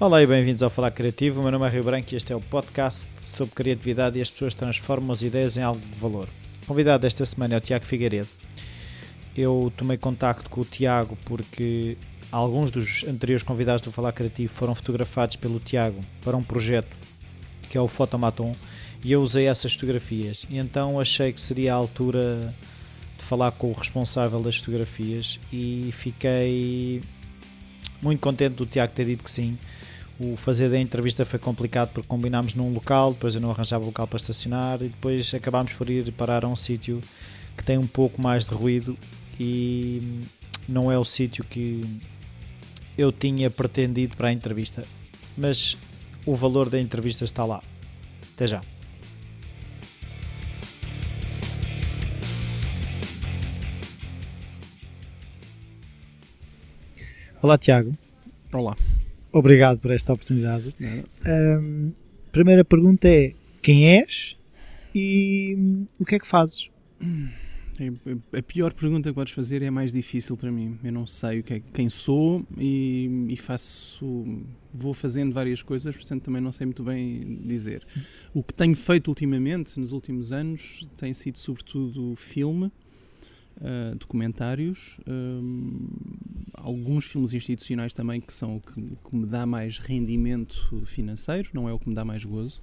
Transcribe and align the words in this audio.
Olá 0.00 0.20
e 0.20 0.26
bem-vindos 0.26 0.60
ao 0.60 0.68
Falar 0.68 0.90
Criativo. 0.90 1.38
O 1.38 1.42
meu 1.44 1.52
nome 1.52 1.66
é 1.66 1.70
Rio 1.70 1.84
Branco 1.84 2.12
e 2.12 2.16
este 2.16 2.32
é 2.32 2.36
o 2.36 2.40
podcast 2.40 3.08
sobre 3.22 3.54
criatividade 3.54 4.18
e 4.18 4.22
as 4.22 4.28
pessoas 4.28 4.52
transformam 4.52 5.12
as 5.12 5.22
ideias 5.22 5.56
em 5.56 5.62
algo 5.62 5.80
de 5.80 5.98
valor. 6.00 6.28
O 6.64 6.66
convidado 6.66 7.02
desta 7.02 7.24
semana 7.24 7.54
é 7.54 7.58
o 7.58 7.60
Tiago 7.60 7.86
Figueiredo. 7.86 8.28
Eu 9.36 9.72
tomei 9.76 9.96
contacto 9.96 10.50
com 10.50 10.62
o 10.62 10.64
Tiago 10.64 11.16
porque 11.24 11.96
alguns 12.32 12.72
dos 12.72 13.04
anteriores 13.04 13.44
convidados 13.44 13.82
do 13.82 13.92
Falar 13.92 14.12
Criativo 14.12 14.52
foram 14.52 14.74
fotografados 14.74 15.36
pelo 15.36 15.60
Tiago 15.60 16.00
para 16.22 16.36
um 16.36 16.42
projeto 16.42 16.94
que 17.70 17.78
é 17.78 17.80
o 17.80 17.86
Fotomaton 17.86 18.52
e 19.02 19.12
eu 19.12 19.22
usei 19.22 19.46
essas 19.46 19.74
fotografias. 19.74 20.44
E 20.50 20.58
então 20.58 20.98
achei 20.98 21.32
que 21.32 21.40
seria 21.40 21.72
a 21.72 21.76
altura 21.76 22.52
de 23.16 23.24
falar 23.24 23.52
com 23.52 23.70
o 23.70 23.72
responsável 23.72 24.42
das 24.42 24.56
fotografias 24.56 25.38
e 25.52 25.94
fiquei 25.96 27.00
muito 28.02 28.20
contente 28.20 28.56
do 28.56 28.66
Tiago 28.66 28.92
ter 28.92 29.06
dito 29.06 29.22
que 29.22 29.30
sim 29.30 29.56
o 30.18 30.36
fazer 30.36 30.70
da 30.70 30.78
entrevista 30.78 31.24
foi 31.24 31.38
complicado 31.38 31.92
porque 31.92 32.08
combinámos 32.08 32.54
num 32.54 32.72
local, 32.72 33.12
depois 33.12 33.34
eu 33.34 33.40
não 33.40 33.50
arranjava 33.50 33.84
local 33.84 34.06
para 34.06 34.16
estacionar 34.16 34.76
e 34.80 34.88
depois 34.88 35.34
acabámos 35.34 35.72
por 35.72 35.90
ir 35.90 36.12
parar 36.12 36.44
a 36.44 36.48
um 36.48 36.56
sítio 36.56 37.00
que 37.56 37.64
tem 37.64 37.78
um 37.78 37.86
pouco 37.86 38.20
mais 38.20 38.44
de 38.44 38.54
ruído 38.54 38.96
e 39.38 40.22
não 40.68 40.90
é 40.90 40.98
o 40.98 41.04
sítio 41.04 41.44
que 41.44 41.82
eu 42.96 43.10
tinha 43.10 43.50
pretendido 43.50 44.16
para 44.16 44.28
a 44.28 44.32
entrevista. 44.32 44.82
Mas 45.36 45.76
o 46.24 46.36
valor 46.36 46.70
da 46.70 46.80
entrevista 46.80 47.24
está 47.24 47.44
lá. 47.44 47.62
Até 48.34 48.46
já. 48.46 48.62
Olá 57.42 57.58
Tiago. 57.58 57.92
Olá. 58.52 58.74
Obrigado 59.34 59.80
por 59.80 59.90
esta 59.90 60.12
oportunidade. 60.12 60.72
Um, 61.26 61.92
primeira 62.30 62.64
pergunta 62.64 63.08
é: 63.08 63.32
quem 63.60 63.98
és 63.98 64.36
e 64.94 65.84
o 65.98 66.04
que 66.04 66.14
é 66.14 66.18
que 66.20 66.26
fazes? 66.26 66.70
A 68.32 68.42
pior 68.42 68.72
pergunta 68.72 69.08
que 69.08 69.14
podes 69.16 69.32
fazer 69.32 69.60
é 69.60 69.66
a 69.66 69.72
mais 69.72 69.92
difícil 69.92 70.36
para 70.36 70.52
mim. 70.52 70.78
Eu 70.84 70.92
não 70.92 71.04
sei 71.04 71.40
o 71.40 71.42
que 71.42 71.54
é, 71.54 71.62
quem 71.72 71.90
sou 71.90 72.46
e, 72.56 73.26
e, 73.28 73.36
faço. 73.36 74.24
Vou 74.72 74.94
fazendo 74.94 75.34
várias 75.34 75.60
coisas, 75.62 75.96
portanto 75.96 76.22
também 76.22 76.40
não 76.40 76.52
sei 76.52 76.66
muito 76.66 76.84
bem 76.84 77.40
dizer. 77.44 77.84
O 78.32 78.40
que 78.40 78.54
tenho 78.54 78.76
feito 78.76 79.08
ultimamente, 79.08 79.80
nos 79.80 79.90
últimos 79.90 80.30
anos, 80.30 80.88
tem 80.96 81.12
sido 81.12 81.40
sobretudo 81.40 82.14
filme 82.14 82.70
uh, 83.60 83.96
documentários, 83.96 84.98
um, 85.06 85.88
alguns 86.54 87.06
filmes 87.06 87.32
institucionais 87.32 87.92
também 87.92 88.20
que 88.20 88.32
são 88.32 88.56
o 88.56 88.60
que, 88.60 88.74
que, 88.74 89.16
me 89.16 89.26
dá 89.26 89.46
mais 89.46 89.78
rendimento 89.78 90.82
financeiro, 90.86 91.50
não 91.52 91.68
é 91.68 91.72
o 91.72 91.78
que 91.78 91.88
me 91.88 91.94
dá 91.94 92.04
mais 92.04 92.24
gozo. 92.24 92.60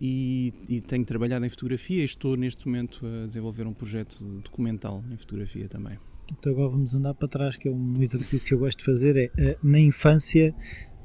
E, 0.00 0.54
e, 0.68 0.80
tenho 0.80 1.04
trabalhado 1.04 1.44
em 1.44 1.48
fotografia 1.48 2.02
e 2.02 2.04
estou 2.04 2.36
neste 2.36 2.66
momento 2.66 3.04
a 3.04 3.26
desenvolver 3.26 3.66
um 3.66 3.72
projeto 3.72 4.24
documental 4.44 5.02
em 5.10 5.16
fotografia 5.16 5.68
também. 5.68 5.98
Então 6.30 6.52
agora 6.52 6.68
vamos 6.68 6.94
andar 6.94 7.14
para 7.14 7.26
trás, 7.26 7.56
que 7.56 7.66
é 7.66 7.70
um 7.70 8.00
exercício 8.00 8.46
que 8.46 8.54
eu 8.54 8.58
gosto 8.60 8.78
de 8.78 8.84
fazer, 8.84 9.32
é 9.36 9.52
uh, 9.52 9.58
na 9.62 9.80
infância 9.80 10.54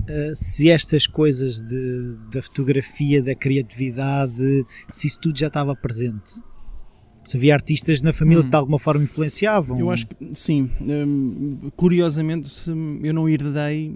Uh, 0.03 0.36
se 0.36 0.70
estas 0.70 1.08
coisas 1.08 1.61
de, 1.61 2.17
da 2.30 2.42
fotografia, 2.42 3.23
da 3.23 3.33
criatividade, 3.33 4.66
se 4.92 5.08
isso 5.08 5.17
tudo 5.22 5.39
já 5.39 5.48
estava 5.48 5.73
presente 5.73 6.42
se 7.23 7.38
havia 7.38 7.53
artistas 7.53 8.02
na 8.02 8.13
família 8.13 8.41
hum. 8.41 8.45
que 8.45 8.49
de 8.49 8.55
alguma 8.55 8.79
forma 8.79 9.03
influenciavam. 9.03 9.79
Eu 9.79 9.89
acho 9.89 10.07
que 10.07 10.16
sim. 10.33 10.69
Um, 10.81 11.71
curiosamente, 11.75 12.69
hum, 12.69 12.99
eu 13.03 13.13
não 13.13 13.27
herdei 13.30 13.95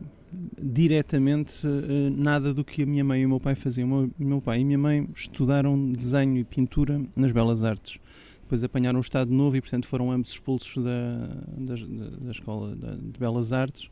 diretamente 0.61 1.65
uh, 1.65 2.09
nada 2.15 2.53
do 2.53 2.63
que 2.63 2.83
a 2.83 2.85
minha 2.85 3.03
mãe 3.03 3.21
e 3.21 3.25
o 3.25 3.29
meu 3.29 3.39
pai 3.39 3.55
faziam. 3.55 4.11
O 4.19 4.23
meu, 4.23 4.41
pai 4.41 4.59
e 4.59 4.61
a 4.61 4.65
minha 4.65 4.77
mãe 4.77 5.07
estudaram 5.15 5.91
desenho 5.91 6.37
e 6.37 6.43
pintura 6.43 7.01
nas 7.15 7.31
Belas 7.31 7.63
Artes. 7.63 7.99
Depois 8.41 8.63
apanharam 8.63 8.97
o 8.97 9.01
Estado 9.01 9.31
Novo 9.31 9.57
e, 9.57 9.61
portanto, 9.61 9.87
foram 9.87 10.09
ambos 10.09 10.29
expulsos 10.29 10.81
da, 10.81 11.17
da, 11.57 11.75
da 12.21 12.31
Escola 12.31 12.75
de 12.75 13.19
Belas 13.19 13.51
Artes. 13.51 13.89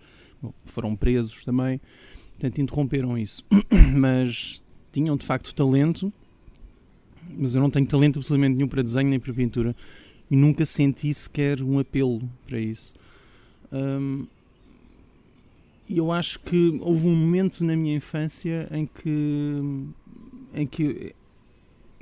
Foram 0.63 0.95
presos 0.95 1.43
também. 1.43 1.81
Portanto, 2.33 2.61
interromperam 2.61 3.17
isso. 3.17 3.43
Mas 3.97 4.63
tinham, 4.93 5.17
de 5.17 5.25
facto, 5.25 5.53
talento 5.53 6.11
mas 7.29 7.55
eu 7.55 7.61
não 7.61 7.69
tenho 7.69 7.85
talento 7.85 8.19
absolutamente 8.19 8.55
nenhum 8.55 8.67
para 8.67 8.81
desenho 8.81 9.09
nem 9.09 9.19
para 9.19 9.33
pintura 9.33 9.75
e 10.29 10.35
nunca 10.35 10.65
senti 10.65 11.13
sequer 11.13 11.61
um 11.61 11.79
apelo 11.79 12.21
para 12.45 12.59
isso. 12.59 12.93
Um, 13.71 14.25
eu 15.89 16.11
acho 16.11 16.39
que 16.39 16.79
houve 16.81 17.07
um 17.07 17.15
momento 17.15 17.63
na 17.63 17.75
minha 17.75 17.95
infância 17.95 18.67
em 18.71 18.87
que 18.87 19.61
em 20.53 20.65
que 20.65 21.13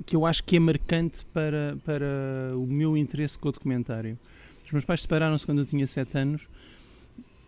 que 0.05 0.15
eu 0.15 0.25
acho 0.25 0.43
que 0.43 0.55
é 0.55 0.59
marcante 0.59 1.25
para 1.33 1.77
para 1.83 2.55
o 2.55 2.65
meu 2.65 2.95
interesse 2.97 3.37
com 3.37 3.49
o 3.49 3.51
documentário. 3.51 4.17
Os 4.65 4.71
meus 4.71 4.85
pais 4.85 5.01
separaram-se 5.01 5.45
quando 5.45 5.59
eu 5.59 5.65
tinha 5.65 5.85
7 5.85 6.17
anos 6.17 6.47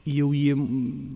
e 0.06 0.20
eu 0.20 0.36
ia, 0.36 0.54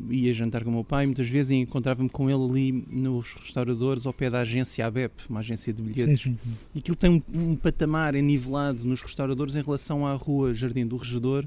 ia 0.10 0.34
jantar 0.34 0.64
com 0.64 0.72
o 0.72 0.74
meu 0.74 0.84
pai, 0.84 1.06
muitas 1.06 1.30
vezes 1.30 1.52
encontrava-me 1.52 2.10
com 2.10 2.28
ele 2.28 2.44
ali 2.44 2.86
nos 2.90 3.34
restauradores 3.34 4.08
ao 4.08 4.14
pé 4.14 4.32
da 4.32 4.40
agência 4.40 4.86
ABEP, 4.86 5.14
uma 5.30 5.42
agência 5.42 5.72
de 5.72 5.80
bilhetes. 5.80 6.22
Sim, 6.22 6.38
sim. 6.44 6.56
E 6.74 6.80
aquilo 6.80 6.96
tem 6.96 7.12
um, 7.12 7.22
um 7.52 7.56
patamar 7.56 8.16
enivelado 8.16 8.84
nos 8.84 9.02
restauradores 9.02 9.56
em 9.56 9.62
relação 9.62 10.08
à 10.08 10.16
rua 10.16 10.56
Jardim 10.56 10.88
do 10.88 10.98
Regedor 10.98 11.46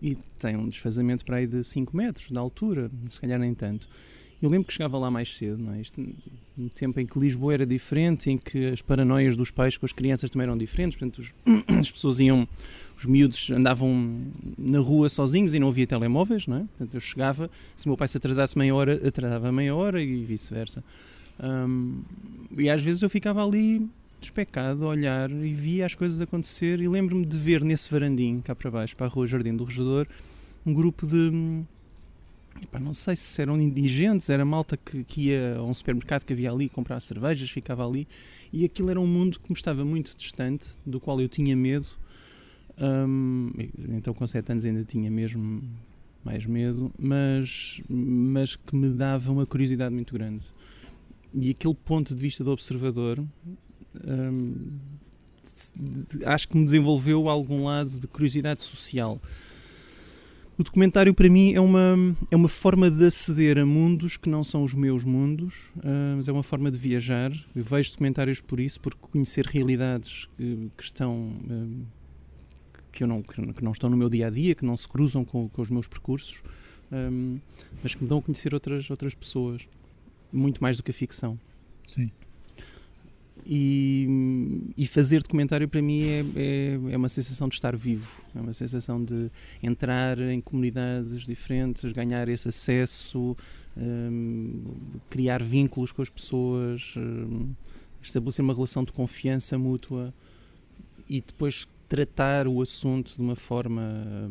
e 0.00 0.16
tem 0.38 0.56
um 0.56 0.66
desfazamento 0.66 1.26
para 1.26 1.36
aí 1.36 1.46
de 1.46 1.62
5 1.62 1.94
metros 1.94 2.28
de 2.28 2.38
altura, 2.38 2.90
se 3.10 3.20
calhar 3.20 3.38
nem 3.38 3.52
tanto. 3.52 3.86
Eu 4.40 4.48
lembro 4.48 4.66
que 4.66 4.72
chegava 4.72 4.98
lá 4.98 5.10
mais 5.10 5.34
cedo, 5.36 5.62
não 5.62 5.74
é? 5.74 5.80
Isto, 5.80 6.00
no 6.56 6.70
tempo 6.70 7.00
em 7.00 7.06
que 7.06 7.18
Lisboa 7.18 7.54
era 7.54 7.66
diferente, 7.66 8.30
em 8.30 8.38
que 8.38 8.66
as 8.66 8.80
paranoias 8.80 9.36
dos 9.36 9.50
pais 9.50 9.76
com 9.76 9.84
as 9.84 9.92
crianças 9.92 10.30
também 10.30 10.46
eram 10.46 10.56
diferentes, 10.56 10.98
portanto 10.98 11.18
os, 11.18 11.34
as 11.78 11.90
pessoas 11.90 12.18
iam 12.18 12.48
os 12.96 13.04
miúdos 13.04 13.50
andavam 13.50 14.22
na 14.56 14.78
rua 14.78 15.08
sozinhos 15.08 15.52
e 15.54 15.58
não 15.58 15.68
havia 15.68 15.86
telemóveis, 15.86 16.46
não 16.46 16.58
é? 16.58 16.60
Portanto, 16.60 16.94
eu 16.94 17.00
chegava, 17.00 17.50
se 17.76 17.86
o 17.86 17.88
meu 17.88 17.96
pai 17.96 18.08
se 18.08 18.16
atrasasse 18.16 18.56
meia 18.56 18.74
hora, 18.74 19.00
atrasava 19.06 19.50
meia 19.50 19.74
hora 19.74 20.02
e 20.02 20.24
vice-versa. 20.24 20.82
Um, 21.42 22.02
e 22.56 22.70
às 22.70 22.82
vezes 22.82 23.02
eu 23.02 23.10
ficava 23.10 23.44
ali 23.44 23.88
despecado 24.20 24.84
a 24.84 24.88
olhar 24.88 25.30
e 25.30 25.52
via 25.52 25.84
as 25.84 25.94
coisas 25.94 26.20
acontecer 26.20 26.80
e 26.80 26.88
lembro-me 26.88 27.26
de 27.26 27.36
ver 27.36 27.62
nesse 27.62 27.90
varandim, 27.90 28.40
cá 28.40 28.54
para 28.54 28.70
baixo, 28.70 28.96
para 28.96 29.06
a 29.06 29.08
rua 29.08 29.26
Jardim 29.26 29.56
do 29.56 29.64
Regedor, 29.64 30.06
um 30.64 30.72
grupo 30.72 31.06
de... 31.06 31.62
Epá, 32.62 32.78
não 32.78 32.94
sei 32.94 33.16
se 33.16 33.42
eram 33.42 33.60
indigentes, 33.60 34.30
era 34.30 34.44
malta 34.44 34.76
que, 34.76 35.02
que 35.04 35.22
ia 35.22 35.56
a 35.56 35.62
um 35.62 35.74
supermercado 35.74 36.24
que 36.24 36.32
havia 36.32 36.52
ali 36.52 36.68
comprar 36.68 37.00
cervejas, 37.00 37.50
ficava 37.50 37.86
ali 37.86 38.06
e 38.52 38.64
aquilo 38.64 38.90
era 38.90 39.00
um 39.00 39.06
mundo 39.06 39.40
que 39.40 39.50
me 39.50 39.56
estava 39.56 39.84
muito 39.84 40.16
distante, 40.16 40.68
do 40.86 41.00
qual 41.00 41.20
eu 41.20 41.28
tinha 41.28 41.56
medo 41.56 41.86
um, 42.80 43.50
então 43.90 44.12
com 44.12 44.26
7 44.26 44.50
anos 44.52 44.64
ainda 44.64 44.84
tinha 44.84 45.10
mesmo 45.10 45.62
mais 46.24 46.46
medo, 46.46 46.90
mas, 46.98 47.82
mas 47.88 48.56
que 48.56 48.74
me 48.74 48.88
dava 48.88 49.30
uma 49.30 49.46
curiosidade 49.46 49.94
muito 49.94 50.14
grande. 50.14 50.44
E 51.34 51.50
aquele 51.50 51.74
ponto 51.74 52.14
de 52.14 52.20
vista 52.20 52.42
do 52.42 52.50
observador 52.50 53.22
um, 54.06 54.78
acho 56.24 56.48
que 56.48 56.56
me 56.56 56.64
desenvolveu 56.64 57.28
algum 57.28 57.64
lado 57.64 57.90
de 57.90 58.06
curiosidade 58.06 58.62
social. 58.62 59.20
O 60.56 60.62
documentário 60.62 61.12
para 61.12 61.28
mim 61.28 61.52
é 61.52 61.60
uma, 61.60 62.16
é 62.30 62.36
uma 62.36 62.48
forma 62.48 62.88
de 62.88 63.06
aceder 63.06 63.58
a 63.58 63.66
mundos 63.66 64.16
que 64.16 64.28
não 64.28 64.44
são 64.44 64.62
os 64.62 64.72
meus 64.72 65.02
mundos, 65.02 65.70
uh, 65.78 66.16
mas 66.16 66.28
é 66.28 66.32
uma 66.32 66.44
forma 66.44 66.70
de 66.70 66.78
viajar. 66.78 67.32
Eu 67.54 67.64
vejo 67.64 67.90
documentários 67.90 68.40
por 68.40 68.60
isso, 68.60 68.80
por 68.80 68.94
conhecer 68.94 69.46
realidades 69.46 70.28
que, 70.36 70.70
que 70.76 70.84
estão 70.84 71.32
uh, 71.44 71.86
que, 72.94 73.02
eu 73.02 73.08
não, 73.08 73.22
que 73.22 73.62
não 73.62 73.72
estão 73.72 73.90
no 73.90 73.96
meu 73.96 74.08
dia 74.08 74.28
a 74.28 74.30
dia, 74.30 74.54
que 74.54 74.64
não 74.64 74.76
se 74.76 74.88
cruzam 74.88 75.24
com, 75.24 75.48
com 75.48 75.60
os 75.60 75.68
meus 75.68 75.88
percursos, 75.88 76.42
um, 76.92 77.38
mas 77.82 77.94
que 77.94 78.02
me 78.02 78.08
dão 78.08 78.18
a 78.18 78.22
conhecer 78.22 78.54
outras, 78.54 78.88
outras 78.88 79.14
pessoas, 79.14 79.68
muito 80.32 80.62
mais 80.62 80.76
do 80.76 80.82
que 80.82 80.90
a 80.90 80.94
ficção. 80.94 81.38
Sim. 81.86 82.10
E, 83.46 84.08
e 84.76 84.86
fazer 84.86 85.22
documentário 85.22 85.68
para 85.68 85.82
mim 85.82 86.04
é, 86.04 86.24
é, 86.34 86.92
é, 86.92 86.96
uma 86.96 87.10
sensação 87.10 87.46
de 87.46 87.56
estar 87.56 87.76
vivo, 87.76 88.22
é 88.34 88.40
uma 88.40 88.54
sensação 88.54 89.04
de 89.04 89.30
entrar 89.62 90.18
em 90.18 90.40
comunidades 90.40 91.26
diferentes, 91.26 91.92
ganhar 91.92 92.26
esse 92.28 92.48
acesso, 92.48 93.36
um, 93.76 94.62
criar 95.10 95.42
vínculos 95.42 95.92
com 95.92 96.00
as 96.00 96.08
pessoas, 96.08 96.94
um, 96.96 97.50
estabelecer 98.00 98.42
uma 98.42 98.54
relação 98.54 98.82
de 98.82 98.92
confiança 98.92 99.58
mútua 99.58 100.14
e 101.08 101.20
depois 101.20 101.66
tratar 101.88 102.46
o 102.46 102.60
assunto 102.60 103.14
de 103.14 103.20
uma 103.20 103.36
forma 103.36 104.30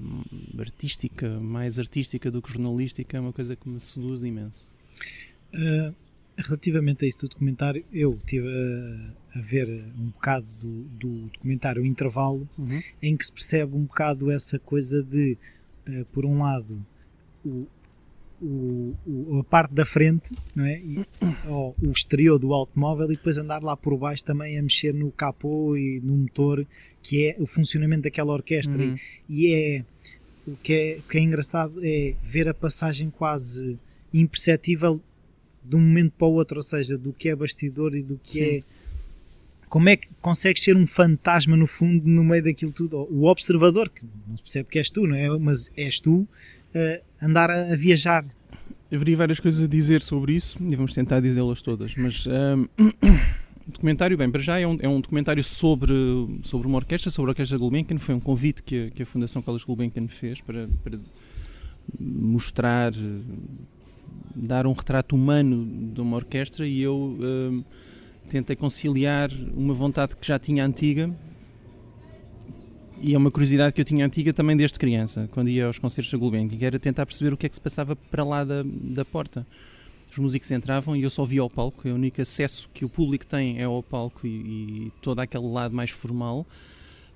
hum, 0.00 0.22
artística, 0.58 1.40
mais 1.40 1.78
artística 1.78 2.30
do 2.30 2.42
que 2.42 2.52
jornalística, 2.52 3.16
é 3.16 3.20
uma 3.20 3.32
coisa 3.32 3.56
que 3.56 3.68
me 3.68 3.80
seduz 3.80 4.22
imenso. 4.22 4.70
Uh, 5.54 5.94
relativamente 6.36 7.04
a 7.04 7.08
isso 7.08 7.18
do 7.20 7.28
documentário, 7.28 7.84
eu 7.92 8.14
estive 8.14 8.48
a, 8.48 9.38
a, 9.38 9.42
ver 9.42 9.68
um 9.98 10.06
bocado 10.06 10.46
do, 10.60 10.82
do 10.98 11.30
documentário 11.32 11.82
o 11.82 11.86
Intervalo, 11.86 12.48
uhum. 12.58 12.82
em 13.02 13.16
que 13.16 13.24
se 13.24 13.32
percebe 13.32 13.74
um 13.74 13.84
bocado 13.84 14.30
essa 14.30 14.58
coisa 14.58 15.02
de, 15.02 15.36
uh, 15.88 16.04
por 16.12 16.26
um 16.26 16.42
lado, 16.42 16.84
o, 17.44 17.66
o, 18.40 18.94
o, 19.06 19.38
a 19.40 19.44
parte 19.44 19.74
da 19.74 19.84
frente, 19.86 20.30
não 20.54 20.64
é? 20.64 20.78
E, 20.78 21.06
ou, 21.46 21.74
o 21.82 21.90
exterior 21.90 22.38
do 22.38 22.52
automóvel 22.52 23.06
e 23.12 23.16
depois 23.16 23.38
andar 23.38 23.62
lá 23.62 23.76
por 23.76 23.96
baixo 23.96 24.24
também 24.24 24.58
a 24.58 24.62
mexer 24.62 24.92
no 24.92 25.10
capô 25.10 25.76
e 25.76 26.00
no 26.00 26.14
motor, 26.16 26.66
que 27.02 27.28
é 27.28 27.36
o 27.38 27.46
funcionamento 27.46 28.02
daquela 28.02 28.32
orquestra. 28.32 28.76
Uhum. 28.76 28.96
E, 29.28 29.46
e 29.46 29.54
é 29.54 29.84
o 30.46 30.56
que, 30.56 30.72
é 30.72 30.98
o 30.98 31.02
que 31.02 31.18
é 31.18 31.20
engraçado 31.20 31.80
é 31.82 32.14
ver 32.22 32.48
a 32.48 32.54
passagem 32.54 33.10
quase 33.10 33.78
imperceptível 34.12 35.00
de 35.64 35.74
um 35.74 35.80
momento 35.80 36.12
para 36.12 36.26
o 36.26 36.34
outro, 36.34 36.58
ou 36.58 36.62
seja, 36.62 36.96
do 36.96 37.12
que 37.12 37.28
é 37.28 37.34
bastidor 37.34 37.94
e 37.94 38.02
do 38.02 38.18
que 38.22 38.32
Sim. 38.32 38.56
é. 38.58 38.76
Como 39.68 39.88
é 39.88 39.96
que 39.96 40.06
consegues 40.22 40.62
ser 40.62 40.76
um 40.76 40.86
fantasma 40.86 41.56
no 41.56 41.66
fundo, 41.66 42.08
no 42.08 42.22
meio 42.22 42.44
daquilo 42.44 42.70
tudo? 42.70 42.98
O 43.10 43.24
observador, 43.24 43.90
que 43.90 44.04
não 44.28 44.36
se 44.36 44.42
percebe 44.44 44.68
que 44.70 44.78
és 44.78 44.88
tu, 44.90 45.08
não 45.08 45.16
é? 45.16 45.28
Mas 45.38 45.68
és 45.76 45.98
tu 45.98 46.26
andar 47.20 47.50
a, 47.50 47.72
a 47.72 47.76
viajar. 47.76 48.24
Haveria 48.92 49.16
várias 49.16 49.40
coisas 49.40 49.64
a 49.64 49.66
dizer 49.66 50.00
sobre 50.02 50.34
isso 50.34 50.56
e 50.60 50.76
vamos 50.76 50.92
tentar 50.94 51.20
dizê-las 51.20 51.60
todas, 51.60 51.94
mas 51.96 52.24
o 52.26 52.68
documentário, 53.72 54.16
bem, 54.16 54.30
para 54.30 54.40
já 54.40 54.60
é 54.60 54.66
um, 54.66 54.78
é 54.80 54.88
um 54.88 55.00
documentário 55.00 55.42
sobre, 55.42 55.92
sobre 56.44 56.68
uma 56.68 56.76
orquestra, 56.76 57.10
sobre 57.10 57.30
a 57.30 57.32
Orquestra 57.32 57.58
Gulbenkian, 57.58 57.98
foi 57.98 58.14
um 58.14 58.20
convite 58.20 58.62
que 58.62 58.86
a, 58.86 58.90
que 58.90 59.02
a 59.02 59.06
Fundação 59.06 59.42
Carlos 59.42 59.64
Gulbenkian 59.64 60.06
fez 60.06 60.40
para, 60.40 60.68
para 60.84 60.98
mostrar, 61.98 62.92
eh, 62.92 63.20
dar 64.34 64.66
um 64.66 64.72
retrato 64.72 65.16
humano 65.16 65.66
de 65.92 66.00
uma 66.00 66.16
orquestra 66.16 66.66
e 66.66 66.80
eu 66.80 67.18
ahm, 67.20 67.62
tentei 68.28 68.56
conciliar 68.56 69.30
uma 69.54 69.74
vontade 69.74 70.16
que 70.16 70.26
já 70.26 70.38
tinha 70.38 70.64
antiga 70.64 71.10
e 73.00 73.14
é 73.14 73.18
uma 73.18 73.30
curiosidade 73.30 73.74
que 73.74 73.80
eu 73.80 73.84
tinha 73.84 74.06
antiga 74.06 74.32
também 74.32 74.56
desde 74.56 74.78
criança, 74.78 75.28
quando 75.32 75.48
ia 75.48 75.66
aos 75.66 75.78
concertos 75.78 76.10
da 76.10 76.18
Gulbenkian, 76.18 76.58
que 76.58 76.64
era 76.64 76.78
tentar 76.78 77.04
perceber 77.04 77.32
o 77.32 77.36
que 77.36 77.46
é 77.46 77.48
que 77.48 77.54
se 77.54 77.60
passava 77.60 77.94
para 77.94 78.24
lá 78.24 78.42
da, 78.44 78.62
da 78.64 79.04
porta. 79.04 79.46
Os 80.10 80.18
músicos 80.18 80.50
entravam 80.50 80.96
e 80.96 81.02
eu 81.02 81.10
só 81.10 81.24
via 81.24 81.42
ao 81.42 81.50
palco, 81.50 81.86
é 81.86 81.92
o 81.92 81.94
único 81.94 82.22
acesso 82.22 82.70
que 82.72 82.84
o 82.84 82.88
público 82.88 83.26
tem 83.26 83.60
é 83.60 83.64
ao 83.64 83.82
palco 83.82 84.26
e, 84.26 84.30
e 84.30 84.92
todo 85.02 85.20
aquele 85.20 85.46
lado 85.46 85.74
mais 85.74 85.90
formal. 85.90 86.46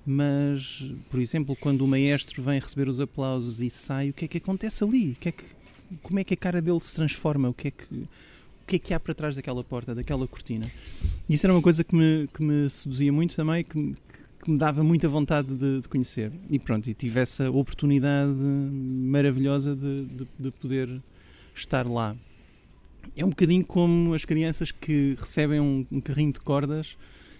Mas, 0.05 0.91
por 1.09 1.19
exemplo, 1.19 1.55
quando 1.55 1.81
o 1.81 1.87
maestro 1.87 2.41
vem 2.41 2.59
receber 2.59 2.87
os 2.87 2.99
aplausos 2.99 3.59
e 3.59 3.69
sai, 3.69 4.09
o 4.09 4.13
que 4.13 4.25
é 4.25 4.27
que 4.27 4.37
acontece 4.37 4.83
ali? 4.83 5.11
O 5.11 5.15
que 5.15 5.29
é 5.29 5.31
que, 5.31 5.43
como 6.01 6.19
é 6.19 6.23
que 6.23 6.33
a 6.33 6.37
cara 6.37 6.61
dele 6.61 6.79
se 6.79 6.95
transforma? 6.95 7.49
O 7.49 7.53
que 7.53 7.67
é 7.69 7.71
que, 7.71 7.83
o 7.93 8.07
que, 8.67 8.75
é 8.75 8.79
que 8.79 8.93
há 8.93 8.99
para 8.99 9.13
trás 9.13 9.35
daquela 9.35 9.63
porta, 9.63 9.93
daquela 9.93 10.27
cortina? 10.27 10.69
Isso 11.29 11.45
era 11.45 11.53
uma 11.53 11.61
coisa 11.61 11.83
que 11.83 11.95
me, 11.95 12.27
que 12.33 12.43
me 12.43 12.69
seduzia 12.69 13.11
muito 13.11 13.35
também, 13.35 13.63
que, 13.63 13.95
que 14.41 14.51
me 14.51 14.57
dava 14.57 14.83
muita 14.83 15.07
vontade 15.07 15.55
de, 15.55 15.81
de 15.81 15.87
conhecer. 15.87 16.31
E 16.49 16.59
pronto, 16.59 16.89
e 16.89 16.93
tive 16.93 17.19
essa 17.19 17.49
oportunidade 17.49 18.33
maravilhosa 18.33 19.75
de, 19.75 20.05
de, 20.05 20.27
de 20.39 20.51
poder 20.51 21.01
estar 21.55 21.87
lá. 21.87 22.15
É 23.15 23.25
um 23.25 23.29
bocadinho 23.29 23.65
como 23.65 24.13
as 24.13 24.25
crianças 24.25 24.71
que 24.71 25.15
recebem 25.19 25.59
um, 25.59 25.85
um 25.91 25.99
carrinho 25.99 26.33
de 26.33 26.39
cordas 26.39 26.97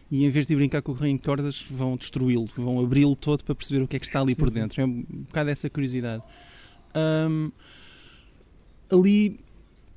e 0.10 0.26
em 0.26 0.30
vez 0.30 0.46
de 0.46 0.56
brincar 0.56 0.82
com 0.82 0.92
o 0.92 0.96
carrinho 0.96 1.18
de 1.18 1.24
cordas 1.24 1.64
vão 1.70 1.96
destruí-lo, 1.96 2.50
vão 2.58 2.80
abri-lo 2.80 3.16
todo 3.16 3.44
para 3.44 3.56
perceber 3.56 3.82
o 3.82 3.88
que 3.88 3.96
é 3.96 4.00
que 4.00 4.06
está 4.06 4.20
ali 4.20 4.34
Sim, 4.34 4.40
por 4.40 4.50
sim. 4.50 4.60
dentro. 4.60 4.82
É 4.82 4.86
um 4.86 5.04
bocado 5.04 5.50
essa 5.50 5.70
curiosidade. 5.70 6.24
Ahm, 6.94 7.52
ali 8.92 9.40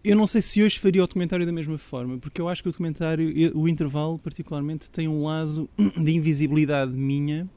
eu 0.05 0.15
não 0.17 0.27
sei 0.27 0.43
se 0.43 0.63
hoje 0.63 0.79
faria 0.79 1.03
o 1.03 1.07
documentário 1.07 1.47
da 1.47 1.53
mesma 1.53 1.79
forma, 1.79 2.19
porque 2.19 2.41
eu 2.41 2.49
acho 2.49 2.63
que 2.63 2.69
o 2.69 2.73
documentário, 2.73 3.33
o 3.57 3.67
intervalo 3.69 4.19
particularmente, 4.19 4.91
tem 4.91 5.09
um 5.09 5.25
lado 5.25 5.69
de 5.97 6.13
invisibilidade 6.15 6.93
minha 6.93 7.49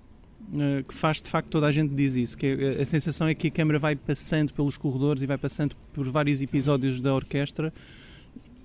eh, 0.58 0.84
que 0.88 0.94
faz 0.94 1.22
de 1.22 1.30
facto 1.30 1.50
toda 1.50 1.68
a 1.68 1.72
gente 1.72 1.94
diz 1.94 2.16
isso, 2.16 2.38
que 2.38 2.46
é- 2.46 2.82
a 2.82 2.86
sensação 2.86 3.28
é 3.28 3.36
que 3.36 3.48
a 3.48 3.52
câmera 3.52 3.78
vai 3.80 3.96
passando 3.96 4.54
pelos 4.54 4.78
corredores 4.78 5.22
e 5.22 5.26
vai 5.26 5.38
passando 5.38 5.76
por 5.94 6.08
vários 6.10 6.42
episódios 6.42 7.02
da 7.02 7.14
orquestra 7.14 7.74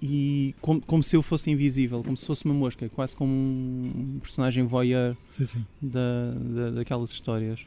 e 0.00 0.54
como, 0.60 0.80
como 0.80 1.02
se 1.02 1.14
eu 1.16 1.22
fosse 1.22 1.50
invisível, 1.50 2.02
como 2.02 2.16
se 2.16 2.26
fosse 2.26 2.44
uma 2.44 2.54
mosca, 2.54 2.88
quase 2.88 3.14
como 3.16 3.32
um 3.32 4.18
personagem 4.20 4.64
voyeur 4.64 5.16
Sim, 5.28 5.44
sim. 5.46 5.64
da, 5.80 6.32
da- 6.34 6.70
daquelas 6.70 7.10
histórias. 7.10 7.60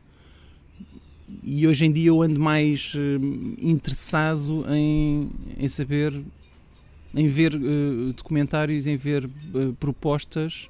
E 1.44 1.66
hoje 1.68 1.86
em 1.86 1.92
dia 1.92 2.10
eu 2.10 2.22
ando 2.22 2.40
mais 2.40 2.94
eh, 2.96 3.18
interessado 3.60 4.64
em, 4.72 5.30
em 5.58 5.68
saber, 5.68 6.14
em 7.16 7.28
ver 7.28 7.56
eh, 7.56 8.14
documentários, 8.16 8.86
em 8.86 8.96
ver 8.96 9.26
eh, 9.26 9.74
propostas 9.80 10.70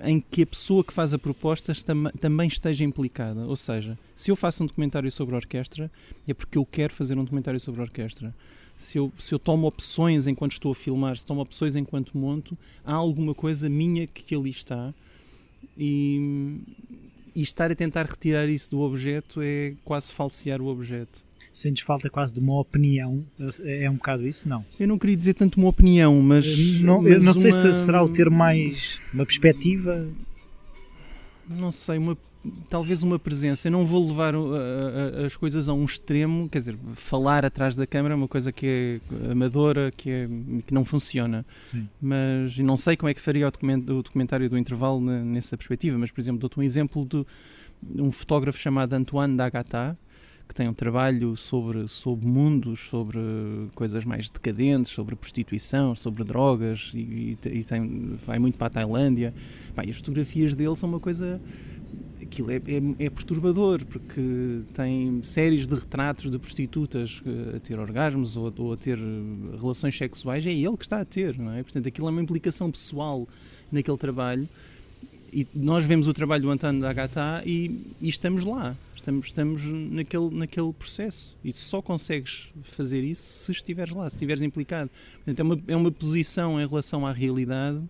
em 0.00 0.20
que 0.20 0.42
a 0.42 0.46
pessoa 0.46 0.84
que 0.84 0.92
faz 0.92 1.14
a 1.14 1.18
proposta 1.18 1.72
tam- 1.84 2.10
também 2.20 2.48
esteja 2.48 2.84
implicada. 2.84 3.46
Ou 3.46 3.56
seja, 3.56 3.96
se 4.14 4.30
eu 4.30 4.36
faço 4.36 4.62
um 4.62 4.66
documentário 4.66 5.10
sobre 5.10 5.34
a 5.34 5.38
orquestra, 5.38 5.90
é 6.26 6.34
porque 6.34 6.58
eu 6.58 6.66
quero 6.66 6.92
fazer 6.92 7.16
um 7.16 7.22
documentário 7.24 7.58
sobre 7.60 7.80
a 7.80 7.84
orquestra. 7.84 8.34
Se 8.76 8.98
eu, 8.98 9.10
se 9.18 9.32
eu 9.32 9.38
tomo 9.38 9.66
opções 9.66 10.26
enquanto 10.26 10.52
estou 10.52 10.72
a 10.72 10.74
filmar, 10.74 11.16
se 11.16 11.24
tomo 11.24 11.40
opções 11.40 11.76
enquanto 11.76 12.18
monto, 12.18 12.58
há 12.84 12.92
alguma 12.92 13.34
coisa 13.34 13.70
minha 13.70 14.06
que 14.06 14.34
ali 14.34 14.50
está 14.50 14.92
e, 15.78 16.58
e 17.36 17.42
estar 17.42 17.70
a 17.70 17.74
tentar 17.74 18.06
retirar 18.06 18.48
isso 18.48 18.70
do 18.70 18.80
objeto 18.80 19.40
é 19.42 19.74
quase 19.84 20.10
falsear 20.10 20.60
o 20.62 20.66
objeto. 20.68 21.24
Sentes 21.52 21.84
falta 21.84 22.10
quase 22.10 22.34
de 22.34 22.40
uma 22.40 22.58
opinião? 22.60 23.24
É 23.64 23.88
um 23.88 23.94
bocado 23.94 24.26
isso? 24.26 24.48
Não. 24.48 24.64
Eu 24.80 24.88
não 24.88 24.98
queria 24.98 25.16
dizer 25.16 25.34
tanto 25.34 25.58
uma 25.58 25.68
opinião, 25.68 26.20
mas. 26.22 26.80
não 26.80 26.96
eu 27.06 27.14
mas 27.14 27.24
não 27.24 27.32
sei 27.34 27.50
uma- 27.50 27.72
se 27.72 27.84
será 27.84 28.02
o 28.02 28.08
ter 28.08 28.28
mais 28.30 28.98
uma 29.12 29.24
perspectiva. 29.24 30.06
Não 31.48 31.70
sei, 31.70 31.98
uma, 31.98 32.16
talvez 32.68 33.02
uma 33.02 33.18
presença. 33.18 33.68
Eu 33.68 33.72
não 33.72 33.84
vou 33.86 34.06
levar 34.06 34.34
as 35.24 35.36
coisas 35.36 35.68
a 35.68 35.72
um 35.72 35.84
extremo, 35.84 36.48
quer 36.48 36.58
dizer, 36.58 36.76
falar 36.94 37.44
atrás 37.44 37.76
da 37.76 37.86
câmara 37.86 38.14
é 38.14 38.16
uma 38.16 38.28
coisa 38.28 38.50
que 38.52 39.00
é 39.12 39.30
amadora, 39.30 39.92
que, 39.96 40.10
é, 40.10 40.28
que 40.66 40.74
não 40.74 40.84
funciona. 40.84 41.44
Sim. 41.64 41.88
Mas 42.00 42.56
não 42.58 42.76
sei 42.76 42.96
como 42.96 43.08
é 43.08 43.14
que 43.14 43.20
faria 43.20 43.46
o, 43.46 43.50
document- 43.50 43.88
o 43.88 44.02
documentário 44.02 44.48
do 44.50 44.58
intervalo 44.58 45.00
nessa 45.00 45.56
perspectiva. 45.56 45.96
Mas, 45.98 46.10
por 46.10 46.20
exemplo, 46.20 46.40
dou-te 46.40 46.58
um 46.58 46.62
exemplo 46.62 47.04
de 47.06 47.24
um 48.00 48.10
fotógrafo 48.10 48.58
chamado 48.58 48.92
Antoine 48.94 49.36
Dagata, 49.36 49.96
que 50.48 50.54
tem 50.54 50.68
um 50.68 50.74
trabalho 50.74 51.36
sobre, 51.36 51.88
sobre 51.88 52.26
mundos, 52.26 52.80
sobre 52.80 53.18
coisas 53.74 54.04
mais 54.04 54.30
decadentes, 54.30 54.92
sobre 54.92 55.16
prostituição, 55.16 55.94
sobre 55.94 56.22
drogas, 56.24 56.92
e, 56.94 56.98
e 57.32 57.38
te- 57.40 57.64
tem, 57.64 58.16
vai 58.24 58.38
muito 58.38 58.56
para 58.56 58.68
a 58.68 58.70
Tailândia. 58.70 59.34
Pá, 59.74 59.84
e 59.84 59.90
as 59.90 59.96
fotografias 59.96 60.54
dele 60.54 60.76
são 60.76 60.88
uma 60.88 61.00
coisa. 61.00 61.40
Aquilo 62.22 62.50
é, 62.50 62.56
é, 62.56 63.06
é 63.06 63.10
perturbador, 63.10 63.84
porque 63.84 64.60
tem 64.74 65.20
séries 65.22 65.66
de 65.66 65.74
retratos 65.74 66.30
de 66.30 66.38
prostitutas 66.38 67.22
eh, 67.24 67.56
a 67.56 67.60
ter 67.60 67.78
orgasmos 67.78 68.36
ou, 68.36 68.52
ou 68.58 68.72
a 68.72 68.76
ter 68.76 68.98
eh, 68.98 69.56
relações 69.60 69.96
sexuais, 69.96 70.44
é 70.44 70.52
ele 70.52 70.76
que 70.76 70.84
está 70.84 71.00
a 71.00 71.04
ter, 71.04 71.38
não 71.38 71.52
é? 71.52 71.62
Portanto, 71.62 71.86
aquilo 71.86 72.08
é 72.08 72.10
uma 72.10 72.20
implicação 72.22 72.70
pessoal 72.70 73.28
naquele 73.70 73.96
trabalho 73.96 74.48
e 75.36 75.46
nós 75.54 75.84
vemos 75.84 76.08
o 76.08 76.14
trabalho 76.14 76.44
do 76.44 76.50
António 76.50 76.80
da 76.80 76.88
Agatha 76.88 77.42
e, 77.44 77.94
e 78.00 78.08
estamos 78.08 78.42
lá, 78.42 78.74
estamos, 78.94 79.26
estamos 79.26 79.62
naquele, 79.64 80.30
naquele 80.30 80.72
processo 80.72 81.36
e 81.44 81.52
só 81.52 81.82
consegues 81.82 82.48
fazer 82.62 83.04
isso 83.04 83.44
se 83.44 83.52
estiveres 83.52 83.92
lá, 83.92 84.08
se 84.08 84.16
estiveres 84.16 84.40
implicado. 84.40 84.90
Portanto, 85.16 85.38
é 85.38 85.42
uma, 85.42 85.62
é 85.68 85.76
uma 85.76 85.92
posição 85.92 86.58
em 86.58 86.66
relação 86.66 87.06
à 87.06 87.12
realidade 87.12 87.82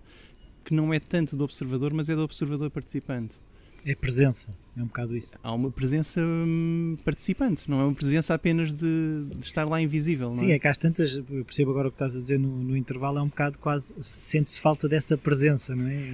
que 0.64 0.74
não 0.74 0.92
é 0.92 0.98
tanto 0.98 1.36
do 1.36 1.44
observador, 1.44 1.94
mas 1.94 2.08
é 2.08 2.16
do 2.16 2.22
observador 2.22 2.68
participante. 2.68 3.36
É 3.84 3.94
presença. 3.94 4.48
É 4.76 4.82
um 4.82 4.86
bocado 4.86 5.16
isso. 5.16 5.36
Há 5.40 5.52
uma 5.52 5.70
presença 5.70 6.20
hum, 6.20 6.98
participante, 7.04 7.70
não 7.70 7.80
é 7.80 7.84
uma 7.84 7.94
presença 7.94 8.34
apenas 8.34 8.74
de, 8.74 9.24
de 9.36 9.46
estar 9.46 9.64
lá 9.64 9.80
invisível. 9.80 10.32
Sim, 10.32 10.50
é? 10.50 10.56
é 10.56 10.58
que 10.58 10.66
às 10.66 10.76
tantas, 10.76 11.14
eu 11.14 11.44
percebo 11.44 11.70
agora 11.70 11.86
o 11.86 11.90
que 11.92 11.94
estás 11.94 12.16
a 12.16 12.20
dizer 12.20 12.40
no, 12.40 12.48
no 12.48 12.76
intervalo, 12.76 13.18
é 13.18 13.22
um 13.22 13.28
bocado 13.28 13.56
quase. 13.58 13.94
Sente-se 14.16 14.60
falta 14.60 14.88
dessa 14.88 15.16
presença, 15.16 15.76
não 15.76 15.86
é? 15.86 16.10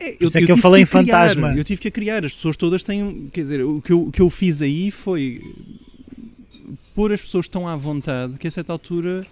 É, 0.00 0.12
Por 0.12 0.24
isso 0.24 0.38
é 0.38 0.42
que 0.46 0.52
eu 0.52 0.56
falei 0.56 0.84
tive 0.84 0.98
em 1.00 1.04
que 1.04 1.10
a 1.10 1.14
criar, 1.14 1.28
fantasma. 1.30 1.56
eu 1.58 1.64
tive 1.64 1.80
que 1.80 1.88
a 1.88 1.90
criar. 1.90 2.24
As 2.24 2.32
pessoas 2.32 2.56
todas 2.56 2.82
têm. 2.82 3.28
Quer 3.32 3.40
dizer, 3.40 3.64
o 3.64 3.80
que 3.82 3.92
eu, 3.92 4.02
o 4.02 4.12
que 4.12 4.22
eu 4.22 4.30
fiz 4.30 4.62
aí 4.62 4.90
foi 4.90 5.40
pôr 6.94 7.12
as 7.12 7.20
pessoas 7.20 7.48
tão 7.48 7.66
à 7.66 7.74
vontade 7.76 8.34
que 8.38 8.46
a 8.46 8.50
certa 8.50 8.72
altura. 8.72 9.26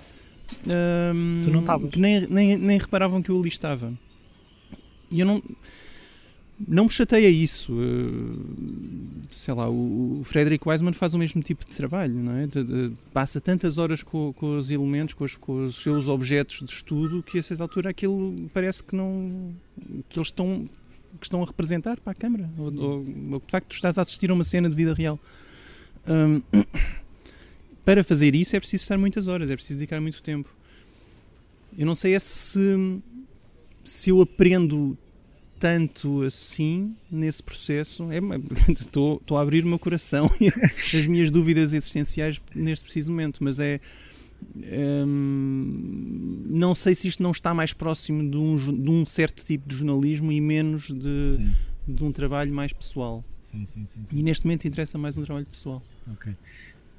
hum, 1.15 1.43
Tu 1.45 1.51
não 1.51 1.61
estavas. 1.61 1.91
que 1.91 1.99
nem, 2.01 2.27
nem, 2.29 2.57
nem 2.57 2.79
reparavam 2.79 3.23
que 3.23 3.31
eu 3.31 3.39
ali 3.39 3.49
estava. 3.49 3.93
E 5.11 5.21
eu 5.21 5.27
não. 5.27 5.43
Não 6.67 6.85
me 6.85 6.91
chateia 6.91 7.29
isso. 7.29 7.73
eh, 7.73 9.27
sei 9.31 9.53
lá, 9.53 9.69
o, 9.69 10.23
Frederick 10.25 10.67
Wiseman 10.67 10.95
faz 10.95 11.13
o 11.13 11.19
mesmo 11.19 11.43
tipo 11.43 11.67
de 11.69 11.77
trabalho, 11.77 12.15
não 12.15 12.33
é? 12.33 12.47
De- 12.47 12.65
de- 12.65 12.93
passa 13.13 13.41
tantas 13.41 13.77
horas 13.77 14.03
com, 14.03 14.33
com 14.33 14.59
os 14.59 14.71
elementos, 14.71 15.15
com 15.15 15.25
os, 15.25 15.37
com 15.37 15.67
os 15.67 15.83
seus 15.83 16.09
objetos 16.09 16.61
de 16.65 16.73
estudo, 16.73 17.23
que 17.23 17.39
a 17.39 17.43
certa 17.43 17.63
altura 17.63 17.91
aquilo 17.91 18.49
parece 18.55 18.83
que 18.83 18.97
não. 18.97 19.53
que 20.09 20.19
eles 20.19 20.29
estão. 20.29 20.67
que 21.21 21.27
estão 21.27 21.43
a 21.43 21.47
representar 21.47 21.99
para 22.01 22.13
a 22.13 22.15
câmara. 22.15 22.49
Ou, 22.57 22.75
ou, 22.75 23.07
ou 23.33 23.41
que 23.41 23.47
de 23.47 23.53
facto 23.53 23.69
tu 23.69 23.75
estás 23.75 23.99
a 23.99 24.03
assistir 24.03 24.31
a 24.31 24.35
uma 24.35 24.45
cena 24.45 24.69
de 24.71 24.75
vida 24.75 24.95
real. 24.95 25.19
Hum, 26.09 26.41
para 27.85 28.03
fazer 28.03 28.35
isso 28.35 28.57
é 28.57 28.61
preciso 28.61 28.83
estar 28.83 28.97
muitas 28.97 29.29
horas, 29.29 29.51
é 29.51 29.55
preciso 29.57 29.79
dedicar 29.79 30.01
muito 30.01 30.23
tempo. 30.23 30.49
Eu 31.77 31.85
não 31.85 31.95
sei 31.95 32.15
é 32.15 32.19
se, 32.19 32.99
se 33.85 34.09
eu 34.11 34.23
aprendo 34.23 34.97
tanto 35.59 36.23
assim 36.23 36.95
nesse 37.11 37.43
processo. 37.43 38.11
É, 38.11 38.19
Estou 38.73 39.17
estou 39.17 39.39
a 39.39 39.43
abrir 39.43 39.65
o 39.65 39.69
meu 39.69 39.79
coração 39.79 40.31
e 40.41 40.49
as 40.97 41.07
minhas 41.07 41.31
dúvidas 41.31 41.73
existenciais 41.73 42.41
neste 42.55 42.85
preciso 42.85 43.11
momento, 43.11 43.43
mas 43.43 43.59
é 43.59 43.81
hum, 45.07 46.45
não 46.49 46.75
sei 46.75 46.95
se 46.95 47.09
isto 47.09 47.23
não 47.23 47.31
está 47.31 47.55
mais 47.55 47.73
próximo 47.73 48.29
de 48.29 48.37
um, 48.37 48.57
de 48.57 48.91
um 48.91 49.05
certo 49.05 49.45
tipo 49.45 49.69
de 49.69 49.77
jornalismo 49.77 50.31
e 50.33 50.41
menos 50.41 50.89
de, 50.89 51.39
de 51.87 52.05
um 52.05 52.13
trabalho 52.13 52.53
mais 52.53 52.73
pessoal. 52.73 53.25
Sim, 53.41 53.65
sim, 53.67 53.87
sim, 53.87 54.03
e 54.13 54.23
neste 54.23 54.45
momento 54.45 54.67
interessa 54.67 54.99
mais 54.99 55.17
um 55.17 55.25
trabalho 55.25 55.47
pessoal. 55.47 55.83
Ok. 56.13 56.33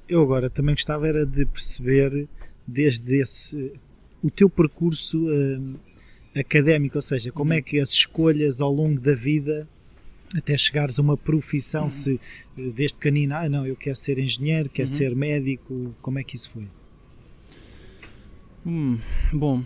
Eu 0.08 0.22
agora 0.22 0.48
também 0.48 0.74
gostava 0.74 1.06
era 1.06 1.26
de 1.26 1.44
perceber 1.44 2.26
desde 2.66 3.20
esse 3.20 3.72
o 4.22 4.30
teu 4.30 4.48
percurso 4.48 5.18
uh, 5.28 5.80
académico, 6.34 6.96
ou 6.96 7.02
seja, 7.02 7.32
como 7.32 7.52
uhum. 7.52 7.58
é 7.58 7.62
que 7.62 7.78
as 7.78 7.90
escolhas 7.90 8.60
ao 8.60 8.72
longo 8.72 9.00
da 9.00 9.14
vida 9.14 9.68
até 10.36 10.56
chegares 10.58 10.98
a 10.98 11.02
uma 11.02 11.16
profissão, 11.16 11.84
uhum. 11.84 11.90
se 11.90 12.20
desde 12.56 12.96
pequenino, 12.96 13.34
ah 13.34 13.48
não, 13.48 13.66
eu 13.66 13.76
quero 13.76 13.96
ser 13.96 14.18
engenheiro, 14.18 14.68
quero 14.68 14.88
uhum. 14.88 14.94
ser 14.94 15.16
médico, 15.16 15.94
como 16.02 16.18
é 16.18 16.24
que 16.24 16.36
isso 16.36 16.50
foi? 16.50 16.66
Hum, 18.66 18.98
bom, 19.32 19.64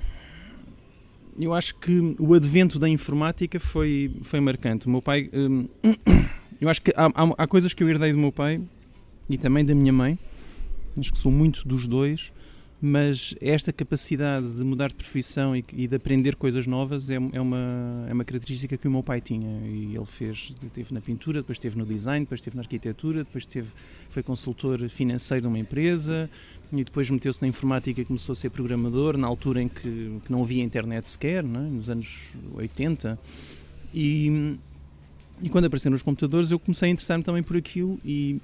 eu 1.39 1.53
acho 1.53 1.75
que 1.77 2.15
o 2.19 2.35
advento 2.35 2.79
da 2.79 2.89
informática 2.89 3.59
foi, 3.59 4.15
foi 4.23 4.39
marcante. 4.41 4.87
O 4.87 4.91
meu 4.91 5.03
pai, 5.03 5.31
hum, 5.33 5.67
eu 6.61 6.69
acho 6.69 6.83
que 6.83 6.93
há, 6.95 7.07
há, 7.07 7.35
há 7.39 7.47
coisas 7.47 7.73
que 7.73 7.83
eu 7.83 7.89
herdei 7.89 8.13
do 8.13 8.19
meu 8.19 8.31
pai 8.31 8.61
e 9.29 9.39
também 9.39 9.65
da 9.65 9.75
minha 9.75 9.93
mãe, 9.93 10.19
acho 10.99 11.13
que 11.13 11.19
sou 11.19 11.33
muito 11.33 11.67
dos 11.67 11.89
dois, 11.89 12.33
mas 12.85 13.33
esta 13.41 13.73
capacidade 13.73 14.45
de 14.45 14.65
mudar 14.65 14.89
de 14.89 14.97
profissão 14.97 15.55
e, 15.55 15.65
e 15.73 15.87
de 15.87 15.95
aprender 15.95 16.35
coisas 16.35 16.67
novas 16.67 17.09
é, 17.09 17.15
é, 17.15 17.41
uma, 17.41 18.05
é 18.09 18.13
uma 18.13 18.25
característica 18.25 18.77
que 18.77 18.89
o 18.89 18.91
meu 18.91 19.05
pai 19.05 19.21
tinha 19.21 19.65
e 19.69 19.95
ele 19.95 20.05
fez, 20.05 20.53
teve 20.75 20.93
na 20.93 21.01
pintura, 21.01 21.43
depois 21.43 21.59
esteve 21.59 21.79
no 21.79 21.87
design, 21.87 22.25
depois 22.25 22.41
esteve 22.41 22.57
na 22.57 22.63
arquitetura, 22.63 23.23
depois 23.23 23.47
teve, 23.47 23.71
foi 24.11 24.21
consultor 24.25 24.89
financeiro 24.89 25.43
de 25.43 25.47
uma 25.47 25.61
empresa 25.61 26.29
e 26.73 26.83
depois 26.83 27.09
meteu-se 27.09 27.41
na 27.41 27.47
informática 27.47 28.01
e 28.01 28.05
começou 28.05 28.33
a 28.33 28.37
ser 28.37 28.51
programador 28.51 29.17
na 29.17 29.29
altura 29.29 29.63
em 29.63 29.69
que, 29.69 30.19
que 30.25 30.33
não 30.33 30.43
havia 30.43 30.65
internet 30.65 31.09
sequer, 31.09 31.45
é? 31.45 31.47
nos 31.47 31.89
anos 31.89 32.33
80 32.53 33.17
e, 33.95 34.59
e 35.41 35.49
quando 35.49 35.67
apareceram 35.67 35.95
os 35.95 36.03
computadores 36.03 36.51
eu 36.51 36.59
comecei 36.59 36.89
a 36.89 36.93
interessar-me 36.93 37.23
também 37.23 37.45
por 37.45 37.57
aquilo 37.57 38.01
e 38.05 38.41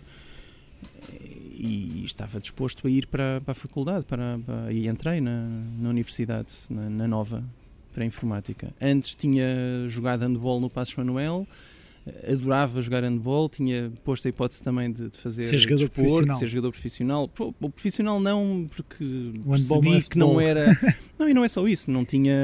e 1.58 2.04
estava 2.04 2.38
disposto 2.38 2.86
a 2.86 2.90
ir 2.90 3.06
para, 3.06 3.40
para 3.40 3.52
a 3.52 3.54
faculdade 3.54 4.04
para, 4.04 4.38
para, 4.38 4.72
e 4.72 4.86
entrei 4.86 5.20
na, 5.20 5.46
na 5.78 5.88
universidade, 5.88 6.52
na, 6.70 6.88
na, 6.88 7.08
Nova, 7.08 7.42
para 7.92 8.04
a 8.04 8.06
informática. 8.06 8.72
Antes 8.80 9.14
tinha 9.14 9.46
jogado 9.88 10.22
handball 10.22 10.60
no 10.60 10.70
Passos 10.70 10.94
Manuel, 10.94 11.46
adorava 12.30 12.80
jogar 12.82 13.02
handball, 13.02 13.48
tinha 13.48 13.92
posto 14.04 14.26
a 14.26 14.28
hipótese 14.28 14.62
também 14.62 14.92
de, 14.92 15.10
de 15.10 15.18
fazer 15.18 15.44
ser 15.44 15.58
jogador 15.58 15.88
desporto, 15.88 15.94
profissional. 15.94 16.34
de 16.34 16.40
ser 16.40 16.48
jogador 16.48 16.70
profissional. 16.72 17.30
O 17.60 17.70
profissional 17.70 18.20
não, 18.20 18.68
porque 18.74 19.04
o 19.44 19.50
percebi 19.50 19.96
é 19.96 20.00
que 20.02 20.18
não 20.18 20.40
era... 20.40 20.78
não, 21.18 21.28
e 21.28 21.34
não 21.34 21.44
é 21.44 21.48
só 21.48 21.66
isso, 21.66 21.90
não 21.90 22.04
tinha 22.04 22.34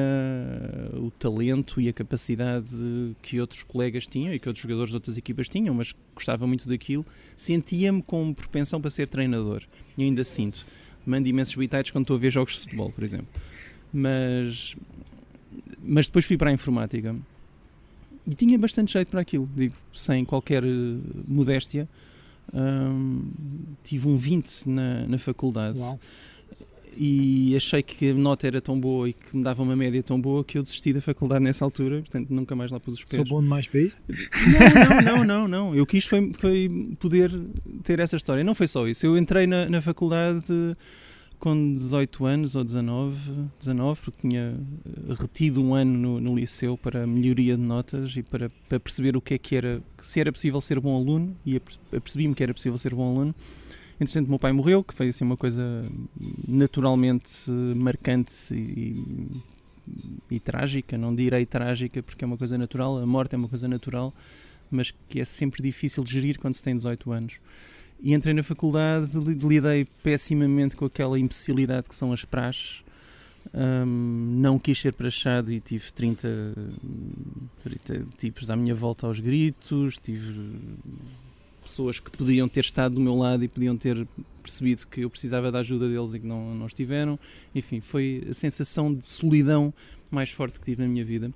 o 0.94 1.11
talento 1.11 1.80
e 1.80 1.88
a 1.88 1.92
capacidade 1.92 2.68
que 3.23 3.40
outros 3.40 3.62
colegas 3.62 4.06
tinham 4.06 4.35
e 4.35 4.38
que 4.38 4.49
outros 4.49 4.62
jogadores 4.62 4.90
de 4.90 4.97
outras 4.97 5.16
equipas 5.16 5.49
tinham, 5.49 5.75
mas 5.75 5.94
gostava 6.14 6.47
muito 6.47 6.68
daquilo. 6.68 7.04
Sentia-me 7.37 8.02
com 8.02 8.33
propensão 8.33 8.80
para 8.80 8.90
ser 8.90 9.09
treinador, 9.09 9.62
e 9.97 10.04
ainda 10.04 10.25
sinto. 10.25 10.66
Mando 11.06 11.28
imensos 11.28 11.54
bitites 11.54 11.90
quando 11.90 12.04
estou 12.04 12.16
a 12.16 12.21
ver 12.21 12.30
jogos 12.30 12.54
de 12.54 12.61
futebol, 12.61 12.90
por 12.90 13.04
exemplo. 13.04 13.28
Mas, 13.92 14.75
mas 15.83 16.06
depois 16.06 16.25
fui 16.25 16.37
para 16.37 16.50
a 16.50 16.52
informática 16.52 17.14
e 18.26 18.35
tinha 18.35 18.59
bastante 18.59 18.93
jeito 18.93 19.09
para 19.09 19.21
aquilo, 19.21 19.49
digo, 19.54 19.75
sem 19.93 20.25
qualquer 20.25 20.64
uh, 20.64 21.00
modéstia. 21.26 21.88
Tive 23.83 24.09
um 24.09 24.16
20 24.16 24.69
na, 24.69 25.07
na 25.07 25.19
faculdade. 25.19 25.78
Uau. 25.78 25.99
E 26.97 27.57
achei 27.57 27.83
que 27.83 28.11
a 28.11 28.14
nota 28.14 28.47
era 28.47 28.61
tão 28.61 28.78
boa 28.78 29.09
e 29.09 29.12
que 29.12 29.37
me 29.37 29.43
dava 29.43 29.62
uma 29.62 29.75
média 29.75 30.00
tão 30.02 30.21
boa 30.21 30.45
que 30.45 30.57
eu 30.57 30.62
desisti 30.62 30.93
da 30.93 31.00
faculdade 31.00 31.43
nessa 31.43 31.64
altura, 31.64 32.00
portanto 32.00 32.31
nunca 32.31 32.54
mais 32.54 32.71
lá 32.71 32.78
pus 32.78 32.95
os 32.95 33.00
pés. 33.00 33.16
Sou 33.16 33.25
bom 33.25 33.43
demais 33.43 33.66
para 33.66 33.81
isso? 33.81 33.99
Não, 34.07 34.85
não, 34.85 35.02
não, 35.02 35.25
não, 35.25 35.49
não. 35.49 35.75
Eu 35.75 35.85
quis 35.85 36.04
foi, 36.04 36.33
foi 36.38 36.71
poder 37.00 37.33
ter 37.83 37.99
essa 37.99 38.14
história. 38.14 38.45
Não 38.45 38.54
foi 38.54 38.69
só 38.69 38.87
isso. 38.87 39.04
Eu 39.04 39.19
entrei 39.19 39.47
na, 39.47 39.69
na 39.69 39.83
faculdade 39.83 40.45
com 41.44 41.74
18 41.74 42.24
anos 42.24 42.56
ou 42.56 42.64
19, 42.64 43.48
19 43.60 44.00
porque 44.00 44.26
tinha 44.26 44.56
eh, 44.56 45.14
retido 45.20 45.62
um 45.62 45.74
ano 45.74 45.92
no, 45.98 46.18
no 46.18 46.34
liceu 46.34 46.78
para 46.78 47.06
melhoria 47.06 47.54
de 47.54 47.62
notas 47.62 48.16
e 48.16 48.22
para, 48.22 48.50
para, 48.66 48.80
perceber 48.80 49.14
o 49.14 49.20
que 49.20 49.34
é 49.34 49.38
que 49.38 49.54
era, 49.54 49.82
se 50.00 50.18
era 50.18 50.32
possível 50.32 50.58
ser 50.62 50.80
bom 50.80 50.96
aluno, 50.96 51.36
e 51.44 51.60
percebi-me 51.90 52.34
que 52.34 52.42
era 52.42 52.54
possível 52.54 52.78
ser 52.78 52.94
bom 52.94 53.10
aluno. 53.10 53.34
Entretanto, 54.00 54.30
meu 54.30 54.38
pai 54.38 54.52
morreu, 54.52 54.82
que 54.82 54.94
foi 54.94 55.10
assim 55.10 55.22
uma 55.22 55.36
coisa 55.36 55.84
naturalmente 56.48 57.50
marcante 57.50 58.32
e, 58.50 59.28
e, 60.30 60.40
trágica, 60.40 60.96
não 60.96 61.14
direi 61.14 61.44
trágica 61.44 62.02
porque 62.02 62.24
é 62.24 62.26
uma 62.26 62.38
coisa 62.38 62.56
natural, 62.56 62.96
a 62.96 63.06
morte 63.06 63.34
é 63.34 63.36
uma 63.36 63.48
coisa 63.48 63.68
natural, 63.68 64.14
mas 64.70 64.94
que 65.10 65.20
é 65.20 65.26
sempre 65.26 65.62
difícil 65.62 66.02
de 66.04 66.10
gerir 66.10 66.38
quando 66.38 66.54
se 66.54 66.62
tem 66.62 66.74
18 66.74 67.12
anos. 67.12 67.34
E 68.04 68.12
entrei 68.12 68.34
na 68.34 68.42
faculdade, 68.42 69.18
lidei 69.18 69.87
pessimamente 70.02 70.76
com 70.76 70.84
aquela 70.84 71.18
imbecilidade 71.18 71.88
que 71.88 71.94
são 71.96 72.12
as 72.12 72.23
praxes. 72.23 72.84
Um, 73.54 74.40
não 74.40 74.58
quis 74.58 74.78
ser 74.78 74.92
prachado 74.92 75.50
e 75.50 75.58
tive 75.58 75.90
30, 75.90 76.28
30 77.62 78.06
tipos 78.18 78.50
à 78.50 78.56
minha 78.56 78.75
volta 78.75 79.06
aos 79.06 79.20
gritos, 79.20 79.96
tive 79.96 80.58
pessoas 81.62 81.99
que 81.99 82.11
podiam 82.11 82.46
ter 82.46 82.61
estado 82.61 82.96
do 82.96 83.00
meu 83.00 83.16
lado 83.16 83.42
e 83.42 83.49
podiam 83.49 83.75
ter 83.75 84.06
percebido 84.42 84.87
que 84.87 85.00
eu 85.00 85.08
precisava 85.08 85.50
da 85.50 85.61
ajuda 85.61 85.88
deles 85.88 86.12
e 86.12 86.20
que 86.20 86.26
não, 86.26 86.54
não 86.54 86.66
estiveram. 86.66 87.18
Enfim, 87.54 87.80
foi 87.80 88.23
a 88.28 88.34
sensação 88.34 88.92
de 88.92 89.08
solidão 89.08 89.73
mais 90.11 90.28
forte 90.28 90.61
que 90.61 90.66
tive 90.66 90.82
na 90.82 90.88
minha 90.88 91.06
vida. 91.06 91.32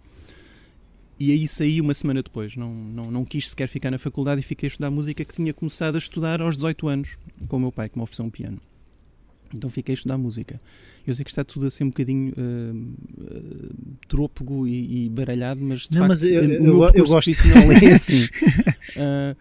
E 1.19 1.33
aí 1.33 1.49
saí 1.49 1.81
uma 1.81 1.95
semana 1.95 2.23
depois. 2.23 2.55
Não, 2.55 2.73
não, 2.73 3.11
não 3.11 3.25
quis 3.25 3.51
sequer 3.51 3.67
ficar 3.67 3.91
na 3.91 3.99
faculdade 3.99 4.41
e 4.41 4.45
fiquei 4.45 4.69
a 4.69 4.71
estudar 4.71 4.91
música 4.91 5.25
que 5.25 5.35
tinha 5.35 5.53
começado 5.53 5.97
a 5.97 5.99
estudar 5.99 6.41
aos 6.41 6.57
18 6.57 6.89
anos, 6.89 7.19
com 7.49 7.57
o 7.57 7.61
meu 7.61 7.73
pai, 7.73 7.89
que 7.89 7.99
me 7.99 8.03
ofereceu 8.05 8.25
um 8.25 8.31
piano. 8.31 8.61
Então 9.53 9.69
fiquei 9.69 9.95
a 9.95 9.97
estudar 9.97 10.19
música. 10.19 10.61
Eu 11.07 11.15
sei 11.15 11.25
que 11.25 11.31
está 11.31 11.43
tudo 11.43 11.67
assim 11.67 11.85
um 11.85 11.89
bocadinho 11.89 12.35
uh, 12.37 12.77
uh, 14.15 14.69
e, 14.69 15.07
e, 15.07 15.09
baralhado, 15.09 15.61
mas 15.63 15.89
de 15.89 15.99
não, 15.99 16.07
facto 16.07 16.09
mas 16.09 16.23
eu, 16.23 16.43
eu, 16.43 16.91
eu, 16.95 17.07
gosto. 17.07 17.31
é 17.31 17.95
assim. 17.95 18.25
uh, 18.25 19.37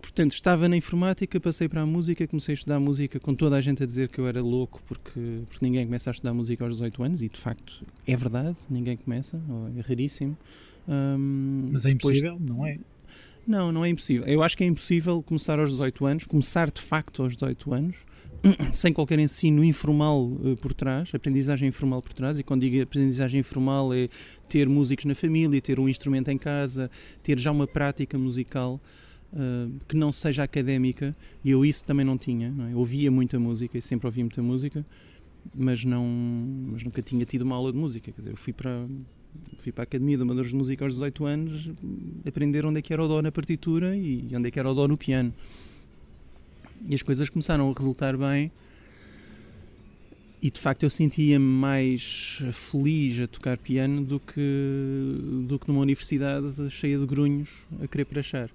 portanto, 0.00 0.32
estava 0.32 0.68
na 0.68 0.76
informática, 0.76 1.40
passei 1.40 1.68
para 1.68 1.82
a 1.82 1.86
música, 1.86 2.26
comecei 2.26 2.52
a 2.52 2.56
estudar 2.56 2.80
música 2.80 3.18
com 3.18 3.34
toda 3.34 3.56
a 3.56 3.60
gente 3.60 3.82
a 3.82 3.86
dizer 3.86 4.08
que 4.08 4.18
eu 4.18 4.26
era 4.26 4.42
louco 4.42 4.82
porque, 4.86 5.42
porque 5.48 5.64
ninguém 5.64 5.84
começa 5.84 6.10
a 6.10 6.12
estudar 6.12 6.32
música 6.32 6.64
aos 6.64 6.74
18 6.76 7.02
anos 7.02 7.22
e 7.22 7.28
de 7.28 7.40
facto 7.40 7.84
é 8.06 8.16
verdade, 8.16 8.56
ninguém 8.70 8.96
começa, 8.96 9.40
é 9.76 9.80
raríssimo. 9.80 10.36
Um, 10.88 11.70
Mas 11.72 11.86
é 11.86 11.90
impossível, 11.90 12.38
não 12.38 12.66
é? 12.66 12.78
Não, 13.46 13.70
não 13.70 13.84
é 13.84 13.88
impossível. 13.88 14.26
Eu 14.26 14.42
acho 14.42 14.56
que 14.56 14.64
é 14.64 14.66
impossível 14.66 15.22
começar 15.22 15.58
aos 15.58 15.70
18 15.70 16.06
anos, 16.06 16.24
começar 16.24 16.70
de 16.70 16.80
facto 16.80 17.22
aos 17.22 17.34
18 17.34 17.74
anos, 17.74 17.96
sem 18.72 18.92
qualquer 18.92 19.18
ensino 19.18 19.62
informal 19.62 20.24
uh, 20.24 20.56
por 20.56 20.72
trás, 20.72 21.10
aprendizagem 21.14 21.68
informal 21.68 22.00
por 22.00 22.12
trás, 22.12 22.38
e 22.38 22.42
quando 22.42 22.62
digo 22.62 22.80
aprendizagem 22.82 23.40
informal 23.40 23.92
é 23.92 24.08
ter 24.48 24.68
músicos 24.68 25.04
na 25.04 25.14
família, 25.14 25.60
ter 25.60 25.78
um 25.78 25.88
instrumento 25.88 26.30
em 26.30 26.38
casa, 26.38 26.90
ter 27.22 27.38
já 27.38 27.50
uma 27.50 27.66
prática 27.66 28.16
musical 28.18 28.80
uh, 29.34 29.72
que 29.86 29.96
não 29.96 30.12
seja 30.12 30.42
académica, 30.42 31.14
e 31.44 31.50
eu 31.50 31.64
isso 31.64 31.84
também 31.84 32.06
não 32.06 32.16
tinha. 32.16 32.50
Não 32.50 32.66
é? 32.66 32.74
Ouvia 32.74 33.10
muita 33.10 33.38
música 33.38 33.76
e 33.76 33.82
sempre 33.82 34.06
ouvi 34.06 34.22
muita 34.22 34.42
música, 34.42 34.84
mas, 35.54 35.84
não, 35.84 36.06
mas 36.72 36.82
nunca 36.82 37.02
tinha 37.02 37.24
tido 37.24 37.42
uma 37.42 37.56
aula 37.56 37.72
de 37.72 37.78
música. 37.78 38.10
Quer 38.10 38.20
dizer, 38.20 38.30
eu 38.30 38.36
fui 38.36 38.52
para, 38.52 38.86
fui 39.58 39.72
para 39.72 39.82
a 39.82 39.84
Academia 39.84 40.16
de 40.16 40.22
Amadores 40.22 40.50
de 40.50 40.56
Música 40.56 40.84
aos 40.84 40.94
18 40.94 41.26
anos 41.26 41.70
aprender 42.26 42.64
onde 42.64 42.78
é 42.78 42.82
que 42.82 42.92
era 42.92 43.04
o 43.04 43.08
dó 43.08 43.20
na 43.20 43.32
partitura 43.32 43.96
e 43.96 44.28
onde 44.32 44.48
é 44.48 44.50
que 44.50 44.58
era 44.58 44.70
o 44.70 44.74
dó 44.74 44.88
no 44.88 44.96
piano. 44.96 45.32
E 46.86 46.94
as 46.94 47.02
coisas 47.02 47.28
começaram 47.28 47.70
a 47.70 47.72
resultar 47.72 48.16
bem 48.16 48.50
e 50.44 50.50
de 50.50 50.60
facto 50.60 50.82
eu 50.82 50.90
sentia-me 50.90 51.42
mais 51.42 52.42
feliz 52.52 53.18
a 53.18 53.26
tocar 53.26 53.56
piano 53.56 54.04
do 54.04 54.20
que, 54.20 55.18
do 55.48 55.58
que 55.58 55.66
numa 55.68 55.80
universidade 55.80 56.68
cheia 56.68 56.98
de 56.98 57.06
grunhos 57.06 57.64
a 57.82 57.86
querer 57.86 58.04
prachar. 58.04 58.50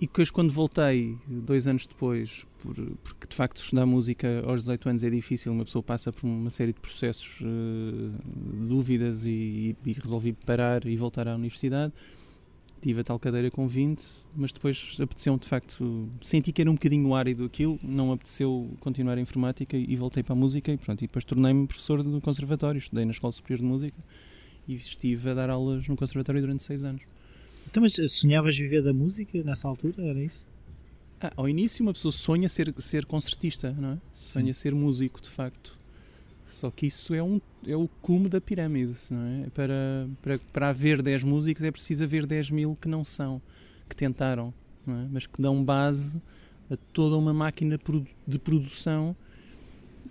E 0.00 0.06
depois, 0.06 0.30
quando 0.30 0.52
voltei, 0.52 1.16
dois 1.26 1.66
anos 1.66 1.86
depois, 1.86 2.44
por, 2.60 2.74
porque 2.74 3.26
de 3.28 3.34
facto 3.34 3.58
estudar 3.58 3.86
música 3.86 4.42
aos 4.44 4.60
18 4.60 4.88
anos 4.88 5.04
é 5.04 5.10
difícil, 5.10 5.52
uma 5.52 5.64
pessoa 5.64 5.82
passa 5.82 6.12
por 6.12 6.26
uma 6.26 6.50
série 6.50 6.72
de 6.72 6.80
processos, 6.80 7.40
uh, 7.40 8.10
dúvidas 8.66 9.24
e, 9.24 9.76
e, 9.84 9.92
resolvi 9.92 10.32
parar 10.32 10.86
e 10.86 10.96
voltar 10.96 11.28
à 11.28 11.34
universidade. 11.34 11.92
Tive 12.82 13.00
a 13.00 13.04
tal 13.04 13.18
cadeira 13.18 13.50
com 13.50 13.68
20, 13.68 14.04
mas 14.36 14.52
depois 14.52 14.96
apeteceu 15.00 15.38
de 15.38 15.48
facto, 15.48 16.08
senti 16.20 16.52
que 16.52 16.60
era 16.60 16.70
um 16.70 16.74
bocadinho 16.74 17.14
árido 17.14 17.44
aquilo, 17.44 17.78
não 17.82 18.12
apeteceu 18.12 18.68
continuar 18.80 19.16
a 19.16 19.20
informática 19.20 19.76
e 19.76 19.96
voltei 19.96 20.22
para 20.22 20.34
a 20.34 20.36
música 20.36 20.72
e, 20.72 20.76
pronto, 20.76 21.00
e 21.02 21.06
depois 21.06 21.24
tornei-me 21.24 21.66
professor 21.66 22.02
do 22.02 22.20
conservatório, 22.20 22.78
estudei 22.78 23.04
na 23.04 23.12
Escola 23.12 23.32
Superior 23.32 23.60
de 23.60 23.64
Música 23.64 24.04
e 24.66 24.74
estive 24.74 25.30
a 25.30 25.34
dar 25.34 25.50
aulas 25.50 25.86
no 25.88 25.96
conservatório 25.96 26.40
durante 26.40 26.62
seis 26.62 26.82
anos. 26.82 27.02
Então, 27.74 27.82
mas 27.82 27.96
sonhavas 28.12 28.56
viver 28.56 28.84
da 28.84 28.92
música 28.92 29.42
nessa 29.42 29.66
altura? 29.66 29.94
Era 29.98 30.22
isso? 30.22 30.40
Ah, 31.20 31.32
ao 31.36 31.48
início, 31.48 31.82
uma 31.82 31.92
pessoa 31.92 32.12
sonha 32.12 32.48
ser, 32.48 32.72
ser 32.78 33.04
concertista, 33.04 33.72
não 33.72 33.94
é? 33.94 33.98
Sonha 34.12 34.54
Sim. 34.54 34.60
ser 34.60 34.74
músico, 34.76 35.20
de 35.20 35.28
facto. 35.28 35.76
Só 36.48 36.70
que 36.70 36.86
isso 36.86 37.12
é, 37.12 37.20
um, 37.20 37.40
é 37.66 37.74
o 37.74 37.88
cume 38.00 38.28
da 38.28 38.40
pirâmide, 38.40 38.96
não 39.10 39.26
é? 39.26 39.50
Para, 39.52 40.08
para, 40.22 40.38
para 40.52 40.68
haver 40.68 41.02
10 41.02 41.24
músicos 41.24 41.64
é 41.64 41.72
preciso 41.72 42.04
haver 42.04 42.26
10 42.26 42.50
mil 42.52 42.78
que 42.80 42.86
não 42.86 43.02
são, 43.02 43.42
que 43.88 43.96
tentaram, 43.96 44.54
não 44.86 44.96
é? 44.96 45.08
mas 45.10 45.26
que 45.26 45.42
dão 45.42 45.64
base 45.64 46.14
a 46.70 46.76
toda 46.92 47.16
uma 47.16 47.34
máquina 47.34 47.76
de 48.24 48.38
produção. 48.38 49.16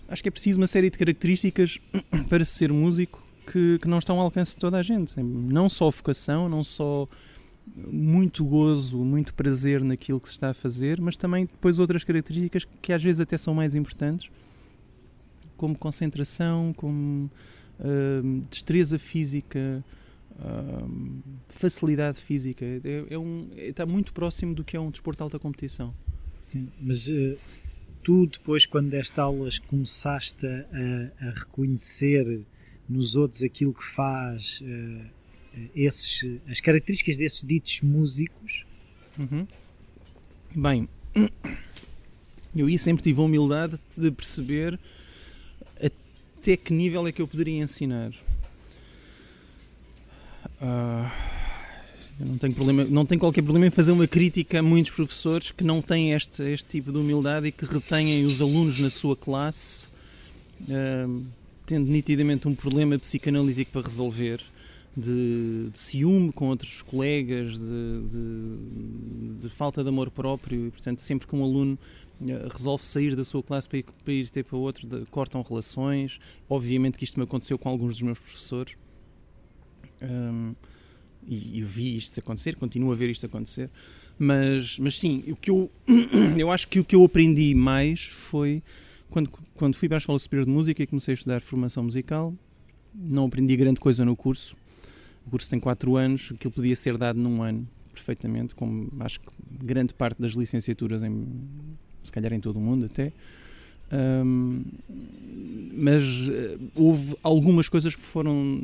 Acho 0.05 0.22
que 0.22 0.27
é 0.27 0.32
preciso 0.32 0.60
uma 0.60 0.67
série 0.67 0.89
de 0.89 0.98
características 0.98 1.79
para 2.27 2.43
ser 2.43 2.74
músico 2.74 3.25
que, 3.50 3.79
que 3.79 3.88
não 3.88 4.00
estão 4.00 4.20
ao 4.20 4.25
alcance 4.25 4.53
de 4.53 4.60
toda 4.60 4.77
a 4.77 4.84
gente. 4.84 5.17
Não 5.24 5.70
só 5.70 5.89
vocação, 5.89 6.50
não 6.50 6.62
só 6.62 7.08
muito 7.65 8.43
gozo, 8.43 9.03
muito 9.03 9.34
prazer 9.34 9.84
naquilo 9.84 10.20
que 10.20 10.27
se 10.27 10.34
está 10.34 10.50
a 10.50 10.53
fazer, 10.53 11.00
mas 11.00 11.17
também 11.17 11.46
depois 11.46 11.79
outras 11.79 12.03
características 12.03 12.65
que 12.82 12.93
às 12.93 13.01
vezes 13.01 13.20
até 13.20 13.38
são 13.38 13.53
mais 13.53 13.74
importantes, 13.74 14.29
como 15.55 15.77
concentração, 15.77 16.74
como 16.74 17.32
uh, 17.79 18.41
destreza 18.50 19.00
física, 19.00 19.84
uh, 20.32 21.22
facilidade 21.48 22.20
física. 22.20 22.65
É, 22.65 23.05
é 23.10 23.17
um, 23.17 23.50
é, 23.55 23.67
está 23.67 23.86
muito 23.86 24.13
próximo 24.13 24.53
do 24.53 24.63
que 24.63 24.75
é 24.75 24.79
um 24.79 24.91
desporto 24.91 25.20
de 25.20 25.24
alta 25.24 25.39
competição. 25.39 25.93
Sim, 26.41 26.70
mas 26.82 27.08
uh, 27.08 27.38
tu 28.03 28.27
depois, 28.27 28.65
quando 28.65 28.89
deste 28.89 29.20
aulas, 29.20 29.58
começaste 29.58 30.46
a, 30.46 31.27
a, 31.27 31.29
reconhecer 31.32 32.46
nos 32.88 33.15
outros 33.15 33.41
aquilo 33.41 33.74
que 33.74 33.86
faz 33.86 34.62
uh, 34.62 35.23
esses, 35.75 36.39
as 36.48 36.60
características 36.60 37.17
desses 37.17 37.43
ditos 37.43 37.81
músicos? 37.81 38.65
Uhum. 39.17 39.48
Bem, 40.55 40.88
eu 42.55 42.77
sempre 42.77 43.03
tive 43.03 43.19
a 43.19 43.24
humildade 43.24 43.79
de 43.98 44.12
perceber 44.12 44.79
até 46.43 46.57
que 46.57 46.74
nível 46.74 47.07
é 47.07 47.12
que 47.12 47.22
eu 47.22 47.27
poderia 47.27 47.62
ensinar. 47.63 48.12
Uh, 50.62 51.10
não 52.19 52.38
tenho, 52.38 52.53
problema, 52.53 52.83
não 52.86 53.05
tenho 53.05 53.19
qualquer 53.19 53.41
problema 53.41 53.67
em 53.67 53.69
fazer 53.72 53.91
uma 53.91 54.07
crítica 54.07 54.60
a 54.60 54.63
muitos 54.63 54.91
professores 54.91 55.51
que 55.51 55.63
não 55.63 55.81
têm 55.81 56.13
este, 56.13 56.43
este 56.43 56.69
tipo 56.69 56.91
de 56.91 56.98
humildade 56.98 57.48
e 57.48 57.51
que 57.51 57.65
retêm 57.65 58.25
os 58.25 58.41
alunos 58.41 58.79
na 58.79 58.89
sua 58.89 59.15
classe, 59.15 59.86
uh, 60.62 61.24
tendo 61.65 61.89
nitidamente 61.89 62.48
um 62.48 62.53
problema 62.53 63.00
psicanalítico 63.00 63.72
para 63.72 63.81
resolver, 63.83 64.41
de, 64.95 65.69
de 65.71 65.79
ciúme 65.79 66.31
com 66.31 66.50
outros 66.50 66.81
colegas, 66.81 67.57
de, 67.57 68.07
de, 68.09 69.39
de, 69.41 69.50
falta 69.50 69.83
de 69.83 69.89
amor 69.89 70.12
próprio, 70.12 70.67
e 70.67 70.71
portanto, 70.71 71.00
sempre 71.00 71.27
que 71.27 71.35
um 71.35 71.43
aluno 71.43 71.77
uh, 72.21 72.47
resolve 72.51 72.85
sair 72.85 73.15
da 73.15 73.23
sua 73.23 73.41
classe 73.41 73.67
para 73.67 73.79
ir, 73.79 73.85
para 74.03 74.13
ir 74.13 74.29
ter 74.29 74.43
para 74.43 74.57
outro, 74.57 74.88
cortam 75.09 75.41
relações. 75.41 76.19
Obviamente 76.47 76.97
que 76.97 77.03
isto 77.03 77.19
me 77.19 77.23
aconteceu 77.23 77.57
com 77.57 77.69
alguns 77.69 77.93
dos 77.93 78.01
meus 78.03 78.19
professores. 78.19 78.75
Um, 80.01 80.53
e 81.25 81.62
eu 81.62 81.67
vi 81.67 81.95
isto 81.95 82.19
acontecer, 82.19 82.55
continuo 82.55 82.91
a 82.91 82.95
ver 82.95 83.09
isto 83.09 83.25
acontecer. 83.25 83.69
Mas, 84.19 84.77
mas 84.77 85.00
sim, 85.00 85.23
o 85.27 85.35
que 85.35 85.50
eu, 85.50 85.71
eu 86.38 86.51
acho 86.51 86.67
que 86.67 86.79
o 86.79 86.85
que 86.85 86.95
eu 86.95 87.03
aprendi 87.03 87.55
mais 87.55 88.05
foi 88.05 88.62
quando, 89.09 89.29
quando 89.55 89.75
fui 89.75 89.88
para 89.88 89.97
a 89.97 90.00
Escola 90.00 90.19
Superior 90.19 90.45
de 90.45 90.51
Música 90.51 90.83
e 90.83 90.88
comecei 90.88 91.13
a 91.13 91.15
estudar 91.15 91.41
formação 91.41 91.83
musical. 91.83 92.33
Não 92.93 93.25
aprendi 93.25 93.55
grande 93.55 93.79
coisa 93.79 94.05
no 94.05 94.15
curso. 94.15 94.55
O 95.25 95.30
curso 95.30 95.50
tem 95.50 95.60
4 95.60 95.96
anos, 95.96 96.32
aquilo 96.34 96.53
podia 96.53 96.75
ser 96.75 96.98
dado 96.98 97.20
num 97.20 97.42
ano, 97.42 97.68
perfeitamente, 97.94 98.53
como 98.53 98.92
acho 99.00 99.20
que 99.20 99.27
grande 99.63 99.94
parte 99.94 100.22
das 100.22 100.34
licenciaturas, 100.34 101.01
em, 101.03 101.25
se 102.03 102.12
calhar 102.12 102.34
em 102.34 102.39
todo 102.39 102.58
o 102.58 102.62
mundo 102.62 102.86
até. 102.86 103.12
Um, 103.94 104.64
mas 105.75 106.27
uh, 106.27 106.59
houve 106.74 107.16
algumas 107.22 107.70
coisas 107.70 107.96
que 107.96 108.01
foram 108.01 108.59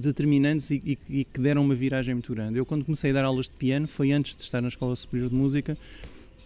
determinantes 0.00 0.70
e, 0.72 0.82
e, 0.84 1.20
e, 1.20 1.24
que 1.24 1.40
deram 1.40 1.64
uma 1.64 1.74
viragem 1.74 2.14
muito 2.14 2.32
grande. 2.32 2.58
Eu, 2.58 2.66
quando 2.66 2.84
comecei 2.84 3.10
a 3.10 3.14
dar 3.14 3.24
aulas 3.24 3.46
de 3.46 3.52
piano, 3.52 3.86
foi 3.86 4.10
antes 4.10 4.34
de 4.34 4.42
estar 4.42 4.60
na 4.60 4.68
Escola 4.68 4.96
Superior 4.96 5.28
de 5.28 5.36
Música 5.36 5.78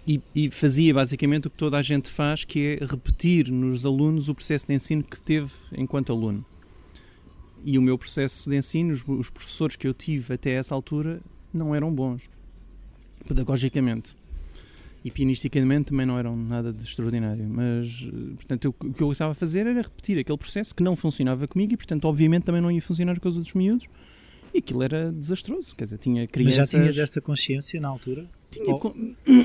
e, 0.06 0.20
e, 0.34 0.50
fazia 0.50 0.92
basicamente 0.92 1.46
o 1.46 1.50
que 1.50 1.56
toda 1.56 1.78
a 1.78 1.82
gente 1.82 2.10
faz, 2.10 2.44
que 2.44 2.78
é 2.80 2.84
repetir 2.84 3.50
nos 3.50 3.86
alunos 3.86 4.28
o 4.28 4.34
processo 4.34 4.66
de 4.66 4.74
ensino 4.74 5.02
que 5.02 5.20
teve 5.20 5.50
enquanto 5.72 6.12
aluno. 6.12 6.44
E 7.66 7.76
o 7.76 7.82
meu 7.82 7.98
processo 7.98 8.48
de 8.48 8.56
ensino, 8.56 8.92
os, 8.92 9.04
os 9.06 9.28
professores 9.28 9.74
que 9.74 9.88
eu 9.88 9.92
tive 9.92 10.32
até 10.32 10.52
essa 10.52 10.74
altura, 10.74 11.20
não 11.52 11.74
eram 11.74 11.92
bons, 11.92 12.22
pedagogicamente 13.26 14.14
e 15.06 15.10
pianisticamente 15.10 15.90
também 15.90 16.04
não 16.04 16.18
eram 16.18 16.36
nada 16.36 16.72
de 16.72 16.82
extraordinário. 16.82 17.46
Mas, 17.48 18.08
portanto, 18.34 18.64
eu, 18.64 18.74
o 18.88 18.92
que 18.92 19.00
eu 19.00 19.12
estava 19.12 19.30
a 19.30 19.34
fazer 19.36 19.64
era 19.64 19.82
repetir 19.82 20.18
aquele 20.18 20.36
processo 20.36 20.74
que 20.74 20.82
não 20.82 20.96
funcionava 20.96 21.46
comigo 21.46 21.74
e, 21.74 21.76
portanto, 21.76 22.06
obviamente 22.06 22.42
também 22.42 22.60
não 22.60 22.72
ia 22.72 22.82
funcionar 22.82 23.20
com 23.20 23.28
os 23.28 23.36
outros 23.36 23.54
miúdos. 23.54 23.86
E 24.52 24.58
aquilo 24.58 24.82
era 24.82 25.12
desastroso. 25.12 25.76
Quer 25.76 25.84
dizer, 25.84 25.98
tinha 25.98 26.26
crianças... 26.26 26.58
Mas 26.58 26.70
já 26.70 26.78
tinhas 26.78 26.98
essa 26.98 27.20
consciência 27.20 27.80
na 27.80 27.86
altura? 27.86 28.24
Tinha... 28.50 28.66
Ou, 28.66 28.96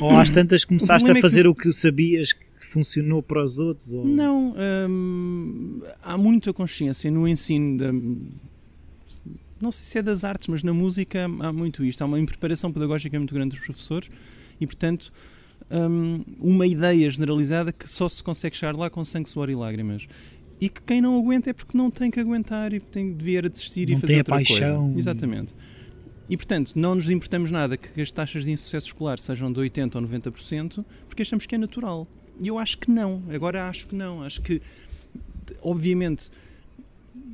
ou 0.01 0.17
às 0.17 0.31
tantas 0.31 0.65
começaste 0.65 1.11
a 1.11 1.21
fazer 1.21 1.41
é 1.41 1.43
que... 1.43 1.49
o 1.49 1.53
que 1.53 1.71
sabias 1.71 2.33
que 2.33 2.43
funcionou 2.71 3.21
para 3.21 3.43
os 3.43 3.59
outros? 3.59 3.91
Ou... 3.91 4.05
Não. 4.05 4.55
Hum, 4.89 5.81
há 6.01 6.17
muita 6.17 6.53
consciência 6.53 7.11
no 7.11 7.27
ensino 7.27 7.77
da 7.77 7.91
não 9.61 9.71
sei 9.71 9.85
se 9.85 9.99
é 9.99 10.01
das 10.01 10.23
artes, 10.23 10.47
mas 10.47 10.63
na 10.63 10.73
música 10.73 11.25
há 11.25 11.53
muito 11.53 11.85
isto. 11.85 12.01
Há 12.01 12.05
uma 12.05 12.19
impreparação 12.19 12.71
pedagógica 12.71 13.17
muito 13.19 13.33
grande 13.33 13.55
dos 13.55 13.63
professores 13.63 14.09
e, 14.59 14.65
portanto, 14.65 15.13
um, 15.69 16.23
uma 16.39 16.65
ideia 16.65 17.07
generalizada 17.07 17.71
que 17.71 17.87
só 17.87 18.09
se 18.09 18.23
consegue 18.23 18.57
chegar 18.57 18.75
lá 18.75 18.89
com 18.89 19.05
sangue, 19.05 19.29
suor 19.29 19.51
e 19.51 19.55
lágrimas. 19.55 20.07
E 20.59 20.67
que 20.67 20.81
quem 20.81 20.99
não 20.99 21.17
aguenta 21.17 21.51
é 21.51 21.53
porque 21.53 21.77
não 21.77 21.91
tem 21.91 22.09
que 22.09 22.19
aguentar 22.19 22.73
e 22.73 22.79
tem 22.79 23.13
de 23.13 23.23
vir 23.23 23.45
a 23.45 23.49
desistir 23.49 23.87
não 23.87 23.97
e 23.97 24.01
fazer 24.01 24.17
outra 24.17 24.35
paixão. 24.35 24.85
coisa. 24.85 24.99
Exatamente. 24.99 25.53
E, 26.29 26.37
portanto, 26.37 26.73
não 26.75 26.95
nos 26.95 27.09
importamos 27.09 27.51
nada 27.51 27.77
que 27.77 28.01
as 28.01 28.11
taxas 28.11 28.45
de 28.45 28.51
insucesso 28.51 28.87
escolar 28.87 29.19
sejam 29.19 29.51
de 29.51 29.59
80% 29.59 29.95
ou 29.95 30.01
90%, 30.01 30.85
porque 31.07 31.21
achamos 31.21 31.45
que 31.45 31.55
é 31.55 31.57
natural. 31.57 32.07
E 32.41 32.47
eu 32.47 32.57
acho 32.57 32.77
que 32.79 32.89
não. 32.89 33.21
Agora 33.31 33.69
acho 33.69 33.87
que 33.87 33.95
não. 33.95 34.23
Acho 34.23 34.41
que, 34.41 34.61
obviamente, 35.61 36.31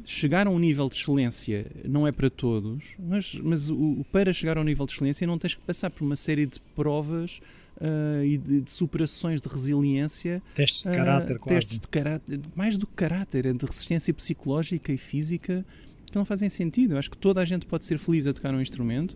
chegar 0.06 0.48
a 0.48 0.50
um 0.50 0.60
nível 0.60 0.90
de 0.90 0.96
excelência 0.96 1.66
não 1.86 2.06
é 2.06 2.12
para 2.12 2.30
todos, 2.30 2.84
mas, 3.00 3.34
mas 3.36 3.70
o, 3.70 4.06
para 4.12 4.34
chegar 4.34 4.58
ao 4.58 4.64
nível 4.64 4.86
de 4.86 4.94
excelência 4.94 5.26
não 5.26 5.38
tens 5.38 5.56
que 5.56 5.62
passar 5.62 5.90
por 5.90 6.04
uma 6.04 6.16
série 6.16 6.46
de 6.46 6.60
provas 6.76 7.40
uh, 7.78 8.24
e 8.24 8.38
de, 8.38 8.62
de, 8.62 8.72
superações 8.72 9.42
de 9.42 9.48
resiliência. 9.48 10.42
Testes 10.56 10.84
de 10.84 10.96
caráter, 10.96 11.36
uh, 11.38 11.40
quase. 11.40 11.56
Testes 11.56 11.80
de 11.80 11.88
caráter, 11.88 12.40
mais 12.56 12.78
do 12.78 12.86
que 12.86 12.94
caráter, 12.94 13.46
é 13.46 13.54
de 13.54 13.66
resistência 13.66 14.14
psicológica 14.14 14.92
e 14.92 14.98
física 14.98 15.66
que 16.06 16.16
não 16.16 16.26
fazem 16.26 16.50
sentido. 16.50 16.94
Eu 16.94 16.98
acho 16.98 17.12
que 17.12 17.18
toda 17.18 17.42
a 17.42 17.46
gente 17.46 17.66
pode 17.66 17.86
ser 17.86 17.98
feliz 17.98 18.26
a 18.28 18.34
tocar 18.34 18.54
um 18.54 18.62
instrumento. 18.62 19.16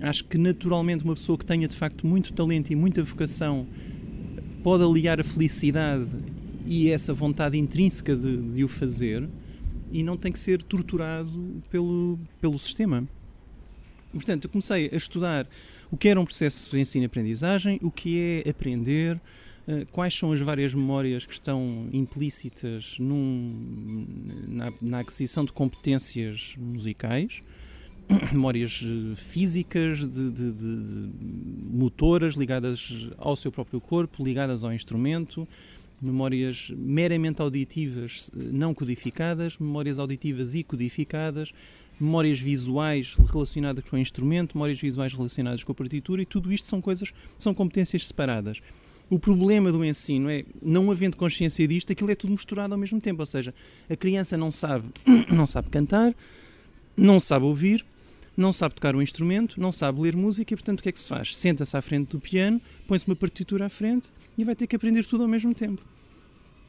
Acho 0.00 0.24
que 0.24 0.38
naturalmente 0.38 1.04
uma 1.04 1.14
pessoa 1.14 1.36
que 1.36 1.44
tenha 1.44 1.66
de 1.66 1.76
facto 1.76 2.06
muito 2.06 2.32
talento 2.32 2.70
e 2.70 2.76
muita 2.76 3.02
vocação 3.02 3.66
pode 4.62 4.84
aliar 4.84 5.20
a 5.20 5.24
felicidade 5.24 6.14
e 6.66 6.90
essa 6.90 7.12
vontade 7.12 7.56
intrínseca 7.56 8.14
de, 8.14 8.36
de 8.36 8.64
o 8.64 8.68
fazer 8.68 9.28
e 9.90 10.02
não 10.02 10.16
tem 10.16 10.30
que 10.30 10.38
ser 10.38 10.62
torturado 10.62 11.62
pelo, 11.70 12.18
pelo 12.40 12.58
sistema. 12.58 13.06
Portanto, 14.12 14.44
eu 14.44 14.50
comecei 14.50 14.90
a 14.92 14.96
estudar 14.96 15.46
o 15.90 15.96
que 15.96 16.08
era 16.08 16.20
um 16.20 16.24
processo 16.24 16.70
de 16.70 16.80
ensino-aprendizagem, 16.80 17.78
o 17.82 17.90
que 17.90 18.42
é 18.44 18.50
aprender, 18.50 19.20
eh, 19.66 19.86
quais 19.92 20.14
são 20.14 20.32
as 20.32 20.40
várias 20.40 20.74
memórias 20.74 21.26
que 21.26 21.32
estão 21.32 21.88
implícitas 21.92 22.96
num, 22.98 24.06
na, 24.48 24.72
na, 24.80 24.98
aquisição 25.00 25.44
de 25.44 25.52
competências 25.52 26.54
musicais, 26.56 27.42
memórias 28.32 28.82
eh, 28.84 29.14
físicas, 29.14 29.98
de, 29.98 30.30
de, 30.30 30.52
de, 30.52 31.10
motoras 31.70 32.34
ligadas 32.34 33.08
ao 33.18 33.36
seu 33.36 33.52
próprio 33.52 33.80
corpo, 33.80 34.24
ligadas 34.24 34.64
ao 34.64 34.72
instrumento, 34.72 35.46
memórias 36.00 36.70
meramente 36.76 37.42
auditivas 37.42 38.30
eh, 38.34 38.42
não 38.50 38.72
codificadas, 38.72 39.58
memórias 39.58 39.98
auditivas 39.98 40.54
e 40.54 40.62
codificadas, 40.62 41.52
memórias 42.00 42.40
visuais 42.40 43.16
relacionadas 43.30 43.84
com 43.84 43.96
o 43.96 43.98
instrumento, 43.98 44.56
memórias 44.56 44.80
visuais 44.80 45.12
relacionadas 45.12 45.62
com 45.62 45.72
a 45.72 45.74
partitura, 45.74 46.22
e 46.22 46.26
tudo 46.26 46.52
isto 46.52 46.66
são 46.66 46.80
coisas, 46.80 47.12
são 47.36 47.52
competências 47.52 48.06
separadas. 48.06 48.60
O 49.10 49.18
problema 49.18 49.72
do 49.72 49.84
ensino 49.84 50.30
é, 50.30 50.44
não 50.62 50.90
havendo 50.90 51.16
consciência 51.16 51.66
disto, 51.66 51.92
aquilo 51.92 52.10
é 52.10 52.14
tudo 52.14 52.30
misturado 52.30 52.74
ao 52.74 52.78
mesmo 52.78 53.00
tempo. 53.00 53.22
Ou 53.22 53.26
seja, 53.26 53.54
a 53.88 53.96
criança 53.96 54.36
não 54.36 54.50
sabe, 54.50 54.84
não 55.34 55.46
sabe 55.46 55.70
cantar, 55.70 56.14
não 56.94 57.18
sabe 57.18 57.46
ouvir, 57.46 57.84
não 58.38 58.52
sabe 58.52 58.76
tocar 58.76 58.94
um 58.94 59.02
instrumento, 59.02 59.60
não 59.60 59.72
sabe 59.72 60.00
ler 60.00 60.14
música 60.14 60.54
e, 60.54 60.56
portanto, 60.56 60.78
o 60.78 60.82
que 60.84 60.88
é 60.88 60.92
que 60.92 61.00
se 61.00 61.08
faz? 61.08 61.36
Senta-se 61.36 61.76
à 61.76 61.82
frente 61.82 62.10
do 62.10 62.20
piano, 62.20 62.62
põe-se 62.86 63.04
uma 63.04 63.16
partitura 63.16 63.66
à 63.66 63.68
frente 63.68 64.06
e 64.38 64.44
vai 64.44 64.54
ter 64.54 64.68
que 64.68 64.76
aprender 64.76 65.04
tudo 65.04 65.24
ao 65.24 65.28
mesmo 65.28 65.52
tempo. 65.52 65.82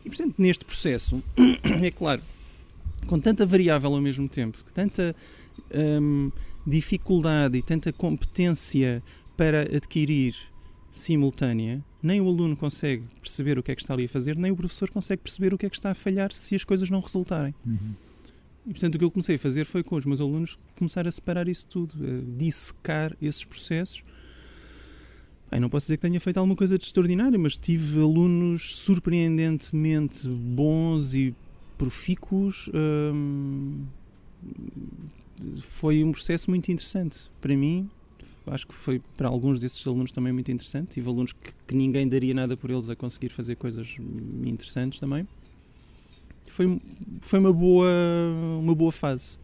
E, 0.03 0.10
portanto, 0.10 0.34
neste 0.39 0.65
processo, 0.65 1.23
é 1.63 1.91
claro, 1.91 2.23
com 3.05 3.19
tanta 3.19 3.45
variável 3.45 3.93
ao 3.93 4.01
mesmo 4.01 4.27
tempo, 4.27 4.58
tanta 4.73 5.15
hum, 6.01 6.32
dificuldade 6.65 7.60
e 7.60 7.62
tanta 7.62 7.93
competência 7.93 9.03
para 9.38 9.62
adquirir 9.62 10.36
simultânea, 10.91 11.86
nem 12.01 12.19
o 12.19 12.27
aluno 12.27 12.58
consegue 12.58 13.03
perceber 13.21 13.60
o 13.60 13.63
que 13.63 13.71
é 13.71 13.75
que 13.75 13.82
está 13.84 13.93
ali 13.93 14.05
a 14.05 14.10
fazer, 14.10 14.36
nem 14.36 14.51
o 14.51 14.55
professor 14.55 14.89
consegue 14.89 15.21
perceber 15.21 15.53
o 15.53 15.58
que 15.58 15.67
é 15.67 15.69
que 15.69 15.75
está 15.75 15.91
a 15.91 15.95
falhar 15.95 16.32
se 16.32 16.55
as 16.55 16.63
coisas 16.63 16.89
não 16.89 16.99
resultarem. 16.99 17.53
Uhum. 17.63 17.93
E 18.65 18.72
portanto 18.72 18.95
o 18.95 19.00
que 19.00 19.04
eu 19.06 19.12
comecei 19.12 19.36
a 19.36 19.39
fazer 19.39 19.65
foi 19.65 19.84
com 19.84 19.95
os 19.95 20.06
meus 20.06 20.19
alunos 20.19 20.58
começar 20.78 21.08
a 21.08 21.12
separar 21.12 21.48
isso 21.48 21.67
tudo, 21.67 21.95
a 22.04 22.38
dissecar 22.38 23.15
esses 23.22 23.43
processos. 23.43 24.04
Bem, 25.50 25.60
não 25.60 25.69
posso 25.69 25.86
dizer 25.86 25.98
que 25.98 26.02
tenha 26.04 26.19
feito 26.19 26.38
alguma 26.38 26.56
coisa 26.56 26.78
de 26.78 26.86
extraordinário, 26.86 27.39
mas 27.39 27.58
tive 27.58 28.00
alunos 28.00 28.76
surpreendentemente 28.76 30.28
bons 30.28 31.15
e 31.15 31.34
profícuos. 31.76 32.69
Hum, 32.72 33.86
foi 35.62 36.04
um 36.04 36.12
processo 36.12 36.52
muito 36.52 36.72
interessante 36.72 37.17
para 37.41 37.56
mim. 37.56 37.89
Acho 38.45 38.67
que 38.67 38.74
foi 38.76 39.02
para 39.17 39.28
alguns 39.28 39.60
desses 39.60 39.86
alunos 39.88 40.12
também 40.12 40.32
muito 40.32 40.52
interessante. 40.52 40.89
Tive 40.93 41.08
alunos 41.10 41.34
que, 41.34 41.52
que 41.67 41.76
ninguém 41.76 42.08
daria 42.08 42.34
nada 42.34 42.56
por 42.56 42.69
eles 42.69 42.89
a 42.89 42.95
conseguir 42.95 43.30
fazer 43.30 43.56
coisas 43.56 43.95
interessantes 44.45 45.00
também. 45.00 45.28
Foi, 46.49 46.79
foi 47.21 47.39
uma, 47.39 47.53
boa, 47.53 47.89
uma 48.59 48.75
boa 48.75 48.91
fase. 48.91 49.39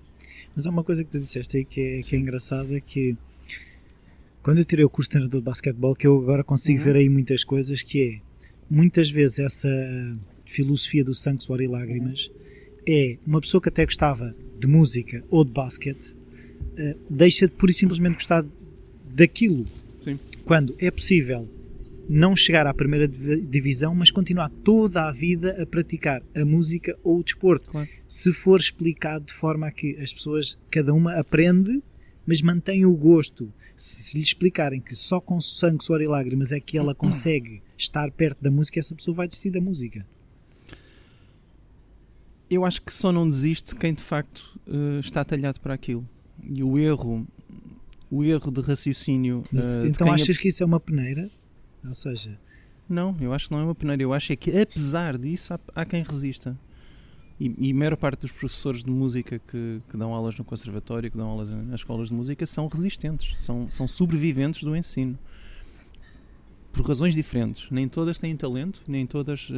Mas 0.56 0.66
há 0.66 0.70
uma 0.70 0.84
coisa 0.84 1.04
que 1.04 1.12
tu 1.12 1.20
disseste 1.20 1.58
aí 1.58 1.66
que 1.66 1.82
é, 1.82 2.02
que 2.02 2.16
é 2.16 2.20
engraçada, 2.20 2.80
que 2.80 3.16
quando 4.42 4.60
eu 4.60 4.66
tirei 4.66 4.86
o 4.86 4.90
curso 4.90 5.10
de 5.10 5.14
treinador 5.14 5.42
de 5.42 5.46
basquetebol, 5.46 5.96
que 5.96 6.06
eu 6.06 6.18
agora 6.22 6.44
consigo 6.44 6.80
uhum. 6.80 6.86
ver 6.86 6.96
aí 6.98 7.10
muitas 7.10 7.44
coisas, 7.44 7.82
que 7.82 8.02
é, 8.02 8.20
muitas 8.70 9.10
vezes 9.10 9.40
essa 9.40 9.70
filosofia 10.46 11.04
do 11.04 11.14
sangue, 11.16 11.44
suor 11.44 11.62
e 11.62 11.68
lágrimas 11.68 12.32
é 12.88 13.18
uma 13.26 13.42
pessoa 13.42 13.60
que 13.60 13.70
até 13.70 13.84
gostava 13.84 14.36
de 14.60 14.68
música 14.68 15.24
ou 15.30 15.44
de 15.44 15.52
basquete, 15.52 16.12
uh, 16.12 16.96
deixa 17.10 17.48
de 17.48 17.54
pura 17.54 17.72
e 17.72 17.74
simplesmente 17.74 18.14
gostar 18.14 18.46
daquilo. 19.14 19.66
Sim. 20.00 20.20
Quando 20.46 20.76
é 20.78 20.92
possível 20.92 21.50
não 22.08 22.36
chegar 22.36 22.68
à 22.68 22.74
primeira 22.74 23.08
divisão, 23.08 23.96
mas 23.96 24.12
continuar 24.12 24.50
toda 24.64 25.08
a 25.08 25.12
vida 25.12 25.62
a 25.62 25.66
praticar 25.66 26.22
a 26.36 26.46
música 26.46 26.98
ou 27.04 27.20
o 27.20 27.24
desporto. 27.24 27.68
Claro. 27.68 27.90
Se 28.08 28.32
for 28.32 28.60
explicado 28.60 29.26
de 29.26 29.34
forma 29.34 29.68
a 29.68 29.72
que 29.72 29.98
as 29.98 30.14
pessoas, 30.14 30.58
cada 30.70 30.94
uma 30.94 31.16
aprende, 31.16 31.82
mas 32.26 32.42
mantém 32.42 32.86
o 32.86 32.94
gosto. 32.96 33.52
Se 33.76 34.18
lhe 34.18 34.24
explicarem 34.24 34.80
que 34.80 34.96
só 34.96 35.20
com 35.20 35.40
sangue, 35.42 35.84
suor 35.84 36.02
e 36.02 36.08
lágrimas 36.08 36.52
é 36.52 36.60
que 36.60 36.78
ela 36.78 36.94
consegue 36.96 37.62
estar 37.78 38.10
perto 38.12 38.42
da 38.42 38.52
música, 38.52 38.80
essa 38.80 38.96
pessoa 38.96 39.16
vai 39.16 39.28
desistir 39.28 39.50
da 39.50 39.62
música. 39.62 40.06
Eu 42.50 42.64
acho 42.64 42.82
que 42.82 42.94
só 42.94 43.12
não 43.12 43.28
desiste 43.28 43.76
quem 43.76 43.94
de 43.94 44.04
facto 44.04 44.60
uh, 44.68 45.00
está 45.00 45.26
talhado 45.26 45.60
para 45.60 45.74
aquilo. 45.74 46.08
E 46.44 46.64
o 46.64 46.78
erro, 46.78 47.26
o 48.10 48.24
erro 48.24 48.52
de 48.52 48.62
raciocínio. 48.62 49.42
Uh, 49.52 49.88
então 49.88 50.12
achas 50.12 50.38
que 50.38 50.48
isso 50.48 50.62
é 50.62 50.66
uma 50.66 50.80
peneira? 50.80 51.30
Ou 51.88 51.94
seja. 51.94 52.38
Não, 52.88 53.16
eu 53.20 53.34
acho 53.34 53.48
que 53.48 53.54
não 53.54 53.62
é 53.62 53.64
uma 53.64 53.76
peneira. 53.76 54.04
Eu 54.04 54.14
acho 54.14 54.32
é 54.32 54.36
que, 54.36 54.58
apesar 54.60 55.18
disso, 55.18 55.54
há, 55.54 55.60
há 55.76 55.86
quem 55.86 56.04
resista. 56.04 56.58
E, 57.40 57.54
e 57.58 57.72
a 57.72 57.76
maior 57.76 57.98
parte 57.98 58.22
dos 58.22 58.32
professores 58.32 58.84
de 58.84 58.90
música 58.90 59.40
que, 59.40 59.82
que, 59.90 59.98
dão 59.98 60.14
aulas 60.14 60.38
no 60.38 60.46
conservatório, 60.46 61.12
que 61.12 61.18
dão 61.18 61.28
aulas 61.28 61.50
nas 61.50 61.82
escolas 61.82 62.08
de 62.10 62.14
música, 62.14 62.46
são 62.46 62.68
resistentes, 62.68 63.38
são, 63.42 63.70
são 63.70 63.88
sobreviventes 63.88 64.64
do 64.64 64.76
ensino. 64.76 65.18
Por 66.76 66.86
razões 66.86 67.16
diferentes. 67.16 67.70
Nem 67.72 67.88
todas 67.88 68.18
têm 68.18 68.36
talento, 68.36 68.82
nem 68.88 69.06
todas. 69.06 69.50
Uh, 69.50 69.54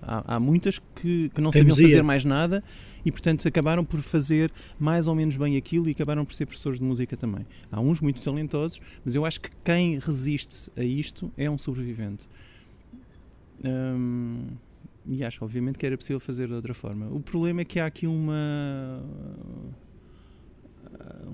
há, 0.00 0.36
há, 0.36 0.40
muitas 0.40 0.78
que, 0.78 1.28
que 1.28 1.40
não 1.40 1.52
sabiam 1.52 1.76
fazer 1.76 2.02
mais 2.02 2.24
nada 2.24 2.64
e, 3.04 3.10
portanto, 3.10 3.46
acabaram 3.46 3.84
por 3.84 4.00
fazer 4.00 4.50
mais 4.78 5.06
ou 5.06 5.14
menos 5.14 5.36
bem 5.36 5.56
aquilo 5.56 5.88
e 5.88 5.92
acabaram 5.92 6.24
por 6.24 6.34
ser 6.34 6.46
professores 6.46 6.78
de 6.78 6.84
música 6.84 7.16
também. 7.16 7.46
Há 7.70 7.80
uns 7.80 8.00
muito 8.00 8.22
talentosos, 8.22 8.80
mas 9.04 9.14
eu 9.14 9.26
acho 9.26 9.40
que 9.40 9.50
quem 9.62 9.98
resiste 9.98 10.70
a 10.76 10.82
isto 10.82 11.30
é 11.36 11.50
um 11.50 11.58
sobrevivente. 11.58 12.24
Hum, 13.64 14.46
e 15.06 15.22
acho, 15.22 15.44
obviamente, 15.44 15.78
que 15.78 15.84
era 15.84 15.98
possível 15.98 16.18
fazer 16.18 16.48
de 16.48 16.54
outra 16.54 16.72
forma. 16.72 17.08
O 17.10 17.20
problema 17.20 17.60
é 17.60 17.64
que 17.64 17.78
há 17.78 17.86
aqui 17.86 18.06
uma 18.06 19.02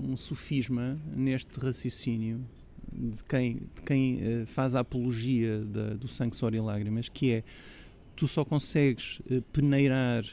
um 0.03 0.17
sofisma 0.17 0.97
neste 1.15 1.59
raciocínio 1.59 2.43
de 2.91 3.23
quem, 3.23 3.55
de 3.75 3.81
quem 3.85 4.15
uh, 4.15 4.45
faz 4.47 4.75
a 4.75 4.79
apologia 4.81 5.59
da, 5.59 5.93
do 5.93 6.07
sangue, 6.07 6.35
suor 6.35 6.53
e 6.53 6.59
lágrimas, 6.59 7.09
que 7.09 7.31
é 7.31 7.43
tu 8.15 8.27
só 8.27 8.45
consegues 8.45 9.19
uh, 9.29 9.41
peneirar 9.53 10.25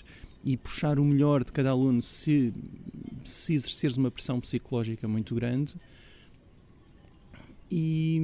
e 0.45 0.57
puxar 0.57 0.99
o 0.99 1.05
melhor 1.05 1.45
de 1.45 1.53
cada 1.53 1.71
aluno 1.71 2.01
se, 2.01 2.53
se 3.25 3.55
exerceres 3.55 3.97
uma 3.97 4.11
pressão 4.11 4.41
psicológica 4.41 5.09
muito 5.09 5.35
grande 5.35 5.75
e, 7.71 8.21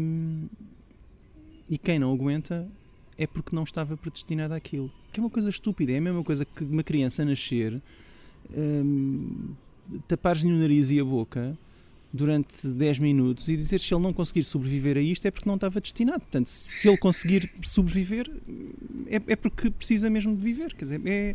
e 1.68 1.76
quem 1.78 1.98
não 1.98 2.12
aguenta 2.12 2.68
é 3.16 3.26
porque 3.26 3.54
não 3.54 3.62
estava 3.62 3.96
predestinado 3.96 4.54
àquilo. 4.54 4.90
Que 5.12 5.20
é 5.20 5.22
uma 5.22 5.30
coisa 5.30 5.48
estúpida, 5.48 5.92
é 5.92 5.98
a 5.98 6.00
mesma 6.00 6.24
coisa 6.24 6.44
que 6.44 6.64
uma 6.64 6.82
criança 6.82 7.24
nascer, 7.24 7.80
hum, 8.50 9.54
tapares-lhe 10.08 10.52
o 10.52 10.56
nariz 10.56 10.90
e 10.90 10.98
a 10.98 11.04
boca 11.04 11.56
durante 12.14 12.68
10 12.68 13.00
minutos 13.00 13.48
e 13.48 13.56
dizer 13.56 13.80
se 13.80 13.92
ele 13.92 14.00
não 14.00 14.12
conseguir 14.12 14.44
sobreviver 14.44 14.96
a 14.96 15.00
isto 15.00 15.26
é 15.26 15.32
porque 15.32 15.48
não 15.48 15.56
estava 15.56 15.80
destinado. 15.80 16.20
Portanto, 16.20 16.46
se 16.46 16.88
ele 16.88 16.96
conseguir 16.96 17.50
sobreviver, 17.64 18.30
é, 19.08 19.16
é 19.16 19.36
porque 19.36 19.68
precisa 19.68 20.08
mesmo 20.08 20.36
de 20.36 20.40
viver. 20.40 20.72
Quer 20.74 20.84
dizer, 20.84 21.02
é, 21.04 21.34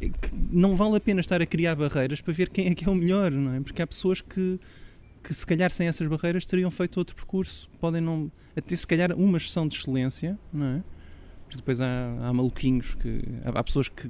é 0.00 0.10
não 0.52 0.76
vale 0.76 0.98
a 0.98 1.00
pena 1.00 1.20
estar 1.20 1.42
a 1.42 1.46
criar 1.46 1.74
barreiras 1.74 2.20
para 2.20 2.32
ver 2.32 2.48
quem 2.48 2.68
é 2.68 2.74
que 2.76 2.84
é 2.84 2.88
o 2.88 2.94
melhor, 2.94 3.32
não 3.32 3.54
é? 3.54 3.60
Porque 3.60 3.82
há 3.82 3.86
pessoas 3.88 4.20
que, 4.20 4.60
que 5.20 5.34
se 5.34 5.44
calhar 5.44 5.68
sem 5.72 5.88
essas 5.88 6.06
barreiras 6.06 6.46
teriam 6.46 6.70
feito 6.70 6.96
outro 6.98 7.16
percurso. 7.16 7.68
Podem 7.80 8.00
não 8.00 8.30
até 8.56 8.76
se 8.76 8.86
calhar 8.86 9.12
uma 9.12 9.40
sessão 9.40 9.66
de 9.66 9.76
excelência, 9.78 10.38
não 10.52 10.66
é? 10.66 10.82
Porque 11.42 11.56
depois 11.56 11.80
há, 11.80 12.16
há 12.20 12.32
maluquinhos 12.32 12.94
que. 12.94 13.20
Há, 13.44 13.58
há 13.58 13.64
pessoas 13.64 13.88
que, 13.88 14.08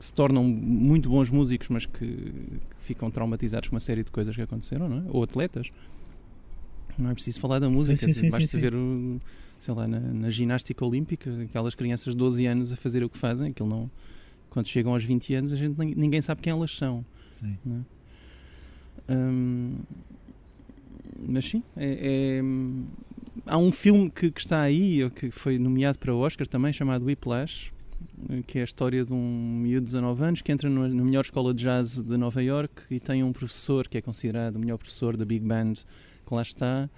que, 0.00 0.04
se 0.06 0.14
tornam 0.14 0.42
muito 0.42 1.10
bons 1.10 1.30
músicos, 1.30 1.68
mas 1.68 1.84
que, 1.84 1.98
que, 1.98 2.32
ficam 2.80 3.10
traumatizados 3.10 3.68
com 3.68 3.76
uma 3.76 3.80
série 3.80 4.02
de 4.02 4.10
coisas 4.10 4.34
que 4.34 4.40
aconteceram, 4.40 4.88
não 4.88 4.98
é? 4.98 5.02
Ou 5.10 5.22
atletas. 5.22 5.70
Não 6.98 7.10
é 7.10 7.14
preciso 7.14 7.38
falar 7.38 7.58
da 7.58 7.68
música, 7.68 7.96
sim, 7.96 8.12
sim, 8.12 8.30
sim, 8.30 8.30
basta 8.30 8.58
ver 8.58 8.74
o, 8.74 9.20
sei 9.58 9.74
lá, 9.74 9.86
na, 9.86 10.00
na, 10.00 10.30
ginástica 10.30 10.84
olímpica, 10.84 11.30
aquelas 11.42 11.74
crianças 11.74 12.14
de 12.14 12.18
12 12.18 12.46
anos 12.46 12.72
a 12.72 12.76
fazer 12.76 13.04
o 13.04 13.08
que 13.08 13.18
fazem, 13.18 13.50
aquilo 13.50 13.68
não. 13.68 13.90
Quando 14.48 14.66
chegam 14.66 14.92
aos 14.92 15.04
20 15.04 15.34
anos, 15.34 15.52
a 15.52 15.56
gente 15.56 15.78
ninguém 15.78 16.20
sabe 16.20 16.40
quem 16.40 16.50
elas 16.50 16.76
são. 16.76 17.04
Sim. 17.30 17.56
É? 19.08 19.12
Hum, 19.14 19.78
mas 21.28 21.44
sim, 21.44 21.62
é, 21.76 22.38
é, 22.38 22.42
há 23.46 23.58
um 23.58 23.70
filme 23.70 24.10
que, 24.10 24.30
que, 24.30 24.40
está 24.40 24.62
aí, 24.62 25.08
que 25.10 25.30
foi 25.30 25.58
nomeado 25.58 25.98
para 25.98 26.14
o 26.14 26.18
Oscar 26.18 26.46
também, 26.46 26.72
chamado 26.72 27.04
Whiplash, 27.04 27.72
que 28.46 28.58
é 28.58 28.62
a 28.62 28.64
história 28.64 29.04
de 29.04 29.12
um 29.12 29.60
miúdo 29.62 29.86
de 29.86 29.92
19 29.92 30.24
anos 30.24 30.42
que 30.42 30.52
entra 30.52 30.68
na 30.68 30.88
melhor 30.88 31.24
escola 31.24 31.52
de 31.54 31.62
jazz 31.64 31.96
de 31.96 32.16
Nova 32.16 32.42
York 32.42 32.82
e 32.90 33.00
tem 33.00 33.22
um 33.22 33.32
professor 33.32 33.88
que 33.88 33.98
é 33.98 34.02
considerado 34.02 34.56
o 34.56 34.58
melhor 34.58 34.78
professor 34.78 35.16
da 35.16 35.24
Big 35.24 35.44
Band 35.44 35.74
que 36.26 36.34
lá 36.34 36.42
está, 36.42 36.88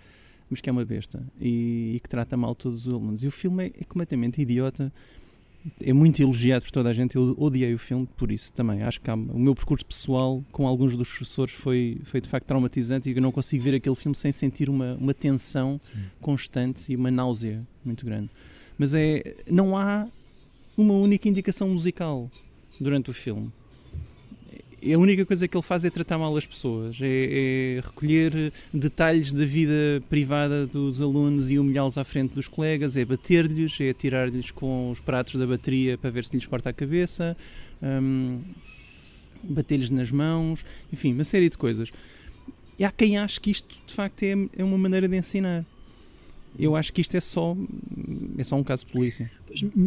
mas 0.51 0.61
que 0.61 0.69
é 0.69 0.73
uma 0.73 0.85
besta 0.85 1.23
e, 1.41 1.95
e 1.97 2.01
que 2.01 2.09
trata 2.09 2.37
mal 2.37 2.55
todos 2.55 2.87
os 2.87 2.93
alunos. 2.93 3.23
E 3.23 3.27
o 3.27 3.31
filme 3.31 3.65
é, 3.65 3.67
é 3.81 3.85
completamente 3.85 4.41
idiota 4.41 4.93
é 5.81 5.93
muito 5.93 6.21
elogiado 6.21 6.65
por 6.65 6.71
toda 6.71 6.91
a 6.91 6.93
gente. 6.93 7.17
Eu 7.17 7.35
odiei 7.39 7.75
o 7.75 7.79
filme 7.79 8.09
por 8.17 8.33
isso 8.33 8.53
também. 8.53 8.83
Acho 8.83 9.01
que 9.01 9.11
há, 9.11 9.15
o 9.15 9.39
meu 9.39 9.55
percurso 9.55 9.87
pessoal 9.87 10.43
com 10.51 10.67
alguns 10.67 10.97
dos 10.97 11.09
professores 11.09 11.55
foi, 11.55 12.01
foi 12.05 12.21
de 12.21 12.29
facto 12.29 12.47
traumatizante 12.47 13.09
e 13.09 13.15
eu 13.15 13.23
não 13.23 13.33
consigo 13.33 13.63
ver 13.63 13.75
aquele 13.75 13.95
filme 13.95 14.15
sem 14.15 14.33
sentir 14.33 14.69
uma, 14.69 14.95
uma 14.95 15.15
tensão 15.15 15.79
Sim. 15.81 15.99
constante 16.21 16.93
e 16.93 16.97
uma 16.97 17.11
náusea 17.11 17.67
muito 17.85 18.05
grande. 18.05 18.31
Mas 18.77 18.95
é, 18.95 19.37
não 19.49 19.77
há 19.77 20.09
uma 20.83 20.95
única 20.95 21.29
indicação 21.29 21.69
musical 21.69 22.31
durante 22.79 23.11
o 23.11 23.13
filme 23.13 23.53
a 24.93 24.99
única 24.99 25.25
coisa 25.25 25.47
que 25.47 25.57
ele 25.57 25.63
faz 25.63 25.85
é 25.85 25.91
tratar 25.91 26.19
mal 26.19 26.37
as 26.37 26.45
pessoas, 26.45 26.97
é, 27.01 27.77
é 27.77 27.81
recolher 27.81 28.53
detalhes 28.75 29.33
da 29.33 29.45
vida 29.45 30.03
privada 30.11 30.67
dos 30.67 31.01
alunos 31.01 31.51
e 31.53 31.59
humilhá-los 31.59 31.97
à 31.97 32.05
frente 32.05 32.35
dos 32.35 32.49
colegas, 32.49 32.97
é 32.97 33.05
bater-lhes, 33.05 33.81
é 33.81 33.91
atirar-lhes 33.91 34.51
com 34.51 34.91
os 34.91 34.99
pratos 34.99 35.37
da 35.37 35.47
bateria 35.47 35.97
para 35.97 36.11
ver 36.11 36.25
se 36.25 36.35
lhes 36.35 36.47
corta 36.47 36.71
a 36.71 36.73
cabeça, 36.73 37.37
um, 37.81 38.41
bater-lhes 39.45 39.91
nas 39.91 40.11
mãos, 40.11 40.65
enfim, 40.93 41.13
uma 41.13 41.25
série 41.25 41.49
de 41.49 41.57
coisas. 41.57 41.93
E 42.77 42.85
há 42.85 42.91
quem 42.91 43.19
ache 43.19 43.41
que 43.41 43.53
isto 43.53 43.81
de 43.87 43.95
facto 43.95 44.25
é, 44.25 44.33
é 44.57 44.65
uma 44.65 44.79
maneira 44.79 45.07
de 45.07 45.17
ensinar. 45.17 45.65
Eu 46.59 46.77
acho 46.77 46.93
que 46.93 47.01
isto 47.01 47.17
é 47.17 47.21
só, 47.21 47.57
é 48.37 48.45
só 48.45 48.57
um 48.57 48.65
caso 48.65 48.85
de 48.85 48.93
polícia. 48.93 49.31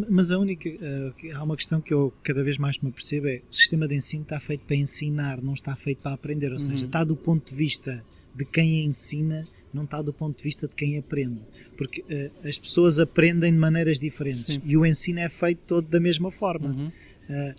Mas 0.09 0.31
a 0.31 0.39
única. 0.39 0.69
Uh, 0.69 1.35
há 1.35 1.43
uma 1.43 1.55
questão 1.55 1.79
que 1.79 1.93
eu 1.93 2.13
cada 2.23 2.43
vez 2.43 2.57
mais 2.57 2.77
me 2.79 2.91
percebo: 2.91 3.27
é 3.27 3.41
o 3.49 3.53
sistema 3.53 3.87
de 3.87 3.95
ensino 3.95 4.23
está 4.23 4.39
feito 4.39 4.63
para 4.65 4.75
ensinar, 4.75 5.41
não 5.41 5.53
está 5.53 5.75
feito 5.75 5.99
para 5.99 6.13
aprender. 6.13 6.47
Ou 6.47 6.53
uhum. 6.53 6.59
seja, 6.59 6.85
está 6.85 7.03
do 7.03 7.15
ponto 7.15 7.49
de 7.49 7.55
vista 7.55 8.03
de 8.33 8.45
quem 8.45 8.83
ensina, 8.83 9.45
não 9.73 9.83
está 9.83 10.01
do 10.01 10.11
ponto 10.11 10.37
de 10.37 10.43
vista 10.43 10.67
de 10.67 10.73
quem 10.73 10.97
aprende. 10.97 11.41
Porque 11.77 12.01
uh, 12.01 12.47
as 12.47 12.57
pessoas 12.57 12.99
aprendem 12.99 13.51
de 13.51 13.59
maneiras 13.59 13.99
diferentes 13.99 14.53
Sim. 14.53 14.61
e 14.65 14.75
o 14.75 14.85
ensino 14.85 15.19
é 15.19 15.29
feito 15.29 15.59
todo 15.67 15.87
da 15.87 15.99
mesma 15.99 16.31
forma. 16.31 16.69
Uhum. 16.69 16.87
Uh, 17.29 17.55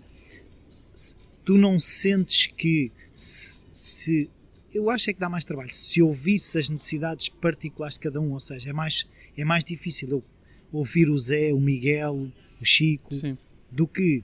se, 0.93 1.15
tu 1.45 1.57
não 1.57 1.79
sentes 1.79 2.47
que 2.47 2.91
se, 3.15 3.59
se 3.71 4.29
eu 4.73 4.89
acho 4.89 5.09
é 5.09 5.13
que 5.13 5.19
dá 5.19 5.29
mais 5.29 5.45
trabalho 5.45 5.73
se 5.73 6.01
ouvisse 6.01 6.57
as 6.57 6.69
necessidades 6.69 7.29
particulares 7.29 7.95
de 7.95 8.01
cada 8.01 8.19
um, 8.19 8.33
ou 8.33 8.39
seja, 8.39 8.69
é 8.69 8.73
mais, 8.73 9.07
é 9.37 9.43
mais 9.43 9.63
difícil 9.63 10.09
eu 10.09 10.23
ouvir 10.71 11.09
o 11.09 11.17
Zé, 11.17 11.53
o 11.53 11.59
Miguel, 11.59 12.27
o 12.61 12.65
Chico, 12.65 13.13
Sim. 13.15 13.37
do 13.71 13.87
que 13.87 14.23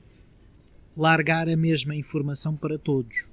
largar 0.96 1.50
a 1.50 1.56
mesma 1.56 1.96
informação 1.96 2.56
para 2.56 2.78
todos. 2.78 3.26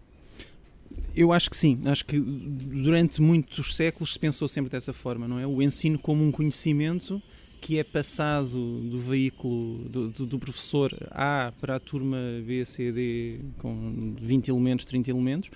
Eu 1.14 1.32
acho 1.32 1.50
que 1.50 1.56
sim. 1.56 1.80
Acho 1.86 2.04
que 2.04 2.18
durante 2.18 3.20
muitos 3.20 3.76
séculos 3.76 4.12
se 4.12 4.18
pensou 4.18 4.48
sempre 4.48 4.70
dessa 4.70 4.92
forma, 4.92 5.28
não 5.28 5.38
é? 5.38 5.46
O 5.46 5.60
ensino 5.62 5.98
como 5.98 6.24
um 6.24 6.32
conhecimento 6.32 7.22
que 7.60 7.78
é 7.78 7.84
passado 7.84 8.80
do 8.80 8.98
veículo 8.98 9.88
do, 9.88 10.08
do, 10.08 10.26
do 10.26 10.38
professor 10.38 10.90
A 11.10 11.52
para 11.60 11.76
a 11.76 11.80
turma 11.80 12.16
B, 12.44 12.64
C, 12.64 12.90
D 12.90 13.40
com 13.58 14.14
20 14.20 14.48
elementos, 14.48 14.84
30 14.86 15.10
elementos 15.10 15.50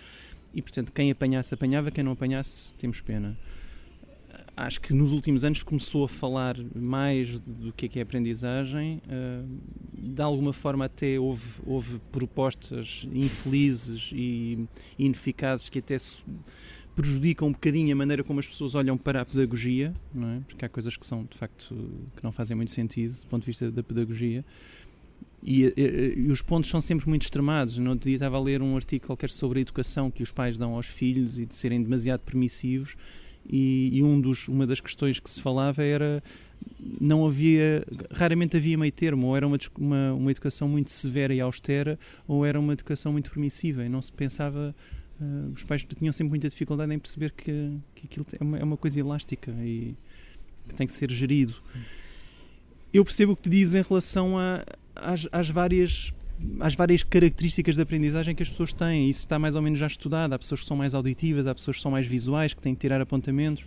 e, 0.55 0.63
portanto, 0.63 0.93
quem 0.93 1.11
apanhasse, 1.11 1.53
apanhava, 1.53 1.91
quem 1.91 2.05
não 2.05 2.13
apanhasse, 2.13 2.75
temos 2.77 3.01
pena. 3.01 3.37
Acho 4.57 4.81
que 4.81 4.95
nos 4.95 5.13
últimos 5.13 5.43
anos 5.43 5.65
começou 5.65 6.05
a 6.05 6.09
falar 6.09 6.57
mais 6.77 7.41
do 7.41 7.73
que 7.73 7.87
é, 7.87 7.89
que 7.89 7.99
é 7.99 8.03
aprendizagem. 8.03 9.03
Uh, 9.07 9.61
de 9.93 10.23
alguma 10.23 10.53
forma, 10.53 10.85
até 10.85 11.19
houve, 11.19 11.61
houve 11.67 12.01
propostas 12.13 13.07
infelizes 13.13 14.11
e 14.13 14.65
ineficazes 14.97 15.69
que 15.69 15.81
até 15.81 15.99
prejudicam 16.95 17.49
um 17.49 17.53
bocadinho 17.53 17.93
a 17.93 17.97
maneira 17.97 18.23
como 18.23 18.39
as 18.39 18.47
pessoas 18.47 18.77
olham 18.77 18.97
para 18.97 19.23
a 19.23 19.25
pedagogia, 19.25 19.93
não 20.15 20.29
é? 20.29 20.41
porque 20.47 20.65
há 20.65 20.69
coisas 20.69 20.97
que 20.97 21.05
são, 21.05 21.25
de 21.25 21.37
facto, 21.37 21.75
que 22.17 22.23
não 22.23 22.31
fazem 22.31 22.57
muito 22.57 22.71
sentido 22.71 23.15
do 23.15 23.27
ponto 23.27 23.43
de 23.43 23.47
vista 23.47 23.71
da 23.71 23.83
pedagogia. 23.83 24.45
E, 25.45 25.65
e, 25.77 26.15
e, 26.17 26.33
os 26.33 26.41
pontos 26.41 26.71
são 26.71 26.81
sempre 26.81 27.07
muito 27.07 27.23
extremados. 27.23 27.77
No 27.77 27.91
outro 27.91 28.09
dia 28.09 28.17
estava 28.17 28.39
a 28.39 28.41
ler 28.41 28.63
um 28.63 28.75
artigo 28.77 29.07
qualquer 29.07 29.31
sobre 29.31 29.59
a 29.59 29.63
educação 29.63 30.11
que 30.11 30.23
os 30.23 30.33
pais 30.33 30.57
dão 30.57 30.75
aos 30.75 30.87
filhos 30.87 31.39
e 31.39 31.45
de 31.45 31.55
serem 31.55 31.83
demasiado 31.83 32.21
permissivos. 32.21 32.97
E, 33.47 33.91
e 33.93 34.03
um 34.03 34.19
dos, 34.19 34.49
uma 34.49 34.67
das 34.67 34.81
questões 34.81 35.21
que 35.21 35.29
se 35.29 35.41
falava 35.43 35.83
era 35.83 36.23
não 37.01 37.27
havia, 37.27 37.85
raramente 38.11 38.57
havia 38.57 38.79
meio 38.79 38.93
termo, 38.93 39.27
ou 39.27 39.37
era 39.37 39.47
uma, 39.47 39.59
uma, 39.79 40.15
uma 40.15 40.31
educação 40.31 40.67
muito 40.67 40.91
severa 40.91 41.35
e 41.35 41.41
austera, 41.41 41.99
ou 42.27 42.45
era 42.47 42.59
uma 42.59 42.73
educação 42.73 43.13
muito 43.13 43.31
permissiva, 43.31 43.85
e 43.85 43.89
não 43.89 44.01
se 44.01 44.13
pensava, 44.13 44.75
uh, 45.21 45.53
os 45.55 45.63
pais 45.65 45.85
tinham 45.85 46.13
sempre 46.13 46.31
muita 46.31 46.49
dificuldade 46.49 46.95
em 46.95 46.99
perceber 46.99 47.33
que, 47.33 47.77
que 47.95 48.07
aquilo 48.07 48.27
é 48.33 48.43
uma, 48.43 48.59
é 48.59 48.65
uma 48.65 48.77
coisa 48.77 48.99
elástica 48.99 49.51
e 49.63 49.95
que 50.69 50.75
tem 50.75 50.87
que 50.87 50.93
ser 50.93 51.11
gerido. 51.11 51.55
Sim. 51.59 51.81
Eu 52.93 53.05
percebo 53.05 53.33
o 53.33 53.37
que 53.37 53.49
diz 53.49 53.75
em 53.75 53.83
relação 53.83 54.39
a, 54.39 54.65
às, 54.95 55.29
às 55.33 55.51
várias 55.51 56.13
às 56.61 56.75
várias 56.75 57.03
características 57.03 57.77
de 57.77 57.83
aprendizagem 57.83 58.35
que 58.35 58.43
as 58.43 58.49
pessoas 58.49 58.73
têm. 58.73 59.09
Isso 59.09 59.21
está 59.21 59.39
mais 59.39 59.57
ou 59.57 59.63
menos 59.63 59.79
já 59.79 59.87
estudado. 59.87 60.33
Há 60.33 60.39
pessoas 60.39 60.61
que 60.61 60.67
são 60.67 60.77
mais 60.77 60.95
auditivas, 60.95 61.47
há 61.47 61.55
pessoas 61.55 61.77
que 61.77 61.83
são 61.83 61.93
mais 61.93 62.07
visuais, 62.07 62.53
que 62.53 62.61
têm 62.61 62.75
que 62.75 62.81
tirar 62.81 63.01
apontamentos. 63.01 63.65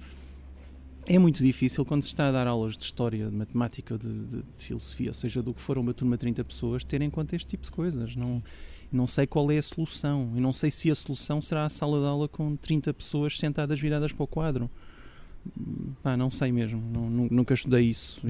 É 1.06 1.18
muito 1.18 1.42
difícil 1.42 1.86
quando 1.86 2.04
se 2.04 2.10
está 2.10 2.28
a 2.28 2.32
dar 2.32 2.48
aulas 2.48 2.78
de 2.78 2.84
história, 2.84 3.30
de 3.30 3.36
matemática, 3.36 3.98
de, 3.98 4.26
de, 4.26 4.36
de 4.38 4.44
filosofia, 4.58 5.10
ou 5.10 5.14
seja, 5.14 5.42
do 5.42 5.54
que 5.54 5.62
for 5.62 5.78
uma 5.78 5.94
turma 5.94 6.18
de 6.18 6.20
30 6.20 6.44
pessoas, 6.44 6.84
ter 6.84 7.02
em 7.02 7.10
conta 7.10 7.36
este 7.36 7.48
tipo 7.48 7.64
de 7.64 7.72
coisas. 7.72 8.16
Não, 8.16 8.44
não 8.92 9.08
sei 9.08 9.26
qual 9.26 9.50
é 9.50 9.58
a 9.58 9.62
solução. 9.62 10.34
E 10.36 10.42
não 10.42 10.52
sei 10.52 10.70
se 10.70 10.92
a 10.92 10.96
solução 10.96 11.42
será 11.42 11.66
a 11.66 11.70
sala 11.70 12.00
de 12.00 12.06
aula 12.06 12.28
com 12.28 12.56
30 12.58 12.94
pessoas 12.94 13.38
sentadas 13.38 13.80
viradas 13.80 14.12
para 14.12 14.24
o 14.24 14.28
quadro. 14.28 14.70
Pá, 16.04 16.18
não 16.18 16.30
sei 16.30 16.52
mesmo. 16.52 16.82
Não, 16.94 17.10
nunca 17.10 17.54
estudei 17.54 17.86
isso. 17.86 18.28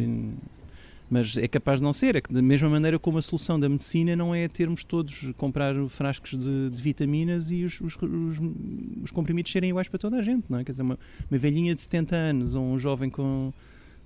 Mas 1.09 1.37
é 1.37 1.47
capaz 1.47 1.79
de 1.79 1.83
não 1.83 1.93
ser, 1.93 2.15
é 2.15 2.21
que 2.21 2.33
da 2.33 2.41
mesma 2.41 2.69
maneira 2.69 2.99
como 2.99 3.17
a 3.17 3.21
solução 3.21 3.59
da 3.59 3.69
medicina 3.69 4.15
não 4.15 4.35
é 4.35 4.47
termos 4.47 4.83
todos 4.83 5.31
comprar 5.37 5.73
frascos 5.89 6.31
de, 6.31 6.69
de 6.69 6.81
vitaminas 6.81 7.49
e 7.49 7.63
os, 7.63 7.79
os, 7.79 7.95
os, 7.95 8.39
os, 9.03 9.11
comprimidos 9.11 9.51
serem 9.51 9.69
iguais 9.69 9.87
para 9.87 9.97
toda 9.97 10.17
a 10.17 10.21
gente, 10.21 10.45
não 10.49 10.59
é? 10.59 10.65
Quer 10.65 10.71
dizer, 10.71 10.83
uma, 10.83 10.99
uma 11.31 11.37
velhinha 11.37 11.73
de 11.73 11.81
70 11.81 12.15
anos 12.15 12.55
ou 12.55 12.63
um 12.63 12.77
jovem 12.77 13.09
com, 13.09 13.53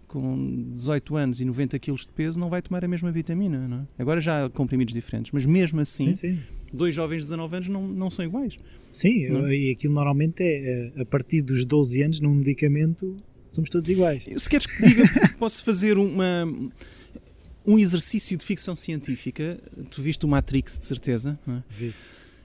com 0.08 0.74
18 0.76 1.16
anos 1.16 1.42
e 1.42 1.46
90 1.46 1.80
quilos 1.80 2.02
de 2.02 2.10
peso 2.10 2.40
não 2.40 2.50
vai 2.50 2.62
tomar 2.62 2.86
a 2.86 2.88
mesma 2.88 3.12
vitamina, 3.12 3.68
não 3.68 3.78
é? 3.78 3.82
Agora 3.98 4.22
já 4.22 4.46
há 4.46 4.50
comprimidos 4.50 4.94
diferentes, 4.94 5.32
mas 5.32 5.44
mesmo 5.44 5.80
assim, 5.80 6.14
sim, 6.14 6.36
sim. 6.36 6.40
dois 6.72 6.94
jovens 6.94 7.22
de 7.22 7.24
19 7.24 7.56
anos 7.56 7.68
não, 7.68 7.88
não 7.88 8.12
são 8.12 8.24
iguais. 8.24 8.60
Sim, 8.92 9.26
é? 9.26 9.56
e 9.56 9.72
aquilo 9.72 9.94
normalmente 9.96 10.44
é 10.44 10.92
a 10.98 11.06
partir 11.06 11.42
dos 11.42 11.66
12 11.66 12.04
anos 12.04 12.20
num 12.20 12.36
medicamento 12.36 13.18
somos 13.52 13.70
todos 13.70 13.90
iguais. 13.90 14.24
Se 14.38 14.50
queres 14.50 14.66
que 14.66 14.82
diga, 14.82 15.04
posso 15.38 15.64
fazer 15.64 15.98
uma, 15.98 16.46
um 17.66 17.78
exercício 17.78 18.38
de 18.38 18.46
ficção 18.46 18.76
científica. 18.76 19.60
Tu 19.90 20.02
viste 20.02 20.26
o 20.26 20.28
Matrix, 20.28 20.80
de 20.80 20.86
certeza? 20.86 21.40
Não 21.46 21.58
é? 21.58 21.64
Vi. 21.70 21.94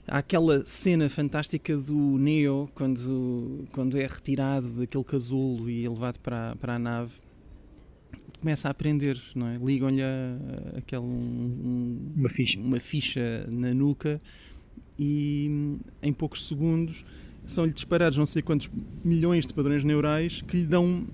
Há 0.09 0.19
aquela 0.19 0.64
cena 0.64 1.09
fantástica 1.09 1.77
do 1.77 2.16
Neo 2.16 2.71
quando, 2.75 3.66
quando 3.73 3.99
é 3.99 4.07
retirado 4.07 4.69
daquele 4.69 5.03
casulo 5.03 5.69
e 5.69 5.85
é 5.85 5.88
levado 5.88 6.21
para, 6.21 6.55
para 6.57 6.77
a 6.77 6.79
nave. 6.79 7.12
Começa 8.38 8.69
a 8.69 8.71
aprender, 8.71 9.21
não 9.35 9.49
é? 9.49 9.57
Ligam-lhe 9.57 10.03
aquele, 10.77 11.03
um, 11.03 12.12
uma, 12.16 12.29
ficha. 12.29 12.61
uma 12.61 12.79
ficha 12.79 13.47
na 13.49 13.75
nuca 13.75 14.21
e 14.97 15.79
em 16.01 16.12
poucos 16.12 16.47
segundos 16.47 17.05
são-lhe 17.47 17.73
disparados 17.73 18.19
não 18.19 18.27
sei 18.27 18.43
quantos 18.43 18.69
milhões 19.05 19.47
de 19.47 19.55
padrões 19.55 19.85
neurais 19.85 20.43
que 20.43 20.59
lhe 20.59 20.67
dão, 20.67 21.07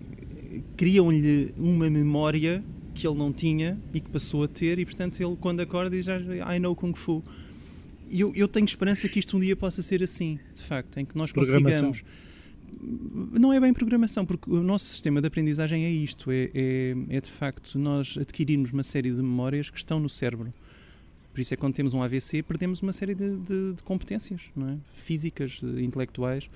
criam-lhe 0.76 1.52
uma 1.56 1.88
memória 1.88 2.64
que 2.94 3.06
ele 3.06 3.16
não 3.16 3.32
tinha 3.32 3.78
e 3.92 4.00
que 4.00 4.10
passou 4.10 4.44
a 4.44 4.48
ter 4.48 4.78
e 4.78 4.84
portanto 4.84 5.20
ele 5.20 5.36
quando 5.40 5.60
acorda 5.60 5.90
diz 5.90 6.06
I 6.06 6.58
know 6.58 6.74
Kung 6.74 6.94
Fu. 6.94 7.22
E 8.12 8.20
eu, 8.20 8.30
eu 8.34 8.46
tenho 8.46 8.66
esperança 8.66 9.08
que 9.08 9.18
isto 9.18 9.38
um 9.38 9.40
dia 9.40 9.56
possa 9.56 9.80
ser 9.80 10.02
assim, 10.02 10.38
de 10.54 10.62
facto, 10.62 11.00
em 11.00 11.04
que 11.04 11.16
nós 11.16 11.32
consigamos. 11.32 12.04
Não 13.32 13.52
é 13.52 13.58
bem 13.58 13.72
programação, 13.72 14.26
porque 14.26 14.50
o 14.50 14.62
nosso 14.62 14.84
sistema 14.84 15.20
de 15.22 15.26
aprendizagem 15.28 15.84
é 15.84 15.90
isto: 15.90 16.30
é, 16.30 16.50
é, 16.54 16.94
é, 17.08 17.20
de 17.22 17.30
facto 17.30 17.78
nós 17.78 18.18
adquirirmos 18.20 18.70
uma 18.70 18.82
série 18.82 19.10
de 19.10 19.16
memórias 19.16 19.70
que 19.70 19.78
estão 19.78 19.98
no 19.98 20.10
cérebro. 20.10 20.52
Por 21.32 21.40
isso 21.40 21.54
é 21.54 21.56
que 21.56 21.60
quando 21.60 21.74
temos 21.74 21.94
um 21.94 22.02
AVC 22.02 22.42
perdemos 22.42 22.82
uma 22.82 22.92
série 22.92 23.14
de, 23.14 23.36
de, 23.38 23.72
de 23.72 23.82
competências 23.82 24.42
é? 24.58 24.76
físicas, 24.94 25.60
intelectuais, 25.62 26.48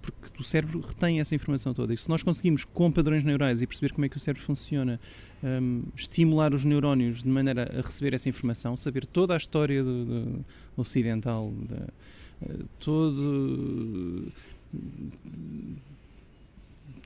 porque 0.00 0.40
o 0.40 0.42
cérebro 0.42 0.80
retém 0.80 1.20
essa 1.20 1.34
informação 1.34 1.74
toda. 1.74 1.92
E 1.92 1.98
se 1.98 2.08
nós 2.08 2.22
conseguimos, 2.22 2.64
com 2.64 2.90
padrões 2.90 3.22
neurais 3.22 3.60
e 3.60 3.66
perceber 3.66 3.92
como 3.92 4.06
é 4.06 4.08
que 4.08 4.16
o 4.16 4.20
cérebro 4.20 4.42
funciona, 4.42 4.98
um, 5.44 5.82
estimular 5.94 6.54
os 6.54 6.64
neurónios 6.64 7.22
de 7.22 7.28
maneira 7.28 7.70
a 7.78 7.82
receber 7.82 8.14
essa 8.14 8.28
informação, 8.28 8.74
saber 8.74 9.04
toda 9.04 9.34
a 9.34 9.36
história 9.36 9.84
do, 9.84 10.04
do 10.06 10.44
ocidental, 10.78 11.52
de, 11.52 12.52
uh, 12.52 12.68
todo 12.78 14.32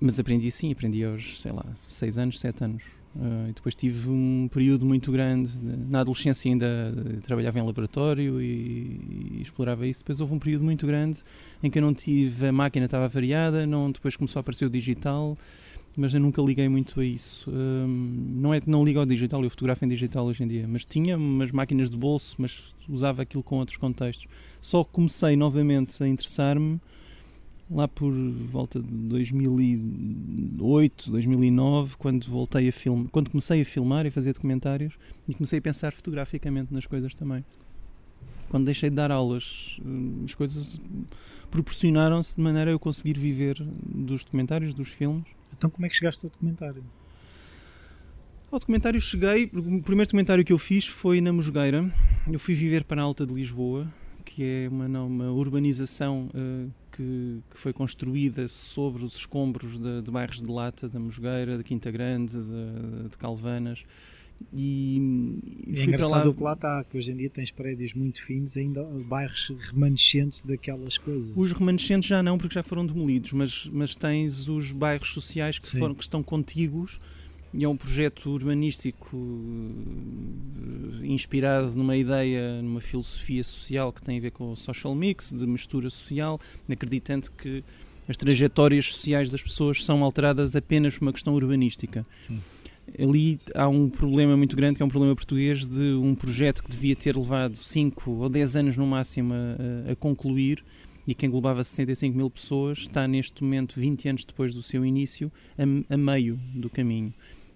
Mas 0.00 0.18
aprendi 0.18 0.50
sim, 0.50 0.72
aprendi 0.72 1.04
aos, 1.04 1.40
sei 1.40 1.52
lá, 1.52 1.64
6 1.88 2.18
anos, 2.18 2.40
7 2.40 2.64
anos. 2.64 3.01
Uh, 3.14 3.50
e 3.50 3.52
depois 3.52 3.74
tive 3.74 4.08
um 4.08 4.48
período 4.50 4.86
muito 4.86 5.12
grande. 5.12 5.50
Na 5.62 6.00
adolescência 6.00 6.50
ainda 6.50 6.94
trabalhava 7.22 7.58
em 7.58 7.62
laboratório 7.62 8.40
e, 8.40 9.36
e, 9.36 9.42
explorava 9.42 9.86
isso. 9.86 10.00
Depois 10.00 10.20
houve 10.20 10.34
um 10.34 10.38
período 10.38 10.64
muito 10.64 10.86
grande 10.86 11.20
em 11.62 11.70
que 11.70 11.78
eu 11.78 11.82
não 11.82 11.92
tive. 11.92 12.46
A 12.46 12.52
máquina 12.52 12.86
estava 12.86 13.06
variada, 13.08 13.66
não, 13.66 13.90
depois 13.90 14.16
começou 14.16 14.40
a 14.40 14.42
aparecer 14.42 14.64
o 14.64 14.70
digital, 14.70 15.36
mas 15.94 16.14
eu 16.14 16.20
nunca 16.20 16.40
liguei 16.40 16.68
muito 16.68 16.98
a 17.00 17.04
isso. 17.04 17.50
Uh, 17.50 17.86
não 17.86 18.54
é 18.54 18.60
que 18.60 18.70
não 18.70 18.82
ligo 18.82 18.98
ao 18.98 19.04
digital, 19.04 19.44
eu 19.44 19.50
fotografo 19.50 19.84
em 19.84 19.88
digital 19.88 20.24
hoje 20.24 20.42
em 20.42 20.48
dia, 20.48 20.66
mas 20.66 20.84
tinha 20.84 21.16
umas 21.16 21.52
máquinas 21.52 21.90
de 21.90 21.96
bolso, 21.98 22.34
mas 22.38 22.62
usava 22.88 23.22
aquilo 23.22 23.42
com 23.42 23.58
outros 23.58 23.76
contextos. 23.76 24.26
Só 24.60 24.82
comecei 24.82 25.36
novamente 25.36 26.02
a 26.02 26.08
interessar-me 26.08 26.80
lá 27.74 27.88
por 27.88 28.12
volta 28.12 28.80
de 28.80 28.88
2008, 28.88 31.10
2009, 31.10 31.96
quando 31.96 32.24
voltei 32.26 32.68
a 32.68 32.72
filmar, 32.72 33.08
quando 33.10 33.30
comecei 33.30 33.62
a 33.62 33.64
filmar 33.64 34.06
e 34.06 34.10
fazer 34.10 34.34
documentários 34.34 34.94
e 35.28 35.34
comecei 35.34 35.58
a 35.58 35.62
pensar 35.62 35.92
fotograficamente 35.92 36.72
nas 36.72 36.86
coisas 36.86 37.12
também. 37.14 37.44
Quando 38.50 38.66
deixei 38.66 38.90
de 38.90 38.96
dar 38.96 39.10
aulas, 39.10 39.80
hum, 39.84 40.22
as 40.24 40.34
coisas 40.34 40.80
proporcionaram-se 41.50 42.36
de 42.36 42.42
maneira 42.42 42.70
a 42.70 42.74
eu 42.74 42.78
conseguir 42.78 43.18
viver 43.18 43.56
dos 43.60 44.24
documentários, 44.24 44.74
dos 44.74 44.88
filmes. 44.88 45.24
Então 45.56 45.70
como 45.70 45.86
é 45.86 45.88
que 45.88 45.96
chegaste 45.96 46.26
ao 46.26 46.30
documentário? 46.30 46.84
Ao 48.50 48.58
documentário 48.58 49.00
cheguei, 49.00 49.46
o 49.46 49.82
primeiro 49.82 50.08
documentário 50.08 50.44
que 50.44 50.52
eu 50.52 50.58
fiz 50.58 50.86
foi 50.86 51.22
na 51.22 51.32
Mosgueira. 51.32 51.90
Eu 52.30 52.38
fui 52.38 52.54
viver 52.54 52.84
para 52.84 53.00
a 53.00 53.04
Alta 53.04 53.26
de 53.26 53.32
Lisboa, 53.32 53.90
que 54.26 54.44
é 54.44 54.68
uma, 54.68 54.86
não, 54.86 55.06
uma 55.06 55.32
urbanização 55.32 56.28
uh, 56.34 56.70
que, 56.92 57.40
que, 57.50 57.58
foi 57.58 57.72
construída 57.72 58.46
sobre 58.48 59.04
os 59.04 59.16
escombros 59.16 59.78
de, 59.78 60.02
de, 60.02 60.10
bairros 60.10 60.40
de 60.40 60.46
Lata, 60.46 60.88
da 60.88 61.00
Mosgueira, 61.00 61.58
de 61.58 61.64
Quinta 61.64 61.90
Grande, 61.90 62.32
de, 62.32 63.08
de 63.08 63.16
Calvanas. 63.16 63.84
E, 64.52 64.96
e 65.66 65.80
é 65.80 65.84
engraçado 65.84 66.30
o 66.30 66.34
que 66.34 66.42
lá 66.42 66.54
está, 66.54 66.84
que 66.84 66.98
hoje 66.98 67.12
em 67.12 67.16
dia 67.16 67.30
tens 67.30 67.50
prédios 67.50 67.94
muito 67.94 68.24
finos, 68.24 68.56
ainda 68.56 68.82
bairros 69.06 69.52
remanescentes 69.70 70.42
daquelas 70.42 70.98
coisas. 70.98 71.32
Os 71.36 71.52
remanescentes 71.52 72.08
já 72.08 72.22
não, 72.22 72.38
porque 72.38 72.54
já 72.54 72.62
foram 72.62 72.84
demolidos, 72.84 73.32
mas, 73.32 73.66
mas 73.72 73.94
tens 73.94 74.48
os 74.48 74.72
bairros 74.72 75.12
sociais 75.12 75.58
que, 75.58 75.68
foram, 75.68 75.94
que 75.94 76.02
estão 76.02 76.22
contíguos 76.22 77.00
e 77.54 77.64
é 77.64 77.68
um 77.68 77.76
projeto 77.76 78.30
urbanístico 78.30 79.16
eh, 81.02 81.06
inspirado 81.06 81.74
numa 81.76 81.96
ideia, 81.96 82.62
numa 82.62 82.80
filosofia 82.80 83.44
social 83.44 83.92
que 83.92 84.02
tem 84.02 84.16
a 84.18 84.20
ver 84.20 84.30
com 84.30 84.52
o 84.52 84.56
social 84.56 84.94
mix, 84.94 85.30
de 85.30 85.46
mistura 85.46 85.90
social, 85.90 86.40
acreditando 86.68 87.30
que 87.30 87.62
as 88.08 88.16
trajetórias 88.16 88.86
sociais 88.86 89.30
das 89.30 89.42
pessoas 89.42 89.84
são 89.84 90.02
alteradas 90.02 90.56
apenas 90.56 90.96
por 90.96 91.04
uma 91.04 91.12
questão 91.12 91.34
urbanística. 91.34 92.06
Sim. 92.18 92.40
Ali 92.98 93.38
há 93.54 93.68
um 93.68 93.88
problema 93.88 94.36
muito 94.36 94.56
grande, 94.56 94.76
que 94.76 94.82
é 94.82 94.86
um 94.86 94.88
problema 94.88 95.14
português, 95.14 95.64
de 95.64 95.92
um 95.92 96.14
projeto 96.14 96.64
que 96.64 96.70
devia 96.70 96.96
ter 96.96 97.16
levado 97.16 97.54
5 97.54 98.10
ou 98.10 98.28
10 98.28 98.56
anos 98.56 98.76
no 98.76 98.86
máximo 98.86 99.34
a, 99.34 99.92
a 99.92 99.96
concluir 99.96 100.64
e 101.06 101.14
que 101.14 101.26
englobava 101.26 101.62
65 101.62 102.16
mil 102.16 102.30
pessoas, 102.30 102.78
está 102.78 103.06
neste 103.06 103.42
momento, 103.42 103.78
20 103.78 104.08
anos 104.08 104.24
depois 104.24 104.54
do 104.54 104.62
seu 104.62 104.84
início, 104.84 105.30
a, 105.58 105.94
a 105.94 105.96
meio 105.96 106.40
do 106.54 106.70
caminho 106.70 107.12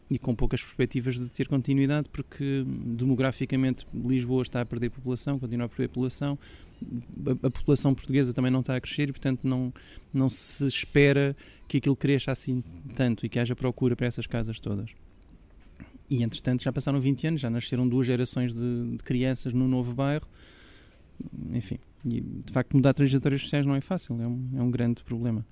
e 0.08 0.18
com 0.18 0.34
poucas 0.34 0.62
perspectivas 0.62 1.18
de 1.18 1.28
ter 1.28 1.48
continuidade, 1.48 2.08
porque 2.10 2.64
demograficamente 2.66 3.86
Lisboa 3.92 4.42
está 4.42 4.60
a 4.60 4.66
perder 4.66 4.90
população, 4.90 5.38
continua 5.38 5.66
a 5.66 5.68
perder 5.68 5.88
população, 5.88 6.38
a, 7.26 7.46
a, 7.46 7.50
população 7.50 7.94
portuguesa 7.94 8.32
também 8.32 8.50
não 8.50 8.60
está 8.60 8.76
a 8.76 8.80
crescer 8.80 9.08
e, 9.08 9.12
portanto, 9.12 9.40
não, 9.44 9.72
não 10.12 10.28
se 10.28 10.66
espera 10.66 11.36
que 11.66 11.78
aquilo 11.78 11.96
cresça 11.96 12.30
assim 12.30 12.62
tanto 12.94 13.26
e 13.26 13.28
que 13.28 13.38
haja 13.38 13.56
procura 13.56 13.96
para 13.96 14.06
essas 14.06 14.26
casas 14.26 14.60
todas. 14.60 14.90
E, 16.08 16.22
entretanto, 16.22 16.62
já 16.62 16.72
passaram 16.72 17.00
20 17.00 17.26
anos, 17.26 17.40
já 17.40 17.50
nasceram 17.50 17.88
duas 17.88 18.06
gerações 18.06 18.54
de, 18.54 18.96
de 18.96 19.02
crianças 19.02 19.52
no 19.52 19.66
novo 19.66 19.92
bairro. 19.92 20.28
Enfim, 21.52 21.78
e, 22.04 22.20
de 22.20 22.52
facto, 22.52 22.74
mudar 22.76 22.94
trajetórias 22.94 23.40
sociais 23.42 23.66
não 23.66 23.74
é 23.74 23.80
fácil, 23.80 24.20
é 24.20 24.26
um, 24.26 24.50
é 24.56 24.62
um 24.62 24.70
grande 24.70 25.02
problema. 25.02 25.44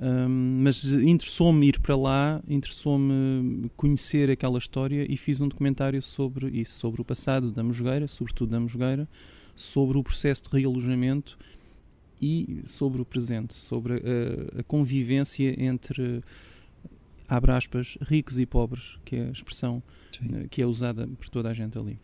Um, 0.00 0.62
mas 0.62 0.84
interessou-me 0.84 1.68
ir 1.68 1.78
para 1.78 1.96
lá, 1.96 2.42
interessou-me 2.48 3.70
conhecer 3.76 4.30
aquela 4.30 4.58
história 4.58 5.06
e 5.08 5.16
fiz 5.16 5.40
um 5.40 5.48
documentário 5.48 6.00
sobre 6.02 6.48
isso, 6.48 6.78
sobre 6.78 7.00
o 7.00 7.04
passado 7.04 7.52
da 7.52 7.62
Mosgueira, 7.62 8.08
sobretudo 8.08 8.50
da 8.50 8.60
Mosgueira, 8.60 9.08
sobre 9.54 9.98
o 9.98 10.02
processo 10.02 10.42
de 10.44 10.58
realojamento 10.58 11.38
e 12.20 12.62
sobre 12.66 13.00
o 13.02 13.04
presente, 13.04 13.54
sobre 13.54 13.94
a, 13.94 14.60
a 14.60 14.62
convivência 14.64 15.54
entre, 15.62 16.22
abre 17.28 17.52
aspas, 17.52 17.96
ricos 18.02 18.38
e 18.38 18.46
pobres, 18.46 18.98
que 19.04 19.16
é 19.16 19.26
a 19.26 19.30
expressão 19.30 19.82
Sim. 20.10 20.48
que 20.50 20.62
é 20.62 20.66
usada 20.66 21.06
por 21.06 21.28
toda 21.28 21.50
a 21.50 21.54
gente 21.54 21.78
ali. 21.78 21.98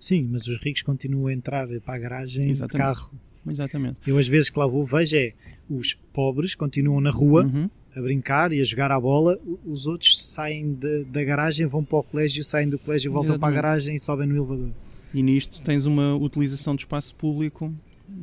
Sim, 0.00 0.28
mas 0.30 0.46
os 0.46 0.60
ricos 0.62 0.82
continuam 0.82 1.26
a 1.26 1.32
entrar 1.32 1.66
para 1.80 1.94
a 1.94 1.98
garagem 1.98 2.48
Exatamente. 2.48 2.88
de 2.88 2.94
carro 2.94 3.27
Exatamente. 3.50 3.98
Eu 4.06 4.18
às 4.18 4.28
vezes 4.28 4.50
que 4.50 4.58
lá 4.58 4.66
vou 4.66 4.84
vejo 4.84 5.16
é 5.16 5.32
os 5.68 5.94
pobres 6.12 6.54
continuam 6.54 7.00
na 7.00 7.10
rua 7.10 7.44
uhum. 7.44 7.68
a 7.94 8.00
brincar 8.00 8.52
e 8.52 8.60
a 8.60 8.64
jogar 8.64 8.90
à 8.90 8.98
bola, 8.98 9.38
os 9.64 9.86
outros 9.86 10.22
saem 10.22 10.74
de, 10.74 11.04
da 11.04 11.22
garagem, 11.22 11.66
vão 11.66 11.84
para 11.84 11.98
o 11.98 12.02
colégio, 12.02 12.42
saem 12.42 12.68
do 12.68 12.78
colégio, 12.78 13.12
voltam 13.12 13.34
Exatamente. 13.34 13.40
para 13.40 13.58
a 13.58 13.62
garagem 13.62 13.94
e 13.94 13.98
sobem 13.98 14.26
no 14.26 14.36
elevador. 14.36 14.70
E 15.12 15.22
nisto 15.22 15.62
tens 15.62 15.86
uma 15.86 16.14
utilização 16.16 16.74
de 16.74 16.82
espaço 16.82 17.14
público 17.14 17.72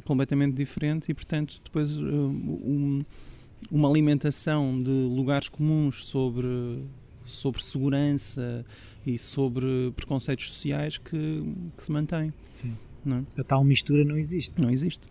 completamente 0.04 0.56
diferente 0.56 1.12
e 1.12 1.14
portanto 1.14 1.62
depois 1.64 1.96
uh, 1.98 2.04
um, 2.04 3.06
uma 3.70 3.90
alimentação 3.90 4.82
de 4.82 4.90
lugares 4.90 5.48
comuns 5.48 6.06
sobre 6.06 6.84
sobre 7.26 7.64
segurança 7.64 8.66
e 9.06 9.18
sobre 9.18 9.92
preconceitos 9.96 10.52
sociais 10.52 10.98
que, 10.98 11.44
que 11.78 11.84
se 11.84 11.92
mantém. 11.92 12.34
Sim. 12.54 12.76
Não 13.04 13.18
é? 13.18 13.42
A 13.42 13.44
tal 13.44 13.64
mistura 13.64 14.04
não 14.04 14.18
existe. 14.18 14.60
Não 14.60 14.70
existe. 14.70 15.08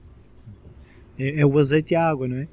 É, 1.19 1.41
é, 1.41 1.47
o 1.47 1.59
azeite 1.59 1.95
e 1.95 1.97
a 1.97 2.09
água, 2.09 2.29
não 2.29 2.37
é? 2.37 2.49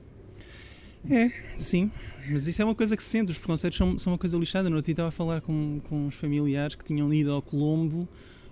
É, 1.09 1.31
sim. 1.57 1.91
Mas 2.29 2.47
isso 2.47 2.61
é 2.61 2.65
uma 2.65 2.75
coisa 2.75 2.95
que 2.95 3.03
se 3.03 3.09
sente. 3.09 3.31
Os 3.31 3.37
preconceitos 3.37 3.77
são, 3.77 3.97
são 3.97 4.13
uma 4.13 4.19
coisa 4.19 4.37
lixada. 4.37 4.69
No 4.69 4.75
outro 4.75 4.91
estava 4.91 5.09
a 5.09 5.11
falar 5.11 5.41
com, 5.41 5.81
com 5.89 6.07
uns 6.07 6.15
familiares 6.15 6.75
que 6.75 6.83
tinham 6.83 7.11
ido 7.13 7.31
ao 7.31 7.41
Colombo 7.41 8.07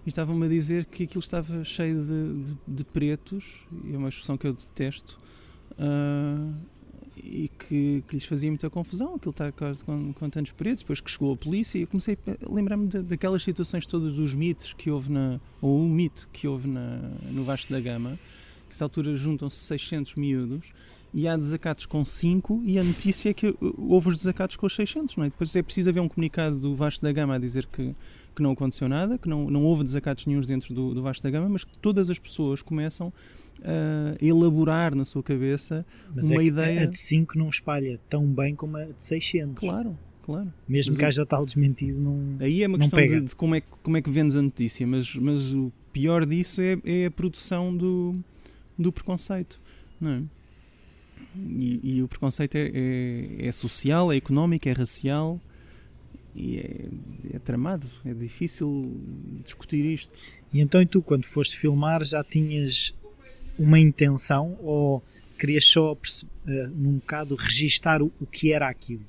e 0.05 0.09
estavam-me 0.09 0.45
a 0.45 0.49
dizer 0.49 0.85
que 0.85 1.03
aquilo 1.03 1.19
estava 1.19 1.63
cheio 1.63 2.01
de, 2.01 2.43
de, 2.43 2.57
de 2.67 2.83
pretos, 2.83 3.43
é 3.91 3.97
uma 3.97 4.09
expressão 4.09 4.37
que 4.37 4.47
eu 4.47 4.53
detesto, 4.53 5.19
uh, 5.73 6.55
e 7.17 7.49
que, 7.49 8.03
que, 8.07 8.15
lhes 8.15 8.25
fazia 8.25 8.49
muita 8.49 8.69
confusão, 8.69 9.15
aquilo 9.15 9.31
está 9.31 9.51
com, 9.85 10.13
com 10.13 10.29
tantos 10.29 10.51
pretos, 10.53 10.81
depois 10.81 11.01
que 11.01 11.11
chegou 11.11 11.33
a 11.33 11.37
polícia 11.37 11.77
eu 11.77 11.87
comecei 11.87 12.17
a 12.27 12.51
lembrar-me 12.51 12.87
daquelas 12.87 13.43
situações 13.43 13.85
todas 13.85 14.13
dos 14.13 14.33
mitos 14.33 14.73
que 14.73 14.89
houve 14.89 15.11
na, 15.11 15.39
ou 15.61 15.83
o 15.83 15.89
mito 15.89 16.29
que 16.31 16.47
houve 16.47 16.67
na, 16.67 16.97
no 17.29 17.43
Vasco 17.43 17.71
da 17.71 17.79
Gama, 17.79 18.17
nessa 18.69 18.85
altura 18.85 19.15
juntam-se 19.15 19.57
600 19.57 20.15
miúdos 20.15 20.67
e 21.13 21.27
há 21.27 21.35
desacatos 21.35 21.85
com 21.85 22.03
5 22.05 22.61
e 22.65 22.77
a 22.77 22.83
notícia 22.83 23.29
é 23.29 23.33
que 23.33 23.55
houve 23.77 24.09
os 24.09 24.17
desacatos 24.17 24.55
com 24.55 24.65
os 24.67 24.75
600, 24.75 25.15
não 25.17 25.23
é? 25.25 25.29
Depois 25.29 25.55
é 25.55 25.61
preciso 25.63 25.89
haver 25.89 25.99
um 26.01 26.07
comunicado 26.07 26.57
do 26.57 26.75
Vasco 26.75 27.01
da 27.03 27.11
Gama 27.11 27.35
a 27.35 27.37
dizer 27.39 27.65
que, 27.65 27.95
que 28.35 28.41
não 28.43 28.51
aconteceu 28.51 28.87
nada, 28.87 29.17
que 29.17 29.27
não, 29.27 29.49
não 29.49 29.63
houve 29.63 29.83
desacatos 29.83 30.25
nenhums 30.27 30.45
dentro 30.45 30.73
do, 30.73 30.93
do 30.93 31.01
Vasco 31.01 31.23
da 31.23 31.29
Gama, 31.31 31.49
mas 31.49 31.63
que 31.63 31.75
todas 31.79 32.09
as 32.09 32.19
pessoas 32.19 32.61
começam 32.61 33.11
a 33.63 34.15
elaborar 34.23 34.95
na 34.95 35.03
sua 35.03 35.21
cabeça 35.23 35.85
mas 36.15 36.29
uma 36.29 36.41
é 36.41 36.45
ideia... 36.45 36.81
a 36.83 36.85
de 36.85 36.97
5 36.97 37.37
não 37.37 37.49
espalha 37.49 37.99
tão 38.09 38.25
bem 38.25 38.55
como 38.55 38.77
a 38.77 38.85
de 38.85 39.03
600. 39.03 39.55
Claro, 39.59 39.97
claro. 40.23 40.53
Mesmo 40.67 40.91
Mas 40.91 40.97
que 40.99 41.03
o- 41.03 41.07
haja 41.07 41.25
tal 41.25 41.45
desmentido, 41.45 41.99
não. 41.99 42.37
Aí 42.39 42.63
é 42.63 42.67
uma 42.67 42.77
questão 42.77 42.99
de, 42.99 43.21
de 43.21 43.35
como, 43.35 43.55
é, 43.55 43.61
que- 43.61 43.67
como 43.83 43.97
é 43.97 44.01
que 44.01 44.09
vendes 44.09 44.35
a 44.35 44.41
notícia, 44.41 44.85
mas, 44.87 45.13
mas 45.15 45.53
o 45.53 45.71
pior 45.91 46.25
disso 46.25 46.61
é, 46.61 46.77
é 46.85 47.05
a 47.07 47.11
produção 47.11 47.75
do, 47.75 48.15
do 48.79 48.91
preconceito. 48.91 49.59
Não 49.99 50.11
é? 50.11 50.23
e, 51.35 51.79
e 51.83 52.03
o 52.03 52.07
preconceito 52.07 52.55
é, 52.55 52.71
é, 52.73 53.47
é 53.47 53.51
social, 53.51 54.11
é 54.11 54.15
económico, 54.17 54.67
é 54.67 54.71
racial 54.71 55.39
e 56.35 56.57
é, 56.57 57.35
é 57.35 57.39
tramado. 57.39 57.87
É 58.05 58.13
difícil 58.13 58.91
discutir 59.45 59.85
isto. 59.85 60.17
E 60.53 60.59
então, 60.59 60.81
e 60.81 60.85
tu, 60.85 61.01
quando 61.01 61.25
foste 61.25 61.57
filmar, 61.57 62.03
já 62.03 62.23
tinhas 62.23 62.93
uma 63.57 63.79
intenção 63.79 64.57
ou 64.61 65.03
querias 65.37 65.65
só, 65.65 65.97
eh, 66.47 66.67
num 66.73 66.95
bocado, 66.95 67.35
registar 67.35 68.01
o, 68.01 68.11
o 68.19 68.25
que 68.25 68.51
era 68.51 68.67
aquilo? 68.67 69.05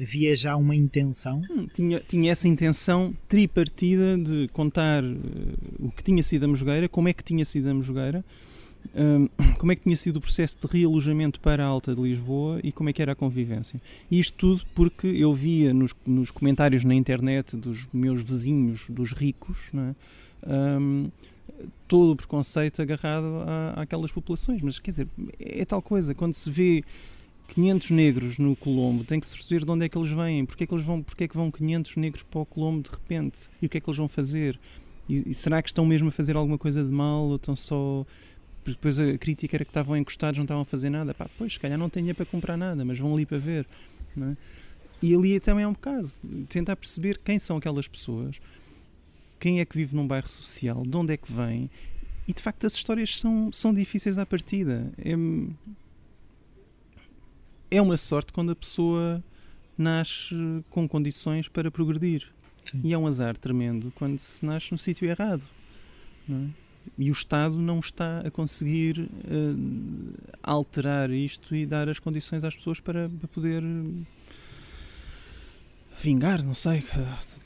Havia 0.00 0.34
já 0.34 0.56
uma 0.56 0.74
intenção? 0.74 1.42
Hum, 1.50 1.68
Tinha, 1.72 2.00
tinha 2.00 2.32
essa 2.32 2.48
intenção 2.48 3.14
tripartida 3.28 4.16
de 4.16 4.48
contar 4.48 5.04
eh, 5.04 5.08
o 5.78 5.90
que 5.90 6.02
tinha 6.02 6.22
sido 6.22 6.44
a 6.44 6.48
Mosgueira, 6.48 6.88
como 6.88 7.08
é 7.08 7.12
que 7.12 7.22
tinha 7.22 7.44
sido 7.44 7.68
a 7.68 7.74
Mosgueira, 7.74 8.24
hum, 8.94 9.28
como 9.58 9.72
é 9.72 9.76
que 9.76 9.82
tinha 9.82 9.96
sido 9.96 10.16
o 10.16 10.20
processo 10.20 10.56
de 10.60 10.66
realojamento 10.66 11.40
para 11.40 11.64
a 11.64 11.66
Alta 11.66 11.94
de 11.94 12.00
Lisboa 12.00 12.60
e 12.62 12.72
como 12.72 12.88
é 12.88 12.92
que 12.92 13.02
era 13.02 13.12
a 13.12 13.14
convivência. 13.14 13.80
E 14.10 14.18
isto 14.18 14.36
tudo 14.36 14.62
porque 14.74 15.06
eu 15.06 15.32
via 15.34 15.72
nos, 15.72 15.94
nos 16.06 16.30
comentários 16.30 16.84
na 16.84 16.94
internet 16.94 17.56
dos 17.56 17.86
meus 17.92 18.22
vizinhos, 18.22 18.86
dos 18.88 19.12
ricos, 19.12 19.58
é? 19.74 19.94
Hum, 20.78 21.10
todo 21.86 22.12
o 22.12 22.16
preconceito 22.16 22.80
agarrado 22.82 23.44
à, 23.46 23.82
àquelas 23.82 24.10
populações. 24.10 24.62
Mas 24.62 24.78
quer 24.78 24.90
dizer, 24.90 25.08
é 25.38 25.64
tal 25.64 25.82
coisa, 25.82 26.14
quando 26.14 26.34
se 26.34 26.50
vê 26.50 26.84
500 27.48 27.90
negros 27.90 28.38
no 28.38 28.56
Colombo, 28.56 29.04
tem 29.04 29.20
que 29.20 29.26
se 29.26 29.36
perceber 29.36 29.64
de 29.64 29.70
onde 29.70 29.84
é 29.84 29.88
que 29.88 29.96
eles 29.96 30.10
vêm, 30.10 30.46
porque 30.46 30.64
é 30.64 30.66
que, 30.66 30.74
eles 30.74 30.84
vão, 30.84 31.02
porque 31.02 31.24
é 31.24 31.28
que 31.28 31.36
vão 31.36 31.50
500 31.50 31.96
negros 31.96 32.22
para 32.22 32.40
o 32.40 32.46
Colombo 32.46 32.82
de 32.82 32.90
repente 32.90 33.48
e 33.60 33.66
o 33.66 33.68
que 33.68 33.78
é 33.78 33.80
que 33.80 33.88
eles 33.88 33.98
vão 33.98 34.08
fazer. 34.08 34.58
E, 35.08 35.30
e 35.30 35.34
será 35.34 35.60
que 35.60 35.68
estão 35.68 35.84
mesmo 35.84 36.08
a 36.08 36.12
fazer 36.12 36.36
alguma 36.36 36.58
coisa 36.58 36.82
de 36.82 36.90
mal 36.90 37.24
ou 37.24 37.36
estão 37.36 37.56
só. 37.56 38.04
Depois 38.64 38.98
a 38.98 39.18
crítica 39.18 39.56
era 39.56 39.64
que 39.64 39.70
estavam 39.70 39.96
encostados, 39.96 40.38
não 40.38 40.44
estavam 40.44 40.62
a 40.62 40.66
fazer 40.66 40.88
nada. 40.90 41.12
Pá, 41.12 41.28
pois, 41.36 41.54
se 41.54 41.60
calhar 41.60 41.78
não 41.78 41.90
têm 41.90 42.02
dinheiro 42.02 42.16
para 42.16 42.26
comprar 42.26 42.56
nada, 42.56 42.84
mas 42.84 42.98
vão 42.98 43.12
ali 43.12 43.26
para 43.26 43.38
ver. 43.38 43.66
é? 44.16 44.36
E 45.02 45.14
ali 45.14 45.40
também 45.40 45.64
é 45.64 45.68
um 45.68 45.72
bocado 45.72 46.10
tentar 46.48 46.76
perceber 46.76 47.18
quem 47.18 47.38
são 47.38 47.56
aquelas 47.56 47.88
pessoas, 47.88 48.40
quem 49.40 49.58
é 49.58 49.64
que 49.64 49.76
vive 49.76 49.96
num 49.96 50.06
bairro 50.06 50.28
social, 50.28 50.84
de 50.86 50.96
onde 50.96 51.12
é 51.12 51.16
que 51.16 51.32
vem. 51.32 51.68
E 52.28 52.32
de 52.32 52.40
facto 52.40 52.64
as 52.66 52.74
histórias 52.74 53.18
são, 53.18 53.50
são 53.52 53.74
difíceis 53.74 54.16
à 54.16 54.24
partida. 54.24 54.92
É, 54.96 55.12
é 57.76 57.82
uma 57.82 57.96
sorte 57.96 58.32
quando 58.32 58.52
a 58.52 58.56
pessoa 58.56 59.22
nasce 59.76 60.34
com 60.70 60.86
condições 60.86 61.48
para 61.48 61.68
progredir. 61.68 62.32
Sim. 62.64 62.80
E 62.84 62.92
é 62.92 62.98
um 62.98 63.08
azar 63.08 63.36
tremendo 63.36 63.92
quando 63.96 64.20
se 64.20 64.46
nasce 64.46 64.70
no 64.70 64.78
sítio 64.78 65.08
errado. 65.08 65.42
não 66.28 66.44
é? 66.46 66.71
E 66.98 67.10
o 67.10 67.12
Estado 67.12 67.56
não 67.56 67.80
está 67.80 68.20
a 68.20 68.30
conseguir 68.30 69.08
eh, 69.24 70.26
alterar 70.42 71.10
isto 71.10 71.54
e 71.54 71.66
dar 71.66 71.88
as 71.88 71.98
condições 71.98 72.44
às 72.44 72.54
pessoas 72.54 72.80
para, 72.80 73.08
para 73.08 73.28
poder 73.28 73.62
eh, 73.62 74.04
vingar, 76.00 76.42
não 76.42 76.54
sei. 76.54 76.84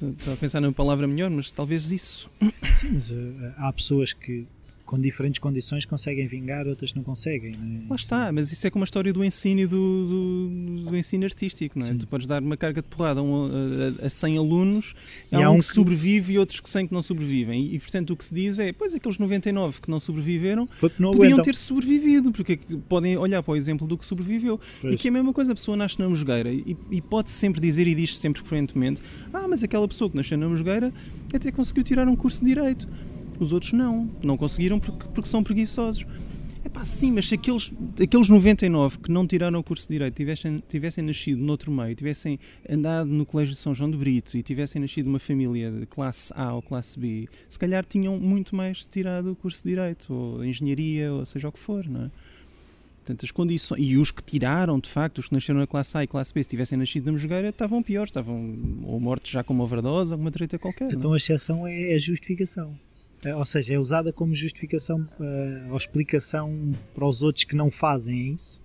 Estou 0.02 0.34
a 0.34 0.36
pensar 0.36 0.60
numa 0.60 0.72
palavra 0.72 1.06
melhor, 1.06 1.30
mas 1.30 1.50
talvez 1.50 1.90
isso. 1.90 2.30
Sim, 2.72 2.90
mas 2.92 3.12
eh, 3.12 3.54
há 3.56 3.72
pessoas 3.72 4.12
que 4.12 4.46
com 4.86 4.98
diferentes 4.98 5.40
condições 5.40 5.84
conseguem 5.84 6.26
vingar, 6.28 6.66
outras 6.66 6.94
não 6.94 7.02
conseguem. 7.02 7.52
não 7.56 7.80
é? 7.82 7.90
Lá 7.90 7.96
está, 7.96 8.30
mas 8.32 8.52
isso 8.52 8.66
é 8.66 8.70
como 8.70 8.84
a 8.84 8.86
história 8.86 9.12
do 9.12 9.24
ensino 9.24 9.60
e 9.62 9.66
do, 9.66 10.06
do, 10.06 10.90
do 10.90 10.96
ensino 10.96 11.24
artístico, 11.24 11.78
não 11.78 11.84
é? 11.84 11.88
Sim. 11.90 11.98
Tu 11.98 12.06
podes 12.06 12.26
dar 12.26 12.40
uma 12.40 12.56
carga 12.56 12.80
de 12.80 12.88
porrada 12.88 13.20
a, 13.20 14.02
a- 14.02 14.06
a 14.06 14.08
100 14.08 14.38
alunos, 14.38 14.94
há 15.32 15.38
há 15.44 15.50
um 15.50 15.56
um 15.56 15.58
que 15.58 15.66
que- 15.68 15.74
sobrevive 15.74 16.34
e 16.34 16.38
outros 16.38 16.60
que 16.60 16.70
100 16.70 16.86
que 16.86 16.94
não 16.94 17.02
sobrevivem. 17.02 17.62
E, 17.66 17.74
e, 17.74 17.78
portanto 17.80 18.10
o 18.12 18.16
que 18.16 18.24
se 18.24 18.32
diz 18.34 18.58
é, 18.58 18.72
pois 18.72 18.94
aqueles 18.94 19.18
99 19.18 19.80
que 19.80 19.90
não 19.90 19.98
sobreviveram 20.00 20.68
não 20.98 21.10
podiam 21.10 21.12
aguentam. 21.34 21.42
ter 21.44 21.54
sobrevivido, 21.56 22.30
porque 22.30 22.52
é 22.52 22.58
podem 22.88 23.16
olhar 23.16 23.42
para 23.42 23.52
o 23.52 23.56
exemplo 23.56 23.86
do 23.86 23.98
que 23.98 24.06
sobreviveu. 24.06 24.60
Pois. 24.80 24.94
E 24.94 24.96
que 24.96 25.08
é 25.08 25.10
a 25.10 25.14
mesma 25.14 25.32
coisa, 25.32 25.50
a 25.52 25.54
pessoa 25.54 25.76
nasce 25.76 25.98
na 25.98 26.08
mosgueira 26.08 26.52
e, 26.52 26.76
e 26.90 27.02
pode 27.02 27.30
sempre 27.30 27.60
dizer 27.60 27.86
e 27.88 27.94
diz 27.94 28.16
sempre 28.16 28.40
frequentemente: 28.40 29.02
Ah, 29.32 29.46
mas 29.48 29.62
aquela 29.62 29.86
pessoa 29.88 30.08
que 30.08 30.16
nasceu 30.16 30.38
na 30.38 30.48
mosgueira 30.48 30.92
até 31.34 31.50
conseguiu 31.50 31.82
tirar 31.82 32.06
um 32.06 32.14
curso 32.14 32.40
de 32.40 32.54
direito. 32.54 32.88
Os 33.38 33.52
outros 33.52 33.72
não, 33.72 34.10
não 34.22 34.36
conseguiram 34.36 34.78
porque, 34.78 35.08
porque 35.08 35.28
são 35.28 35.42
preguiçosos. 35.42 36.04
É 36.64 36.68
pá, 36.68 36.84
sim, 36.84 37.12
mas 37.12 37.28
se 37.28 37.34
aqueles, 37.36 37.72
aqueles 38.02 38.28
99 38.28 38.98
que 38.98 39.08
não 39.08 39.24
tiraram 39.24 39.60
o 39.60 39.62
curso 39.62 39.86
de 39.86 39.94
Direito 39.94 40.16
tivessem, 40.16 40.60
tivessem 40.68 41.04
nascido 41.04 41.40
noutro 41.40 41.70
meio, 41.70 41.94
tivessem 41.94 42.40
andado 42.68 43.08
no 43.08 43.24
Colégio 43.24 43.54
de 43.54 43.60
São 43.60 43.72
João 43.72 43.88
de 43.88 43.96
Brito 43.96 44.36
e 44.36 44.42
tivessem 44.42 44.82
nascido 44.82 45.06
numa 45.06 45.20
família 45.20 45.70
de 45.70 45.86
classe 45.86 46.32
A 46.34 46.52
ou 46.54 46.60
classe 46.60 46.98
B, 46.98 47.28
se 47.48 47.56
calhar 47.56 47.84
tinham 47.84 48.18
muito 48.18 48.56
mais 48.56 48.84
tirado 48.84 49.30
o 49.30 49.36
curso 49.36 49.62
de 49.62 49.70
Direito, 49.70 50.12
ou 50.12 50.44
Engenharia, 50.44 51.12
ou 51.12 51.24
seja 51.24 51.48
o 51.48 51.52
que 51.52 51.58
for, 51.60 51.88
não 51.88 52.06
é? 52.06 52.10
Portanto, 53.06 53.24
as 53.24 53.30
condições. 53.30 53.80
E 53.80 53.96
os 53.96 54.10
que 54.10 54.20
tiraram, 54.20 54.80
de 54.80 54.90
facto, 54.90 55.18
os 55.18 55.28
que 55.28 55.34
nasceram 55.34 55.60
na 55.60 55.66
classe 55.68 55.96
A 55.96 56.02
e 56.02 56.08
classe 56.08 56.34
B, 56.34 56.42
se 56.42 56.48
tivessem 56.48 56.76
nascido 56.76 57.06
na 57.06 57.12
Mosgueira, 57.12 57.50
estavam 57.50 57.80
piores, 57.80 58.10
estavam 58.10 58.82
ou 58.82 58.98
mortos 58.98 59.30
já 59.30 59.44
com 59.44 59.54
uma 59.54 59.62
overdose, 59.62 60.12
alguma 60.12 60.32
treta 60.32 60.58
qualquer. 60.58 60.86
não 60.86 60.90
é? 60.90 60.94
Então 60.96 61.12
a 61.12 61.16
exceção 61.16 61.64
é 61.68 61.94
a 61.94 61.98
justificação. 61.98 62.76
É, 63.24 63.34
Ou 63.34 63.44
seja, 63.44 63.74
é 63.74 63.78
usada 63.78 64.12
como 64.12 64.34
justificação 64.34 65.06
eh, 65.20 65.66
ou 65.70 65.76
explicação 65.76 66.72
para 66.94 67.06
os 67.06 67.22
outros 67.22 67.44
que 67.44 67.56
não 67.56 67.70
fazem, 67.70 68.14
é 68.18 68.22
isso? 68.34 68.60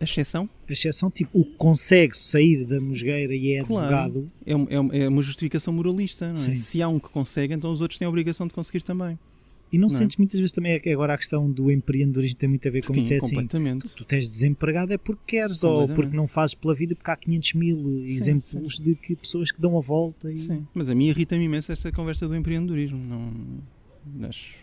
A 0.00 0.04
exceção 0.04 0.48
A 0.68 0.72
exceção, 0.72 1.10
tipo, 1.10 1.30
o 1.38 1.44
que 1.44 1.52
consegue 1.56 2.16
sair 2.16 2.64
da 2.66 2.80
mosgueira 2.80 3.34
e 3.34 3.52
é 3.52 3.62
Claro. 3.64 3.94
advogado, 3.94 4.30
é, 4.44 4.52
é 5.00 5.04
é 5.04 5.08
uma 5.08 5.22
justificação 5.22 5.72
moralista, 5.72 6.26
não 6.26 6.34
é? 6.34 6.36
Sim. 6.36 6.54
Se 6.56 6.82
há 6.82 6.88
um 6.88 6.98
que 6.98 7.08
consegue, 7.08 7.54
então 7.54 7.70
os 7.70 7.80
outros 7.80 7.98
têm 7.98 8.06
a 8.06 8.08
obrigação 8.08 8.46
de 8.48 8.52
conseguir 8.52 8.82
também. 8.82 9.16
e 9.72 9.78
não, 9.78 9.88
Não 9.88 9.94
é? 9.94 9.98
sentes 9.98 10.16
muitas 10.18 10.38
vezes 10.40 10.52
também 10.52 10.78
agora 10.92 11.14
a 11.14 11.16
questão 11.16 11.48
do 11.50 11.70
empreendedorismo 11.70 12.36
tem 12.36 12.48
muito 12.48 12.66
a 12.68 12.70
ver 12.70 12.84
com 12.84 12.92
Sim, 12.92 12.98
isso, 13.00 13.12
é 13.14 13.16
assim, 13.18 13.28
completamente. 13.36 13.88
tu 13.94 14.04
tens 14.04 14.28
desempregado 14.28 14.92
é 14.92 14.98
porque 14.98 15.22
queres 15.28 15.62
ou 15.64 15.88
porque 15.88 16.14
não 16.14 16.26
fazes 16.26 16.54
pela 16.54 16.74
vida 16.74 16.94
porque 16.96 17.10
há 17.10 17.16
500 17.16 17.54
mil 17.54 18.04
exemplos 18.04 18.78
de 18.78 18.94
que 18.96 19.14
pessoas 19.16 19.50
que 19.52 19.60
dão 19.62 19.78
a 19.78 19.80
volta 19.80 20.30
e 20.30 20.38
Sim, 20.40 20.66
mas 20.74 20.90
a 20.90 20.94
mim 20.94 21.06
irrita-me 21.08 21.44
imenso 21.44 21.70
esta 21.72 21.90
conversa 21.92 22.26
do 22.28 22.34
empreendedorismo. 22.36 22.98
Não, 22.98 23.32
acho- 24.28 24.56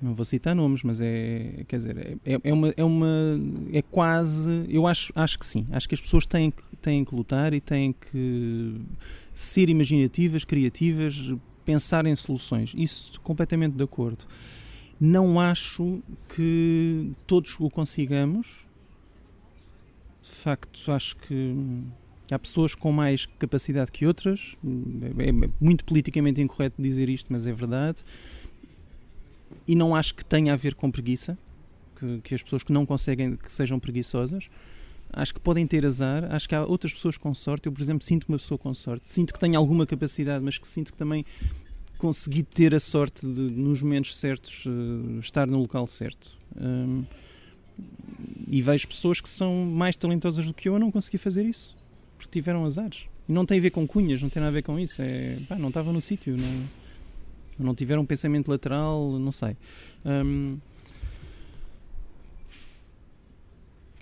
não 0.00 0.14
vou 0.14 0.24
citar 0.24 0.54
nomes, 0.54 0.82
mas 0.82 1.00
é, 1.00 1.64
quer 1.66 1.76
dizer, 1.76 2.18
é, 2.24 2.38
é 2.44 2.52
uma, 2.52 2.74
é 2.76 2.84
uma, 2.84 3.40
é 3.72 3.80
quase, 3.82 4.66
eu 4.68 4.86
acho, 4.86 5.12
acho 5.14 5.38
que 5.38 5.46
sim. 5.46 5.66
Acho 5.70 5.88
que 5.88 5.94
as 5.94 6.00
pessoas 6.00 6.26
têm 6.26 6.50
que, 6.50 6.62
têm 6.82 7.04
que 7.04 7.14
lutar 7.14 7.54
e 7.54 7.60
têm 7.60 7.92
que 7.92 8.74
ser 9.34 9.68
imaginativas, 9.70 10.44
criativas, 10.44 11.32
pensar 11.64 12.04
em 12.06 12.14
soluções. 12.14 12.72
Isso 12.76 13.18
completamente 13.22 13.74
de 13.74 13.82
acordo. 13.82 14.24
Não 15.00 15.40
acho 15.40 16.02
que 16.34 17.10
todos 17.26 17.56
o 17.58 17.68
consigamos. 17.70 18.66
De 20.22 20.30
facto, 20.30 20.92
acho 20.92 21.16
que 21.16 21.54
Há 22.30 22.38
pessoas 22.38 22.74
com 22.74 22.90
mais 22.90 23.26
capacidade 23.26 23.92
que 23.92 24.06
outras. 24.06 24.56
É 25.18 25.28
é 25.28 25.32
muito 25.60 25.84
politicamente 25.84 26.40
incorreto 26.40 26.80
dizer 26.80 27.08
isto, 27.08 27.32
mas 27.32 27.46
é 27.46 27.52
verdade. 27.52 27.98
E 29.66 29.74
não 29.74 29.94
acho 29.94 30.14
que 30.14 30.24
tenha 30.24 30.52
a 30.52 30.56
ver 30.56 30.74
com 30.74 30.90
preguiça, 30.90 31.38
que, 31.98 32.20
que 32.22 32.34
as 32.34 32.42
pessoas 32.42 32.64
que 32.64 32.72
não 32.72 32.84
conseguem 32.84 33.36
que 33.36 33.52
sejam 33.52 33.78
preguiçosas. 33.78 34.48
Acho 35.12 35.34
que 35.34 35.40
podem 35.40 35.66
ter 35.68 35.86
azar. 35.86 36.24
Acho 36.34 36.48
que 36.48 36.54
há 36.54 36.64
outras 36.64 36.92
pessoas 36.92 37.16
com 37.16 37.32
sorte. 37.32 37.66
Eu, 37.66 37.72
por 37.72 37.80
exemplo, 37.80 38.04
sinto 38.04 38.24
uma 38.28 38.38
pessoa 38.38 38.58
com 38.58 38.74
sorte. 38.74 39.08
Sinto 39.08 39.32
que 39.32 39.38
tenho 39.38 39.56
alguma 39.56 39.86
capacidade, 39.86 40.44
mas 40.44 40.58
que 40.58 40.66
sinto 40.66 40.92
que 40.92 40.98
também 40.98 41.24
consegui 41.96 42.42
ter 42.42 42.74
a 42.74 42.80
sorte 42.80 43.24
de, 43.24 43.40
nos 43.40 43.80
momentos 43.82 44.16
certos, 44.16 44.64
eh, 44.66 45.20
estar 45.20 45.46
no 45.46 45.58
local 45.58 45.86
certo. 45.86 46.36
Hum, 46.60 47.04
e 48.48 48.60
vejo 48.60 48.88
pessoas 48.88 49.20
que 49.20 49.28
são 49.28 49.64
mais 49.64 49.96
talentosas 49.96 50.44
do 50.44 50.52
que 50.52 50.68
eu 50.68 50.76
a 50.76 50.78
não 50.78 50.90
conseguir 50.90 51.18
fazer 51.18 51.44
isso 51.44 51.75
porque 52.16 52.30
tiveram 52.30 52.64
azares. 52.64 53.06
E 53.28 53.32
não 53.32 53.44
tem 53.44 53.58
a 53.58 53.62
ver 53.62 53.70
com 53.70 53.86
cunhas, 53.86 54.22
não 54.22 54.28
tem 54.28 54.40
nada 54.40 54.50
a 54.50 54.54
ver 54.54 54.62
com 54.62 54.78
isso. 54.78 55.02
É, 55.02 55.38
pá, 55.48 55.56
não 55.56 55.68
estava 55.68 55.92
no 55.92 56.00
sítio, 56.00 56.36
não, 56.36 56.64
não 57.58 57.74
tiveram 57.74 58.02
um 58.02 58.06
pensamento 58.06 58.48
lateral, 58.48 59.18
não 59.18 59.32
sei. 59.32 59.56
Hum, 60.04 60.58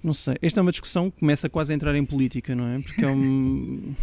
não 0.02 0.12
sei. 0.12 0.36
Esta 0.42 0.60
é 0.60 0.62
uma 0.62 0.70
discussão 0.70 1.10
que 1.10 1.20
começa 1.20 1.48
quase 1.48 1.72
a 1.72 1.76
entrar 1.76 1.94
em 1.94 2.04
política, 2.04 2.54
não 2.54 2.66
é? 2.66 2.80
Porque 2.80 3.04
é 3.04 3.08
um. 3.08 3.94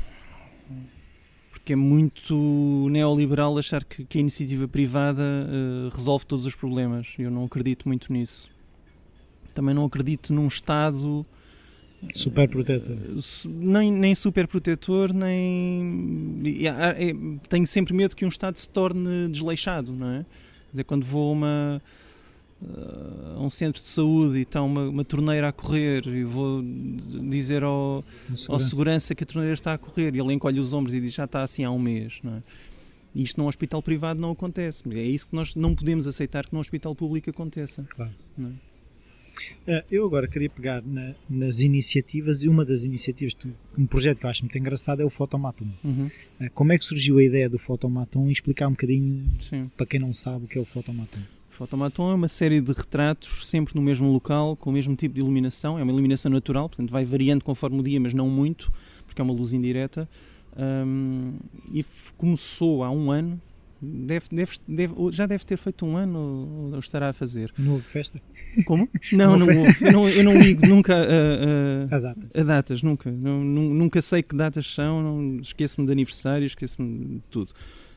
Porque 1.51 1.74
é 1.74 1.76
muito 1.76 2.88
neoliberal 2.89 3.55
achar 3.59 3.84
que, 3.84 4.03
que 4.03 4.18
a 4.18 4.22
iniciativa 4.22 4.68
privada 4.68 5.22
eh, 5.22 5.95
resolve 5.95 6.26
todos 6.26 6.43
os 6.47 6.55
problemas. 6.55 7.14
Eu 7.20 7.30
não 7.30 7.45
acredito 7.45 7.88
muito 7.88 8.12
nisso. 8.12 8.49
Também 9.53 9.76
não 9.76 9.86
acredito 9.86 10.34
num 10.34 10.47
Estado 10.47 11.24
super 12.14 12.49
protetor. 12.49 12.97
nem, 13.45 13.91
nem 13.91 14.16
super 14.16 14.47
protetor, 14.47 15.14
nem. 15.14 16.43
é- 16.66 17.14
tenho 17.49 17.68
sempre 17.68 17.93
medo 17.93 18.16
que 18.16 18.26
um 18.26 18.30
Estado 18.30 18.58
se 18.58 18.68
torne 18.70 19.28
desleixado, 19.30 19.91
não 19.91 20.10
é? 20.10 20.20
Quer 20.20 20.72
dizer, 20.72 20.84
quando 20.86 21.06
vou 21.06 21.30
a 21.30 21.34
uma. 21.34 21.82
a 23.36 23.39
um 23.39 23.49
centro 23.49 23.82
de 23.82 23.88
saúde 23.88 24.39
e 24.39 24.41
está 24.41 24.62
uma, 24.62 24.89
uma 24.89 25.06
torneira 25.06 25.49
a 25.49 25.52
correr 25.52 26.08
e 26.08 26.24
vou 26.24 26.64
dizer 26.64 27.64
ao, 27.64 28.04
segurança. 28.22 28.52
ao 28.52 28.60
segurança 28.60 29.16
que 29.16 29.24
a 29.24 29.28
torneira 29.28 29.54
está 29.54 29.74
a 29.74 29.78
correr 29.78 30.16
e 30.16 30.20
ele 30.20 30.34
encolhe 30.34 30.60
os 30.60 30.74
ombros 30.74 30.95
e 30.95 31.02
diz 31.02 31.14
já 31.14 31.26
está 31.26 31.43
assim 31.43 31.64
há 31.64 31.72
um 31.72 31.80
mês, 31.80 32.20
não 32.24 32.36
é? 32.36 32.43
Isto 33.14 33.41
num 33.41 33.47
hospital 33.47 33.82
privado 33.82 34.22
não 34.22 34.32
acontece. 34.32 34.84
É 34.89 35.04
isso 35.04 35.28
que 35.28 35.36
nós 35.36 35.54
não 35.54 35.76
podemos 35.76 36.08
aceitar 36.08 36.45
que 36.45 36.54
num 36.54 36.62
hospital 36.62 36.95
público 36.95 37.30
aconteça. 37.30 37.86
Claro. 37.95 38.12
É? 38.39 38.71
Eu 39.89 40.06
agora 40.06 40.28
queria 40.28 40.50
pegar 40.50 40.82
na, 40.82 41.14
nas 41.30 41.62
iniciativas 41.62 42.44
e 42.44 42.50
uma 42.50 42.66
das 42.66 42.84
iniciativas, 42.84 43.36
um 43.78 43.86
projeto 43.86 44.20
que 44.20 44.26
eu 44.26 44.30
acho 44.30 44.44
muito 44.44 44.58
engraçado 44.58 45.02
é 45.02 45.06
o 45.06 45.10
Fotomaton. 45.10 45.68
Uhum. 45.84 46.10
É, 46.39 46.50
como 46.50 46.74
é 46.74 46.78
que 46.78 46.86
surgiu 46.86 47.18
a 47.18 47.24
ideia 47.24 47.50
do 47.50 47.58
Fotomaton 47.58 48.28
e 48.28 48.32
explicar 48.32 48.68
um 48.68 48.72
bocadinho 48.72 49.24
Sim. 49.39 49.70
para 49.76 49.86
quem 49.86 50.00
não 50.00 50.14
sabe 50.14 50.46
o 50.46 50.48
que 50.48 50.58
é 50.58 50.62
o 50.62 50.66
Fotomaton? 50.66 51.20
O 51.52 51.54
Fotomaton 51.54 52.12
é 52.12 52.16
uma 52.16 52.28
série 52.28 52.62
de 52.62 52.72
retratos 52.72 53.48
sempre 53.48 53.76
no 53.76 53.82
mesmo 53.82 54.12
local, 54.12 54.56
com 54.56 54.70
o 54.70 54.74
mesmo 54.74 54.96
tipo 54.96 55.16
de 55.16 55.22
iluminação. 55.22 55.78
É 55.78 55.84
uma 55.84 55.92
iluminação 55.92 56.32
natural, 56.32 56.70
portanto 56.70 56.89
vai 56.89 57.04
variando 57.04 57.44
conforme 57.44 57.80
o 57.80 57.84
dia, 57.84 58.00
mas 58.00 58.14
não 58.14 58.30
muito, 58.30 58.72
porque 59.06 59.22
é 59.22 59.24
uma 59.24 59.34
luz 59.34 59.52
indireta. 59.52 60.08
Um, 60.58 61.34
e 61.72 61.86
começou 62.18 62.84
há 62.84 62.92
um 62.92 63.12
ano. 63.12 63.39
Deve, 63.82 64.26
deve, 64.32 64.52
deve, 64.68 64.94
já 65.12 65.26
deve 65.26 65.44
ter 65.44 65.58
feito 65.58 65.86
um 65.86 65.98
ano 65.98 66.72
ou, 66.72 66.80
estará 66.80 67.10
a 67.10 67.14
fazer. 67.14 67.52
Não 67.58 67.74
houve 67.74 67.84
festa? 67.84 68.22
Como? 68.66 68.88
Não, 69.12 69.38
não, 69.38 69.48
não 69.48 69.58
houve. 69.62 69.86
Eu 69.86 69.92
não, 69.92 70.10
eu 70.10 70.24
não 70.24 70.38
ligo 70.40 70.68
nunca 70.68 70.94
a, 70.94 70.98
a, 71.00 71.96
a, 71.96 72.00
datas. 72.00 72.32
a 72.36 72.44
datas. 72.44 72.84
nunca. 72.84 73.10
Não, 73.10 73.44
nunca 73.44 74.02
sei 74.02 74.22
que 74.22 74.36
datas 74.36 74.68
são, 74.68 75.40
esqueço-me 75.42 75.88
de 75.88 75.94
aniversário, 75.94 76.46
esqueço-me 76.46 77.16
de 77.16 77.22
tudo 77.30 77.54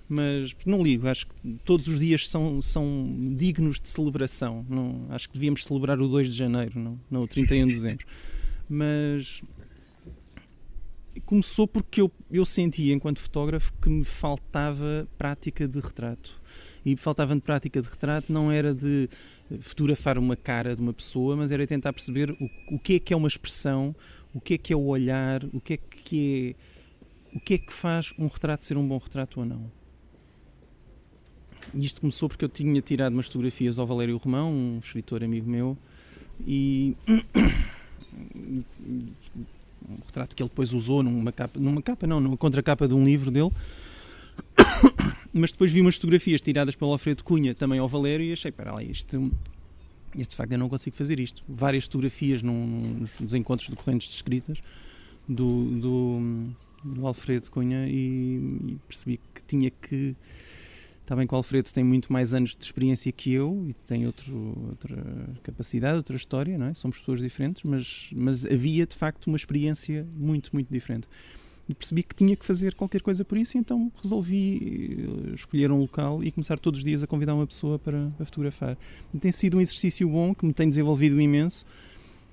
mas 0.09 0.55
não 0.67 0.83
ligo. 0.83 1.09
Acho 1.09 1.27
que 1.27 1.35
todos 1.65 1.89
os 1.89 1.99
dias 1.99 2.29
são, 2.29 2.61
são 2.61 3.35
dignos 3.37 3.81
de 3.81 3.89
celebração. 3.89 4.65
Não, 4.69 5.07
acho 5.11 5.29
que 5.29 5.35
devíamos 5.35 5.65
celebrar 5.65 6.01
o 6.01 6.09
2 6.09 6.29
de 6.29 6.35
janeiro, 6.35 6.79
não, 6.79 7.01
não 7.11 7.23
o 7.23 7.29
31 7.29 7.67
de 7.67 7.73
dezembro. 7.73 8.07
Mas 8.69 9.43
começou 11.21 11.67
porque 11.67 12.01
eu, 12.01 12.11
eu 12.31 12.45
sentia, 12.45 12.93
enquanto 12.93 13.21
fotógrafo, 13.21 13.73
que 13.81 13.89
me 13.89 14.05
faltava 14.05 15.09
prática 15.17 15.67
de 15.67 15.81
retrato. 15.81 16.41
E 16.85 16.97
faltava 16.97 17.35
de 17.35 17.41
prática 17.41 17.81
de 17.81 17.89
retrato 17.89 18.33
não 18.33 18.53
era 18.53 18.75
de 18.75 19.09
fotografar 19.61 20.19
uma 20.19 20.37
cara 20.37 20.77
de 20.77 20.83
uma 20.83 20.93
pessoa, 20.93 21.37
mas 21.37 21.51
era 21.51 21.67
tentar 21.67 21.93
perceber 21.93 22.31
o, 22.33 22.75
o 22.75 22.79
que 22.79 22.97
é 22.97 22.99
que 22.99 23.15
é 23.15 23.17
uma 23.17 23.29
expressão, 23.29 23.95
o 24.35 24.41
que 24.41 24.55
é 24.55 24.59
que 24.59 24.73
é 24.73 24.77
o 24.77 24.85
olhar, 24.85 25.45
o 25.53 25.61
que 25.61 25.75
é 25.75 25.77
que 25.77 26.57
é 26.61 26.75
o 27.37 27.41
que 27.41 27.55
é 27.55 27.59
que 27.59 27.73
faz 27.73 28.15
um 28.17 28.29
retrato 28.29 28.65
ser 28.65 28.77
um 28.77 28.87
bom 28.87 28.97
retrato 28.97 29.41
ou 29.41 29.47
não. 29.47 29.69
E 31.75 31.85
isto 31.85 32.01
começou 32.01 32.29
porque 32.29 32.45
eu 32.45 32.49
tinha 32.49 32.81
tirado 32.81 33.13
umas 33.13 33.27
fotografias 33.27 33.79
ao 33.79 33.87
Valério 33.87 34.17
Romão, 34.19 34.53
um 34.53 34.79
escritor 34.79 35.25
amigo 35.25 35.51
meu, 35.51 35.77
e 36.47 36.97
um 39.89 39.97
retrato 40.07 40.35
que 40.35 40.43
ele 40.43 40.49
depois 40.49 40.73
usou 40.73 41.03
numa 41.03 41.33
capa, 41.33 41.59
numa 41.59 41.83
capa 41.83 42.07
não, 42.07 42.21
numa 42.21 42.37
contracapa 42.37 42.89
de 42.89 42.95
um 42.95 43.05
livro 43.05 43.31
dele. 43.31 43.51
Mas 45.33 45.53
depois 45.53 45.73
vi 45.73 45.81
umas 45.81 45.97
fotografias 45.97 46.41
tiradas 46.41 46.75
pelo 46.75 46.93
Alfredo 46.93 47.25
Cunha 47.25 47.55
também 47.55 47.79
ao 47.79 47.89
Valério 47.89 48.25
e 48.25 48.33
achei, 48.33 48.53
para 48.53 48.73
lá, 48.73 48.83
isto, 48.83 49.31
este 50.17 50.31
de 50.31 50.37
facto 50.37 50.53
eu 50.53 50.59
não 50.59 50.69
consigo 50.69 50.97
fazer 50.97 51.19
isto. 51.19 51.43
Várias 51.49 51.85
fotografias 51.85 52.43
num, 52.43 52.67
nos, 53.01 53.19
nos, 53.19 53.35
encontros 53.35 53.69
de 53.69 53.77
correntes 53.77 54.09
de 54.09 54.15
escritas 54.15 54.59
do, 55.29 55.65
do, 55.81 56.49
do 56.85 57.07
Alfredo 57.07 57.51
Cunha 57.51 57.89
e, 57.89 58.37
e 58.69 58.79
percebi 58.87 59.21
que 59.35 59.43
tinha 59.47 59.71
que 59.71 60.15
Está 61.05 61.15
bem 61.15 61.27
que 61.27 61.35
o 61.35 61.37
Alfredo 61.37 61.71
tem 61.71 61.85
muito 61.85 62.11
mais 62.11 62.33
anos 62.33 62.57
de 62.57 62.65
experiência 62.65 63.13
que 63.13 63.31
eu 63.31 63.67
e 63.69 63.75
tem 63.75 64.07
outro, 64.07 64.57
outra 64.71 64.97
capacidade, 65.43 65.99
outra 65.99 66.17
história, 66.17 66.57
não 66.57 66.69
é? 66.69 66.73
Somos 66.73 66.97
pessoas 66.97 67.21
diferentes, 67.21 67.63
mas, 67.63 68.09
mas 68.17 68.47
havia 68.47 68.87
de 68.87 68.97
facto 68.97 69.27
uma 69.27 69.37
experiência 69.37 70.07
muito, 70.17 70.49
muito 70.51 70.73
diferente. 70.73 71.07
E 71.69 71.75
percebi 71.75 72.03
que 72.03 72.15
tinha 72.15 72.35
que 72.35 72.43
fazer 72.43 72.75
qualquer 72.75 73.03
coisa 73.03 73.23
por 73.23 73.37
isso, 73.37 73.59
então 73.59 73.93
resolvi 74.03 74.97
eh, 75.29 75.35
escolher 75.35 75.71
um 75.71 75.77
local 75.77 76.25
e 76.25 76.33
começar 76.33 76.59
todos 76.59 76.81
os 76.81 76.85
dias 76.85 77.03
a 77.03 77.07
convidar 77.07 77.35
uma 77.35 77.47
pessoa 77.47 77.79
para, 77.79 78.11
para 78.17 78.25
fotografar. 78.25 78.75
E 79.13 79.19
tem 79.19 79.31
sido 79.31 79.59
um 79.59 79.61
exercício 79.61 80.09
bom 80.09 80.35
que 80.35 80.47
me 80.47 80.55
tem 80.55 80.67
desenvolvido 80.67 81.21
imenso. 81.21 81.67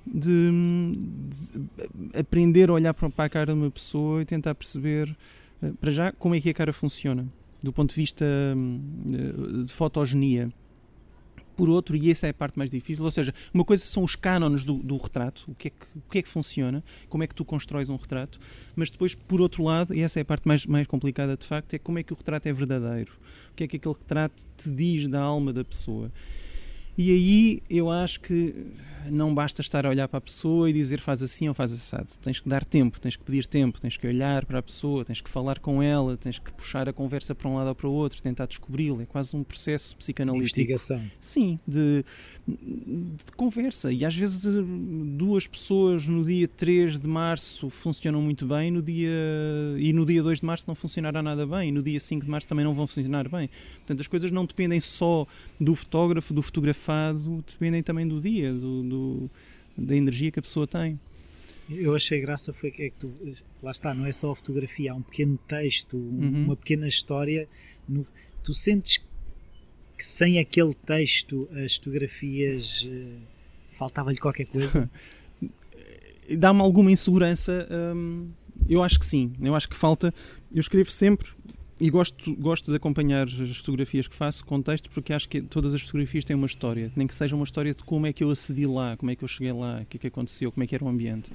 De, 0.06 0.50
de, 0.50 2.18
aprender 2.18 2.70
a 2.70 2.74
olhar 2.74 2.94
para 2.94 3.12
a 3.18 3.30
cara 3.30 3.54
de 3.54 3.60
uma 3.60 3.70
pessoa 3.70 4.22
e 4.22 4.26
tentar 4.26 4.56
perceber, 4.56 5.14
eh, 5.62 5.74
para 5.78 5.92
já, 5.92 6.14
como 6.14 6.36
é 6.36 6.40
que 6.40 6.50
a 6.50 6.54
cara 6.54 6.72
funciona 6.72 7.28
do 7.62 7.72
ponto 7.72 7.90
de 7.90 7.96
vista 7.96 8.26
hum, 8.56 9.64
de 9.66 9.72
fotogenia. 9.72 10.52
Por 11.56 11.70
outro, 11.70 11.96
e 11.96 12.10
essa 12.10 12.28
é 12.28 12.30
a 12.32 12.34
parte 12.34 12.58
mais 12.58 12.72
difícil, 12.72 13.04
ou 13.04 13.12
seja, 13.12 13.34
uma 13.54 13.64
coisa 13.64 13.86
são 13.86 14.04
os 14.04 14.16
cânones 14.16 14.64
do, 14.64 14.76
do, 14.76 14.98
retrato, 14.98 15.44
o 15.48 15.54
que, 15.54 15.68
é 15.68 15.72
que, 15.72 15.86
o 15.96 16.10
que 16.10 16.20
é 16.20 16.22
que 16.22 16.30
funciona, 16.30 16.84
como 17.08 17.24
é 17.24 17.28
que 17.28 17.36
tu 17.36 17.46
constróis 17.46 17.90
um 17.90 17.98
retrato, 17.98 18.40
mas 18.76 18.90
depois, 18.90 19.14
por 19.14 19.42
outro 19.42 19.64
lado, 19.64 19.94
e 19.94 20.02
essa 20.02 20.20
é 20.20 20.22
a 20.22 20.26
parte 20.26 20.48
mais, 20.48 20.66
mais 20.66 20.88
complicada 20.88 21.36
de 21.38 21.46
facto, 21.46 21.74
é 21.74 21.78
como 21.78 22.00
é 22.00 22.04
que 22.04 22.14
o 22.14 22.16
retrato 22.16 22.48
é 22.48 22.54
verdadeiro, 22.54 23.12
o 23.52 23.56
que 23.56 23.66
é 23.66 23.68
que 23.68 23.76
aquele 23.76 23.94
retrato 23.94 24.44
te 24.58 24.72
diz 24.72 25.08
da 25.08 25.22
alma 25.22 25.54
da 25.54 25.64
pessoa. 25.64 26.12
E 26.98 27.12
aí 27.12 27.64
eu 27.70 27.90
acho 27.90 28.20
que 28.20 28.54
não 29.10 29.34
basta 29.34 29.62
estar 29.62 29.86
a 29.86 29.90
olhar 29.90 30.08
para 30.08 30.18
a 30.18 30.22
pessoa 30.22 30.70
e 30.70 30.74
dizer 30.74 31.00
faz 31.00 31.24
assim 31.24 31.48
ou 31.48 31.54
faz 31.54 31.72
assado. 31.72 32.08
Tens 32.22 32.40
que 32.40 32.48
dar 32.48 32.66
tempo, 32.66 33.00
tens 33.00 33.16
que 33.16 33.24
pedir 33.24 33.46
tempo, 33.46 33.80
tens 33.80 33.98
que 33.98 34.08
olhar 34.08 34.46
para 34.46 34.60
a 34.60 34.62
pessoa, 34.62 35.04
tens 35.06 35.22
que 35.22 35.30
falar 35.30 35.60
com 35.60 35.82
ela, 35.82 36.18
tens 36.18 36.38
que 36.38 36.52
puxar 36.52 36.88
a 36.88 36.94
conversa 36.94 37.34
para 37.34 37.50
um 37.50 37.56
lado 37.56 37.68
ou 37.68 37.76
para 37.76 37.88
o 37.88 37.92
outro, 37.92 38.22
tentar 38.22 38.46
descobri-la. 38.46 39.04
É 39.04 39.06
quase 39.06 39.36
um 39.36 39.44
processo 39.44 39.96
psicanalítico. 39.96 40.60
Investigação. 40.60 41.02
Sim, 41.20 41.60
de, 41.68 42.04
de, 42.48 43.32
conversa. 43.36 43.92
E 43.92 44.04
às 44.04 44.16
vezes 44.16 44.46
eh, 44.46 44.52
duas 45.18 45.48
pessoas 45.48 46.08
no 46.08 46.24
dia 46.24 46.48
3 46.48 47.00
de 47.00 47.08
março 47.08 47.70
funcionam 47.70 48.22
muito 48.22 48.46
bem 48.46 48.72
no 48.72 48.82
dia, 48.82 49.10
e 49.78 49.94
no 49.94 50.06
dia 50.06 50.22
2 50.24 50.40
de 50.40 50.46
março 50.46 50.66
não 50.68 50.76
funcionará 50.76 51.22
nada 51.22 51.46
bem, 51.46 51.70
e 51.70 51.72
no 51.72 51.82
dia 51.82 52.00
5 52.00 52.26
de 52.26 52.32
março 52.32 52.48
também 52.48 52.66
não 52.66 52.74
vão 52.74 52.88
funcionar 52.88 53.30
bem. 53.30 53.50
Portanto, 53.78 54.02
as 54.02 54.08
coisas 54.08 54.32
não 54.32 54.46
dependem 54.46 54.80
só 54.80 55.26
do 55.60 55.76
fotógrafo, 55.76 56.34
do 56.34 56.42
fotografado, 56.42 57.44
dependem 57.48 57.84
também 57.84 58.08
do 58.08 58.20
dia, 58.20 58.54
do, 58.54 58.84
do 58.84 59.32
da 59.78 59.96
energia 59.96 60.32
que 60.32 60.40
a 60.40 60.42
pessoa 60.42 60.68
tem. 60.68 61.00
Eu 61.70 61.96
achei 61.96 62.20
graça 62.20 62.52
foi 62.52 62.70
que, 62.70 62.84
é 62.84 62.90
que 62.90 62.98
tu, 63.00 63.14
lá 63.64 63.72
está, 63.72 63.94
não 63.94 64.06
é 64.06 64.12
só 64.12 64.32
a 64.32 64.36
fotografia, 64.36 64.92
há 64.92 64.96
um 64.96 65.02
pequeno 65.02 65.40
texto, 65.48 65.96
uhum. 65.96 66.46
uma 66.46 66.56
pequena 66.56 66.88
história. 66.88 67.48
No, 67.88 68.06
tu 68.44 68.54
sentes 68.54 68.98
que 68.98 69.06
sem 70.04 70.40
aquele 70.40 70.74
texto 70.74 71.50
as 71.64 71.76
fotografias 71.76 72.84
uh, 72.84 73.20
faltava-lhe 73.78 74.18
qualquer 74.18 74.46
coisa? 74.46 74.90
Dá-me 76.38 76.62
alguma 76.62 76.92
insegurança. 76.92 77.68
Hum, 77.72 78.30
eu 78.70 78.84
acho 78.84 79.00
que 79.00 79.06
sim. 79.06 79.34
Eu 79.42 79.56
acho 79.56 79.68
que 79.68 79.76
falta. 79.76 80.14
Eu 80.54 80.60
escrevo 80.60 80.90
sempre 80.90 81.30
e 81.82 81.90
gosto, 81.90 82.36
gosto 82.36 82.70
de 82.70 82.78
acompanhar 82.78 83.28
as 83.28 83.58
fotografias 83.58 84.08
que 84.08 84.16
faço 84.16 84.46
com 84.46 84.62
texto 84.62 84.88
porque 84.92 85.12
acho 85.12 85.28
que 85.28 85.42
todas 85.42 85.74
as 85.74 85.82
fotografias 85.82 86.24
têm 86.24 86.36
uma 86.36 86.46
história, 86.46 86.92
nem 86.96 87.08
que 87.08 87.16
seja 87.16 87.36
uma 87.36 87.44
história 87.44 87.74
de 87.74 87.84
como 87.84 88.06
é 88.06 88.14
que 88.14 88.24
eu 88.24 88.30
acedi 88.30 88.68
lá, 88.68 88.96
como 88.98 89.10
é 89.10 89.16
que 89.16 89.24
eu 89.24 89.28
cheguei 89.28 89.52
lá, 89.52 89.82
o 89.82 89.86
que 89.88 89.98
é 89.98 90.00
que 90.00 90.06
aconteceu, 90.06 90.52
como 90.52 90.64
é 90.64 90.68
que 90.68 90.76
era 90.76 90.86
o 90.86 90.88
ambiente. 90.88 91.32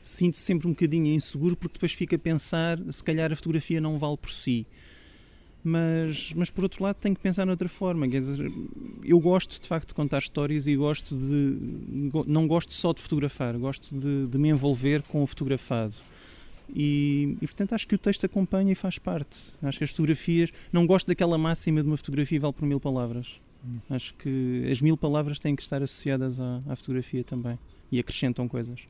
Sinto 0.00 0.36
sempre 0.36 0.68
um 0.68 0.70
bocadinho 0.70 1.12
inseguro 1.12 1.56
porque 1.56 1.74
depois 1.74 1.92
fico 1.92 2.14
a 2.14 2.18
pensar 2.18 2.78
se 2.92 3.02
calhar 3.02 3.32
a 3.32 3.36
fotografia 3.36 3.80
não 3.80 3.98
vale 3.98 4.16
por 4.16 4.30
si. 4.30 4.68
Mas, 5.62 6.32
mas 6.34 6.50
por 6.50 6.64
outro 6.64 6.82
lado 6.82 6.96
tenho 6.96 7.14
que 7.14 7.20
pensar 7.20 7.44
noutra 7.44 7.68
forma. 7.68 8.06
Dizer, 8.06 8.50
eu 9.04 9.18
gosto 9.18 9.60
de 9.60 9.66
facto 9.66 9.88
de 9.88 9.94
contar 9.94 10.18
histórias 10.18 10.66
e 10.66 10.76
gosto 10.76 11.14
de. 11.16 11.58
não 12.26 12.46
gosto 12.46 12.72
só 12.72 12.92
de 12.92 13.00
fotografar, 13.00 13.58
gosto 13.58 13.94
de, 13.94 14.26
de 14.26 14.38
me 14.38 14.48
envolver 14.48 15.02
com 15.02 15.22
o 15.22 15.26
fotografado. 15.26 15.94
E, 16.74 17.36
e, 17.40 17.46
portanto 17.46 17.72
acho 17.72 17.88
que 17.88 17.94
o 17.94 17.98
texto 17.98 18.24
acompanha 18.26 18.72
e 18.72 18.74
faz 18.74 18.98
parte. 18.98 19.36
Acho 19.62 19.78
que 19.78 19.84
as 19.84 19.90
fotografias. 19.90 20.52
Não 20.72 20.86
gosto 20.86 21.06
daquela 21.06 21.36
máxima 21.38 21.82
de 21.82 21.88
uma 21.88 21.96
fotografia 21.96 22.38
vale 22.38 22.52
por 22.52 22.66
mil 22.66 22.78
palavras. 22.78 23.40
Hum. 23.64 23.78
Acho 23.90 24.14
que 24.14 24.68
as 24.70 24.80
mil 24.80 24.96
palavras 24.96 25.38
têm 25.38 25.56
que 25.56 25.62
estar 25.62 25.82
associadas 25.82 26.38
à, 26.38 26.62
à 26.68 26.76
fotografia 26.76 27.24
também 27.24 27.58
e 27.90 27.98
acrescentam 27.98 28.46
coisas. 28.46 28.80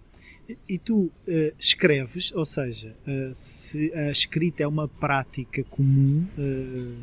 E 0.68 0.78
tu 0.78 0.96
uh, 0.96 1.12
escreves, 1.58 2.32
ou 2.32 2.44
seja, 2.44 2.96
uh, 3.06 3.34
se 3.34 3.92
a 3.94 4.10
escrita 4.10 4.62
é 4.62 4.66
uma 4.66 4.88
prática 4.88 5.62
comum. 5.64 6.26
Uh... 6.38 6.96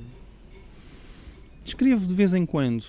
Escrevo 1.63 2.07
de 2.07 2.13
vez 2.13 2.33
em 2.33 2.45
quando. 2.45 2.85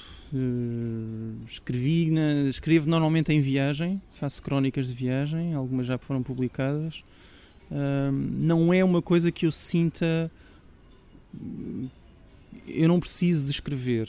escrevi 1.48 2.10
na, 2.10 2.48
escrevo 2.48 2.88
normalmente 2.88 3.32
em 3.32 3.40
viagem, 3.40 4.00
faço 4.14 4.42
crónicas 4.42 4.86
de 4.86 4.92
viagem, 4.92 5.54
algumas 5.54 5.86
já 5.86 5.96
foram 5.96 6.22
publicadas 6.22 7.02
não 7.70 8.72
é 8.72 8.84
uma 8.84 9.02
coisa 9.02 9.32
que 9.32 9.46
eu 9.46 9.52
sinta. 9.52 10.30
Eu 12.66 12.88
não 12.88 13.00
preciso 13.00 13.44
de 13.44 13.50
escrever 13.50 14.08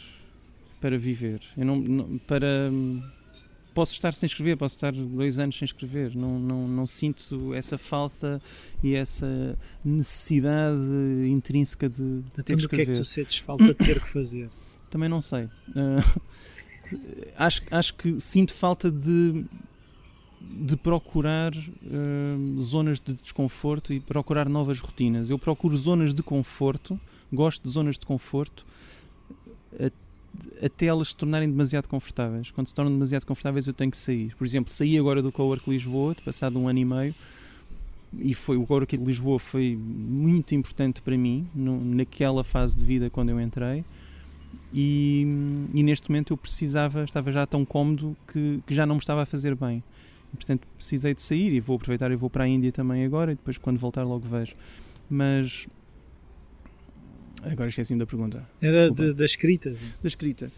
para 0.79 0.97
viver. 0.97 1.41
Eu 1.57 1.65
não, 1.65 1.75
não, 1.77 2.17
para 2.19 2.71
posso 3.77 3.91
estar 3.91 4.11
sem 4.11 4.25
escrever, 4.25 4.57
posso 4.57 4.73
estar 4.73 4.91
dois 4.91 5.37
anos 5.37 5.55
sem 5.55 5.63
escrever. 5.67 6.15
Não, 6.15 6.39
não, 6.39 6.67
não 6.67 6.87
sinto 6.87 7.53
essa 7.53 7.77
falta 7.77 8.41
e 8.81 8.95
essa 8.95 9.55
necessidade 9.85 10.81
intrínseca 11.29 11.87
de, 11.87 12.21
de 12.21 12.43
ter 12.43 12.43
que 12.43 12.53
escrever. 12.53 12.65
o 12.65 12.69
que 12.69 12.91
é 12.91 12.93
que 12.95 12.99
tu 12.99 13.05
sentes 13.05 13.37
falta 13.37 13.65
de 13.65 13.75
ter 13.75 14.01
que 14.01 14.09
fazer? 14.09 14.49
Também 14.89 15.07
não 15.07 15.21
sei. 15.21 15.43
Uh, 15.43 16.21
acho, 17.37 17.61
acho 17.69 17.93
que 17.93 18.19
sinto 18.19 18.51
falta 18.51 18.89
de, 18.89 19.45
de 20.41 20.75
procurar 20.75 21.53
uh, 21.53 22.61
zonas 22.63 22.99
de 22.99 23.13
desconforto 23.13 23.93
e 23.93 23.99
procurar 23.99 24.49
novas 24.49 24.79
rotinas. 24.79 25.29
Eu 25.29 25.37
procuro 25.37 25.77
zonas 25.77 26.15
de 26.15 26.23
conforto, 26.23 26.99
gosto 27.31 27.61
de 27.61 27.69
zonas 27.69 27.95
de 27.99 28.07
conforto, 28.07 28.65
até 30.61 30.87
elas 30.87 31.09
se 31.09 31.15
tornarem 31.15 31.49
demasiado 31.49 31.87
confortáveis. 31.87 32.51
Quando 32.51 32.67
se 32.67 32.73
tornam 32.73 32.91
demasiado 32.91 33.25
confortáveis, 33.25 33.67
eu 33.67 33.73
tenho 33.73 33.91
que 33.91 33.97
sair. 33.97 34.35
Por 34.35 34.45
exemplo, 34.45 34.71
saí 34.71 34.97
agora 34.97 35.21
do 35.21 35.31
Cowork 35.31 35.69
Lisboa, 35.69 36.15
passado 36.23 36.59
um 36.59 36.67
ano 36.67 36.79
e 36.79 36.85
meio, 36.85 37.15
e 38.17 38.33
foi 38.33 38.57
o 38.57 38.65
Cowork 38.65 38.95
Lisboa 38.97 39.39
foi 39.39 39.75
muito 39.75 40.55
importante 40.55 41.01
para 41.01 41.17
mim, 41.17 41.47
no, 41.53 41.83
naquela 41.83 42.43
fase 42.43 42.75
de 42.75 42.83
vida 42.83 43.09
quando 43.09 43.29
eu 43.29 43.39
entrei. 43.39 43.83
E, 44.73 45.25
e, 45.73 45.83
neste 45.83 46.09
momento 46.09 46.33
eu 46.33 46.37
precisava, 46.37 47.03
estava 47.03 47.31
já 47.31 47.45
tão 47.45 47.63
cómodo 47.63 48.15
que, 48.27 48.61
que 48.65 48.75
já 48.75 48.85
não 48.85 48.95
me 48.95 49.01
estava 49.01 49.23
a 49.23 49.25
fazer 49.25 49.55
bem. 49.55 49.83
Portanto, 50.33 50.67
precisei 50.75 51.13
de 51.13 51.21
sair 51.21 51.53
e 51.53 51.59
vou 51.59 51.77
aproveitar 51.77 52.11
e 52.11 52.15
vou 52.15 52.29
para 52.29 52.43
a 52.43 52.47
Índia 52.47 52.71
também 52.71 53.05
agora 53.05 53.31
e 53.31 53.35
depois 53.35 53.57
quando 53.57 53.77
voltar 53.77 54.03
logo 54.03 54.27
vejo. 54.27 54.55
Mas 55.09 55.67
Agora 57.43 57.69
esqueci-me 57.69 57.99
da 57.99 58.05
pergunta. 58.05 58.47
Era 58.61 58.89
de, 58.89 59.13
da 59.13 59.25
escrita. 59.25 59.73
Sim. 59.73 59.87
Da 60.01 60.07
escrita. 60.07 60.51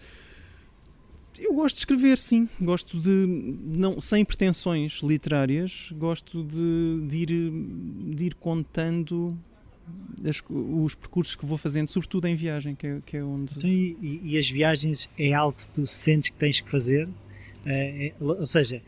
Eu 1.37 1.53
gosto 1.53 1.75
de 1.75 1.81
escrever, 1.81 2.17
sim. 2.17 2.49
Gosto 2.59 2.99
de, 2.99 3.09
não, 3.09 4.01
sem 4.01 4.25
pretensões 4.25 4.99
literárias, 5.01 5.89
gosto 5.93 6.43
de, 6.43 7.07
de, 7.07 7.17
ir, 7.17 7.51
de 8.15 8.25
ir 8.25 8.33
contando 8.35 9.37
as, 10.27 10.43
os 10.49 10.95
percursos 10.95 11.35
que 11.35 11.45
vou 11.45 11.57
fazendo, 11.57 11.87
sobretudo 11.87 12.27
em 12.27 12.35
viagem, 12.35 12.75
que 12.75 12.85
é, 12.85 12.99
que 13.05 13.17
é 13.17 13.23
onde. 13.23 13.57
Então, 13.57 13.69
e, 13.69 14.21
e, 14.23 14.37
as 14.37 14.49
viagens 14.49 15.09
é 15.17 15.33
algo 15.33 15.57
que 15.57 15.67
tu 15.67 15.87
sentes 15.87 16.29
que 16.29 16.35
tens 16.35 16.59
que 16.59 16.69
fazer? 16.69 17.07
É, 17.65 18.07
é, 18.07 18.13
ou 18.19 18.45
seja, 18.45 18.81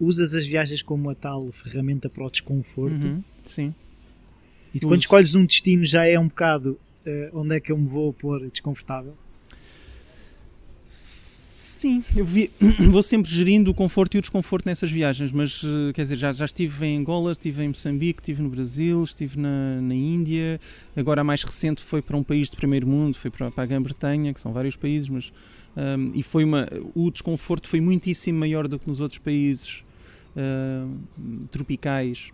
usas 0.00 0.34
as 0.34 0.46
viagens 0.46 0.82
como 0.82 1.10
a 1.10 1.14
tal 1.14 1.50
ferramenta 1.52 2.08
para 2.08 2.24
o 2.24 2.30
desconforto? 2.30 3.06
Uhum, 3.06 3.22
sim. 3.44 3.74
E 4.74 4.80
quando 4.80 4.98
escolhes 4.98 5.36
um 5.36 5.46
destino 5.46 5.86
já 5.86 6.04
é 6.04 6.18
um 6.18 6.26
bocado 6.26 6.76
onde 7.32 7.56
é 7.56 7.60
que 7.60 7.70
eu 7.70 7.78
me 7.78 7.86
vou 7.86 8.12
pôr 8.12 8.48
desconfortável? 8.50 9.14
Sim, 11.84 12.02
eu 12.16 12.24
vi, 12.24 12.50
vou 12.90 13.02
sempre 13.02 13.30
gerindo 13.30 13.70
o 13.70 13.74
conforto 13.74 14.14
e 14.14 14.18
o 14.18 14.20
desconforto 14.22 14.64
nessas 14.64 14.90
viagens, 14.90 15.32
mas 15.32 15.62
eh, 15.62 15.92
quer 15.92 16.00
dizer, 16.00 16.16
já, 16.16 16.32
já 16.32 16.46
estive 16.46 16.86
em 16.86 16.96
Angola, 16.96 17.32
estive 17.32 17.62
em 17.62 17.68
Moçambique, 17.68 18.22
estive 18.22 18.40
no 18.40 18.48
Brasil, 18.48 19.04
estive 19.04 19.38
na, 19.38 19.82
na 19.82 19.94
Índia, 19.94 20.58
agora 20.96 21.20
a 21.20 21.24
mais 21.24 21.42
recente 21.42 21.82
foi 21.82 22.00
para 22.00 22.16
um 22.16 22.22
país 22.22 22.48
de 22.48 22.56
primeiro 22.56 22.86
mundo, 22.86 23.14
foi 23.18 23.30
para, 23.30 23.50
para 23.50 23.64
a 23.64 23.66
Grã-Bretanha, 23.66 24.32
que 24.32 24.40
são 24.40 24.50
vários 24.50 24.76
países, 24.76 25.10
mas 25.10 25.30
um, 25.76 25.80
ehm, 25.80 26.12
e 26.14 26.22
foi 26.22 26.42
uma, 26.44 26.66
o 26.94 27.10
desconforto 27.10 27.68
foi 27.68 27.82
muitíssimo 27.82 28.38
maior 28.38 28.66
do 28.66 28.78
que 28.78 28.88
nos 28.88 28.98
outros 28.98 29.18
países 29.18 29.84
uh, 30.34 31.46
tropicais 31.50 32.30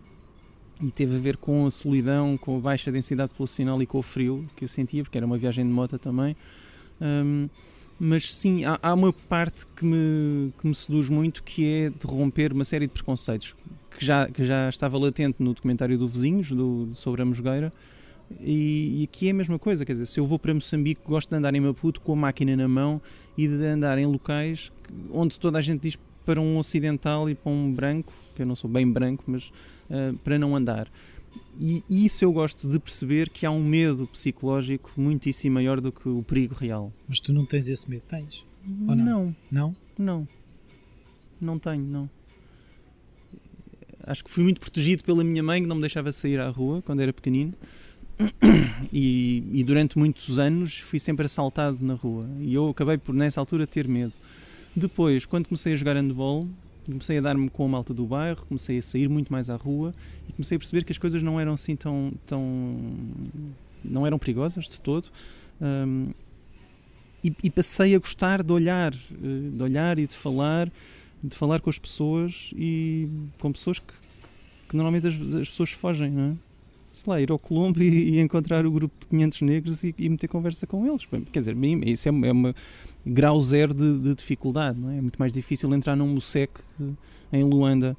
e 0.82 0.90
teve 0.90 1.16
a 1.16 1.18
ver 1.18 1.36
com 1.36 1.66
a 1.66 1.70
solidão, 1.70 2.36
com 2.36 2.56
a 2.56 2.60
baixa 2.60 2.90
densidade 2.90 3.30
populacional 3.30 3.82
e 3.82 3.86
com 3.86 3.98
o 3.98 4.02
frio 4.02 4.48
que 4.56 4.64
eu 4.64 4.68
sentia, 4.68 5.02
porque 5.02 5.18
era 5.18 5.26
uma 5.26 5.36
viagem 5.36 5.64
de 5.64 5.70
moto 5.70 5.98
também. 5.98 6.34
Um, 7.00 7.48
mas 7.98 8.34
sim, 8.34 8.64
há, 8.64 8.78
há, 8.82 8.94
uma 8.94 9.12
parte 9.12 9.66
que 9.76 9.84
me, 9.84 10.52
que 10.58 10.66
me 10.66 10.74
seduz 10.74 11.08
muito 11.10 11.42
que 11.42 11.66
é 11.66 11.90
de 11.90 12.06
romper 12.06 12.52
uma 12.52 12.64
série 12.64 12.86
de 12.86 12.94
preconceitos 12.94 13.54
que 13.90 14.04
já, 14.04 14.26
que 14.26 14.42
já 14.42 14.68
estava 14.70 14.96
latente 14.96 15.36
no 15.38 15.52
documentário 15.52 15.98
do 15.98 16.08
Vizinhos, 16.08 16.50
do, 16.50 16.88
sobre 16.94 17.20
a 17.20 17.24
Mosgueira. 17.26 17.70
E, 18.40 19.00
e, 19.00 19.04
aqui 19.04 19.26
é 19.26 19.32
a 19.32 19.34
mesma 19.34 19.58
coisa, 19.58 19.84
quer 19.84 19.92
dizer, 19.92 20.06
se 20.06 20.18
eu 20.20 20.24
vou 20.24 20.38
para 20.38 20.54
Moçambique, 20.54 21.02
gosto 21.04 21.28
de 21.28 21.36
andar 21.36 21.54
em 21.54 21.60
Maputo 21.60 22.00
com 22.00 22.12
a 22.12 22.16
máquina 22.16 22.56
na 22.56 22.68
mão 22.68 23.02
e 23.36 23.48
de 23.48 23.64
andar 23.66 23.98
em 23.98 24.06
locais 24.06 24.70
onde 25.12 25.38
toda 25.38 25.58
a 25.58 25.62
gente 25.62 25.82
diz 25.82 25.98
para 26.30 26.40
um 26.40 26.58
ocidental 26.58 27.28
e 27.28 27.34
para 27.34 27.50
um 27.50 27.72
branco, 27.72 28.12
que 28.36 28.42
eu 28.42 28.46
não 28.46 28.54
sou 28.54 28.70
bem 28.70 28.88
branco, 28.88 29.24
mas 29.26 29.48
uh, 29.90 30.16
para 30.22 30.38
não 30.38 30.54
andar. 30.54 30.88
E, 31.58 31.82
isso 31.90 32.24
eu 32.24 32.32
gosto 32.32 32.68
de 32.68 32.78
perceber 32.78 33.30
que 33.30 33.44
há 33.44 33.50
um 33.50 33.64
medo 33.64 34.06
psicológico 34.06 34.92
muitíssimo 34.96 35.54
maior 35.54 35.80
do 35.80 35.90
que 35.90 36.08
o 36.08 36.22
perigo 36.22 36.54
real. 36.54 36.92
Mas 37.08 37.18
tu 37.18 37.32
não 37.32 37.44
tens 37.44 37.66
esse 37.66 37.90
medo, 37.90 38.04
tens? 38.08 38.44
Ou 38.86 38.94
não? 38.94 39.04
Não. 39.04 39.36
Não? 39.50 39.76
Não. 39.98 40.28
Não 41.40 41.58
tenho, 41.58 41.82
não. 41.82 42.08
Acho 44.04 44.22
que 44.22 44.30
fui 44.30 44.44
muito 44.44 44.60
protegido 44.60 45.02
pela 45.02 45.24
minha 45.24 45.42
mãe 45.42 45.60
que 45.60 45.66
não 45.66 45.74
me 45.74 45.82
deixava 45.82 46.12
sair 46.12 46.38
à 46.38 46.48
rua 46.48 46.80
quando 46.80 47.00
era 47.00 47.12
pequenino. 47.12 47.54
E, 48.92 49.44
e, 49.52 49.62
durante 49.62 49.96
muitos 49.96 50.38
anos 50.38 50.78
fui 50.78 50.98
sempre 50.98 51.26
assaltado 51.26 51.78
na 51.80 51.94
rua. 51.94 52.28
E 52.40 52.54
eu 52.54 52.68
acabei 52.68 52.98
por, 52.98 53.14
nessa 53.14 53.40
altura, 53.40 53.66
ter 53.66 53.86
medo. 53.86 54.12
Depois, 54.74 55.26
quando 55.26 55.48
comecei 55.48 55.72
a 55.72 55.76
jogar 55.76 55.96
handball, 55.96 56.46
comecei 56.86 57.18
a 57.18 57.20
dar-me 57.20 57.48
com 57.50 57.64
a 57.64 57.68
malta 57.68 57.92
do 57.92 58.06
bairro, 58.06 58.44
comecei 58.46 58.78
a 58.78 58.82
sair 58.82 59.08
muito 59.08 59.32
mais 59.32 59.50
à 59.50 59.56
rua 59.56 59.94
e 60.28 60.32
comecei 60.32 60.56
a 60.56 60.58
perceber 60.58 60.84
que 60.84 60.92
as 60.92 60.98
coisas 60.98 61.22
não 61.22 61.38
eram 61.38 61.54
assim 61.54 61.76
tão. 61.76 62.12
tão 62.26 62.76
não 63.84 64.06
eram 64.06 64.18
perigosas 64.18 64.68
de 64.68 64.78
todo. 64.80 65.08
Um, 65.60 66.10
e, 67.22 67.34
e, 67.42 67.50
passei 67.50 67.94
a 67.94 67.98
gostar 67.98 68.42
de 68.42 68.50
olhar, 68.50 68.94
eh, 68.94 69.50
de 69.52 69.62
olhar 69.62 69.98
e 69.98 70.06
de 70.06 70.14
falar, 70.14 70.72
de 71.22 71.36
falar 71.36 71.60
com 71.60 71.68
as 71.68 71.78
pessoas 71.78 72.50
e 72.56 73.08
com 73.38 73.52
pessoas 73.52 73.78
que, 73.78 73.92
que 74.70 74.74
normalmente 74.74 75.06
as, 75.06 75.14
as, 75.14 75.48
pessoas 75.48 75.70
fogem, 75.70 76.10
não 76.10 76.30
é? 76.30 76.34
Sei 76.94 77.04
lá, 77.06 77.20
ir 77.20 77.30
ao 77.30 77.38
Colombo 77.38 77.82
e, 77.82 78.14
e 78.14 78.20
encontrar 78.20 78.64
o 78.64 78.70
grupo 78.70 78.94
de 79.00 79.06
500 79.08 79.42
negros 79.42 79.84
e, 79.84 79.94
e 79.98 80.08
meter 80.08 80.28
conversa 80.28 80.66
com 80.66 80.86
eles. 80.86 81.06
Quer 81.30 81.40
dizer, 81.40 81.56
isso 81.86 82.08
é, 82.08 82.12
é 82.28 82.32
uma 82.32 82.54
grau 83.06 83.40
zero 83.40 83.74
de, 83.74 83.98
de 83.98 84.14
dificuldade. 84.14 84.78
Não 84.78 84.90
é? 84.90 84.98
é 84.98 85.00
muito 85.00 85.18
mais 85.18 85.32
difícil 85.32 85.72
entrar 85.74 85.96
num 85.96 86.08
MUSEC 86.08 86.60
em 87.32 87.42
Luanda 87.44 87.96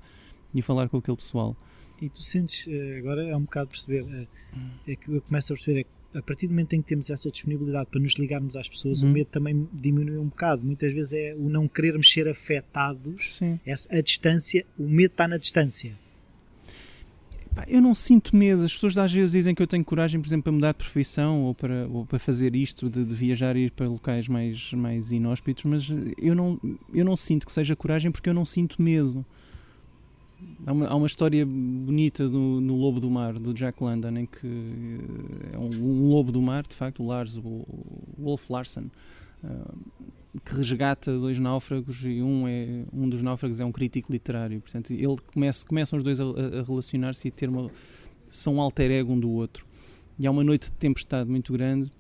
e 0.54 0.62
falar 0.62 0.90
com 0.90 0.98
aquele 0.98 1.18
pessoal. 1.18 1.56
E 2.02 2.10
tu 2.10 2.24
sentes, 2.24 2.68
eh, 2.68 2.98
agora 2.98 3.24
é 3.24 3.36
um 3.36 3.42
bocado 3.42 3.70
perceber, 3.70 4.04
é, 4.12 4.92
é 4.92 4.96
que 4.96 5.08
eu 5.08 5.22
começo 5.22 5.54
a 5.54 5.56
perceber, 5.56 5.82
é 5.82 5.84
que 5.84 5.90
a 6.14 6.22
partir 6.22 6.48
do 6.48 6.50
momento 6.50 6.74
em 6.74 6.82
que 6.82 6.90
temos 6.90 7.10
essa 7.10 7.32
disponibilidade 7.32 7.90
para 7.90 8.00
nos 8.00 8.16
ligarmos 8.16 8.56
às 8.56 8.68
pessoas, 8.68 9.02
uhum. 9.02 9.10
o 9.10 9.14
medo 9.14 9.28
também 9.28 9.68
diminui 9.72 10.18
um 10.18 10.28
bocado. 10.28 10.66
Muitas 10.66 10.92
vezes 10.92 11.14
é 11.14 11.36
o 11.38 11.50
não 11.50 11.68
querermos 11.68 12.12
ser 12.12 12.28
afetados, 12.28 13.40
essa, 13.66 13.96
a 13.96 14.02
distância, 14.02 14.66
o 14.78 14.84
medo 14.84 15.12
está 15.12 15.28
na 15.28 15.38
distância. 15.38 15.98
Pá, 17.54 17.66
eu 17.68 17.82
não 17.82 17.94
sinto 17.94 18.36
medo. 18.36 18.64
As 18.64 18.74
pessoas 18.74 18.98
às 18.98 19.12
vezes 19.12 19.32
dizem 19.32 19.54
que 19.54 19.62
eu 19.62 19.68
tenho 19.68 19.84
coragem, 19.84 20.22
por 20.22 20.28
exemplo, 20.28 20.44
para 20.44 20.52
mudar 20.52 20.72
de 20.72 20.78
profissão 20.78 21.44
ou 21.44 21.54
para, 21.54 21.88
ou 21.88 22.06
para 22.06 22.18
fazer 22.18 22.56
isto, 22.56 22.90
de, 22.90 23.04
de 23.04 23.14
viajar 23.14 23.56
e 23.58 23.66
ir 23.66 23.72
para 23.72 23.88
locais 23.88 24.28
mais, 24.28 24.72
mais 24.74 25.12
inóspitos, 25.12 25.66
mas 25.66 25.90
eu 26.18 26.34
não, 26.34 26.60
eu 26.94 27.04
não 27.04 27.16
sinto 27.16 27.46
que 27.46 27.52
seja 27.52 27.76
coragem 27.76 28.12
porque 28.12 28.30
eu 28.30 28.34
não 28.34 28.46
sinto 28.46 28.82
medo. 28.82 29.26
Há 30.66 30.72
uma, 30.72 30.88
há 30.88 30.96
uma 30.96 31.08
história 31.08 31.46
bonita 31.46 32.28
no, 32.28 32.62
no, 32.62 32.76
Lobo 32.76 33.00
do 33.00 33.10
Mar, 33.10 33.34
do 33.34 33.54
Jack 33.54 33.84
London, 33.84 34.18
em 34.18 34.26
que 34.26 35.00
é 35.54 35.58
um, 35.58 35.70
um 35.70 36.10
lobo 36.10 36.32
do 36.32 36.42
mar, 36.42 36.64
de 36.64 36.76
facto, 36.76 37.04
o 37.04 37.08
Lars, 37.08 37.38
o 37.38 37.66
Wolf 38.18 38.50
Larsen, 38.50 38.90
que 40.46 40.56
resgata 40.56 41.18
dois 41.18 41.40
náufragos 41.40 42.04
e 42.06 42.22
um 42.22 42.48
é 42.48 42.86
um 42.94 43.10
dos 43.10 43.22
náufragos 43.22 43.60
é 43.60 43.66
um 43.66 43.72
crítico 43.72 44.12
literário. 44.12 44.62
Portanto 44.62 44.92
ele 44.92 45.18
começa 45.34 45.66
começam 45.66 45.98
os 45.98 46.04
dois 46.04 46.20
a, 46.20 46.24
a 46.24 46.64
relacionar-se 46.64 47.28
e 47.28 47.32
ter 47.32 47.50
uma 47.50 47.70
são 48.30 48.56
um 48.56 48.62
alter 48.62 48.92
ego 48.92 49.12
um 49.12 49.20
do 49.20 49.30
outro. 49.30 49.66
E 50.18 50.26
há 50.26 50.32
uma 50.32 50.44
noite 50.44 50.68
de 50.68 50.74
tempestade 50.74 51.30
muito 51.30 51.52
grande 51.52 51.92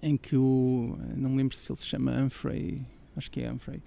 em 0.00 0.16
que 0.16 0.36
o 0.36 0.96
não 1.16 1.30
me 1.30 1.38
lembro 1.38 1.56
se 1.56 1.70
ele 1.70 1.78
se 1.78 1.86
chama 1.86 2.12
Humphrey 2.22 2.82
acho 3.16 3.30
que 3.30 3.40
é 3.40 3.52
Humphrey 3.52 3.82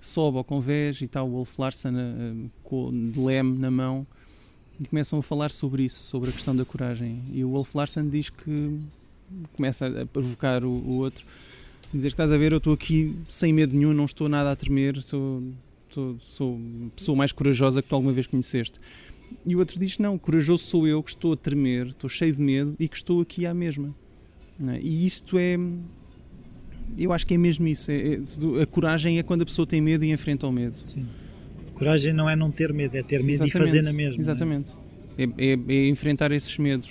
sobe 0.00 0.38
ao 0.38 0.44
convés 0.44 1.00
e 1.00 1.04
está 1.04 1.22
o 1.22 1.30
Wolf 1.30 1.58
Larsen 1.58 1.92
uh, 1.92 2.50
com 2.62 3.10
de 3.10 3.20
leme 3.20 3.58
na 3.58 3.70
mão 3.70 4.06
e 4.80 4.86
começam 4.86 5.18
a 5.18 5.22
falar 5.22 5.50
sobre 5.50 5.84
isso 5.84 6.02
sobre 6.08 6.30
a 6.30 6.32
questão 6.32 6.56
da 6.56 6.64
coragem. 6.64 7.22
E 7.32 7.44
o 7.44 7.50
Wolf 7.50 7.74
Larsen 7.74 8.08
diz 8.08 8.30
que 8.30 8.80
começa 9.54 9.86
a 9.86 10.06
provocar 10.06 10.64
o, 10.64 10.70
o 10.70 10.96
outro 10.98 11.24
dizer 11.92 12.08
que 12.08 12.14
estás 12.14 12.32
a 12.32 12.36
ver, 12.36 12.52
eu 12.52 12.58
estou 12.58 12.72
aqui 12.72 13.16
sem 13.28 13.52
medo 13.52 13.76
nenhum, 13.76 13.92
não 13.92 14.04
estou 14.04 14.28
nada 14.28 14.50
a 14.50 14.56
tremer, 14.56 15.00
sou, 15.02 15.42
sou, 15.90 16.16
sou 16.18 16.60
a 16.86 16.96
pessoa 16.96 17.16
mais 17.16 17.32
corajosa 17.32 17.82
que 17.82 17.88
tu 17.88 17.94
alguma 17.94 18.12
vez 18.12 18.26
conheceste. 18.26 18.78
E 19.46 19.54
o 19.54 19.58
outro 19.58 19.78
diz: 19.78 19.98
Não, 19.98 20.18
corajoso 20.18 20.64
sou 20.64 20.86
eu 20.86 21.02
que 21.02 21.10
estou 21.10 21.32
a 21.32 21.36
tremer, 21.36 21.88
estou 21.88 22.08
cheio 22.08 22.34
de 22.34 22.40
medo 22.40 22.74
e 22.78 22.88
que 22.88 22.96
estou 22.96 23.20
aqui 23.20 23.46
à 23.46 23.54
mesma. 23.54 23.94
É? 24.68 24.80
E 24.80 25.06
isto 25.06 25.38
é. 25.38 25.58
Eu 26.96 27.12
acho 27.12 27.26
que 27.26 27.34
é 27.34 27.38
mesmo 27.38 27.66
isso. 27.66 27.90
É, 27.90 28.14
é, 28.14 28.62
a 28.62 28.66
coragem 28.66 29.18
é 29.18 29.22
quando 29.22 29.42
a 29.42 29.46
pessoa 29.46 29.66
tem 29.66 29.80
medo 29.80 30.04
e 30.04 30.12
enfrenta 30.12 30.46
o 30.46 30.52
medo. 30.52 30.76
Sim. 30.84 31.06
Coragem 31.74 32.12
não 32.12 32.28
é 32.28 32.36
não 32.36 32.50
ter 32.50 32.72
medo, 32.72 32.96
é 32.96 33.02
ter 33.02 33.22
medo 33.22 33.44
Exatamente. 33.44 33.56
e 33.56 33.58
fazer 33.58 33.82
na 33.82 33.92
mesma. 33.92 34.16
É? 34.16 34.20
Exatamente. 34.20 34.70
É? 35.16 35.24
É, 35.24 35.58
é, 35.68 35.88
enfrentar 35.88 36.30
esses 36.32 36.56
medos. 36.58 36.90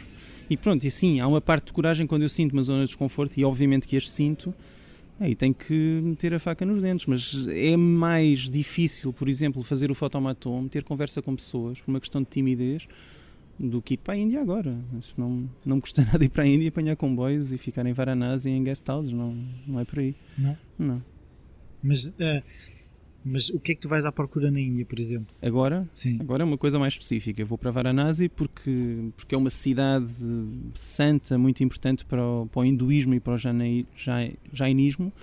E 0.50 0.58
pronto, 0.58 0.86
e 0.86 0.92
sim, 0.92 1.20
há 1.20 1.28
uma 1.28 1.40
parte 1.40 1.68
de 1.68 1.74
coragem 1.74 2.06
quando 2.06 2.24
eu 2.24 2.30
sinto 2.30 2.52
uma 2.52 2.62
zona 2.62 2.82
de 2.82 2.88
desconforto, 2.88 3.40
e 3.40 3.46
obviamente 3.46 3.88
que 3.88 3.96
as 3.96 4.10
sinto, 4.10 4.54
aí 5.22 5.36
tem 5.36 5.54
que 5.54 6.02
meter 6.04 6.34
a 6.34 6.40
faca 6.40 6.66
nos 6.66 6.82
dentes, 6.82 7.06
mas 7.06 7.48
é 7.48 7.78
mais 7.78 8.50
difícil, 8.50 9.14
por 9.14 9.30
exemplo, 9.30 9.62
fazer 9.62 9.92
o 9.92 9.96
fotomatom, 9.96 10.68
ter 10.68 10.84
conversa 10.84 11.22
com 11.22 11.36
pessoas 11.36 11.80
por 11.80 11.92
uma 11.92 12.00
questão 12.00 12.24
de 12.24 12.28
timidez 12.28 12.88
do 13.60 13.82
que 13.84 13.94
ir 13.94 13.98
para 13.98 14.16
a 14.16 14.18
Índia 14.18 14.42
agora. 14.42 14.76
Se 15.04 15.18
não, 15.20 15.48
não 15.64 15.80
custa 15.80 16.04
nada 16.12 16.26
ir 16.26 16.30
para 16.30 16.44
a 16.44 16.48
Índia, 16.48 16.70
apanhar 16.70 16.96
comboios 16.96 17.52
e 17.52 17.58
ficar 17.60 17.86
em 17.86 17.94
Varanasi 17.94 18.50
e 18.50 18.54
em 18.54 18.64
guest 18.64 18.88
houses, 18.90 19.12
não, 19.14 19.38
não 19.68 19.80
é 19.80 19.86
por 19.86 20.00
aí. 20.00 20.16
Não? 20.36 20.58
Não. 20.78 21.04
Mas, 21.84 22.08
uh, 22.08 22.44
mas 23.24 23.50
o 23.50 23.60
que 23.60 23.74
é 23.74 23.76
que 23.76 23.82
tu 23.82 23.88
vais 23.88 24.06
à 24.06 24.12
procura 24.12 24.50
na 24.50 24.60
Índia, 24.60 24.86
por 24.86 25.00
exemplo? 25.00 25.28
Agora? 25.42 25.88
Sim. 25.94 26.18
Agora 26.20 26.44
é 26.44 26.46
uma 26.46 26.58
coisa 26.58 26.80
mais 26.80 26.94
específica. 26.94 27.42
Eu 27.42 27.46
vou 27.46 27.58
para 27.58 27.70
Varanasi 27.72 28.30
porque, 28.30 29.12
porque 29.16 29.36
é 29.36 29.38
uma 29.38 29.50
cidade 29.50 30.12
santa 30.74 31.38
muito 31.38 31.64
importante 31.64 32.04
para 32.04 32.24
o, 32.24 32.48
para 32.48 32.62
o 32.62 32.66
hinduísmo 32.66 33.14
e 33.14 33.20
para 33.20 33.34
o 33.34 33.38
jainismo. 33.38 35.14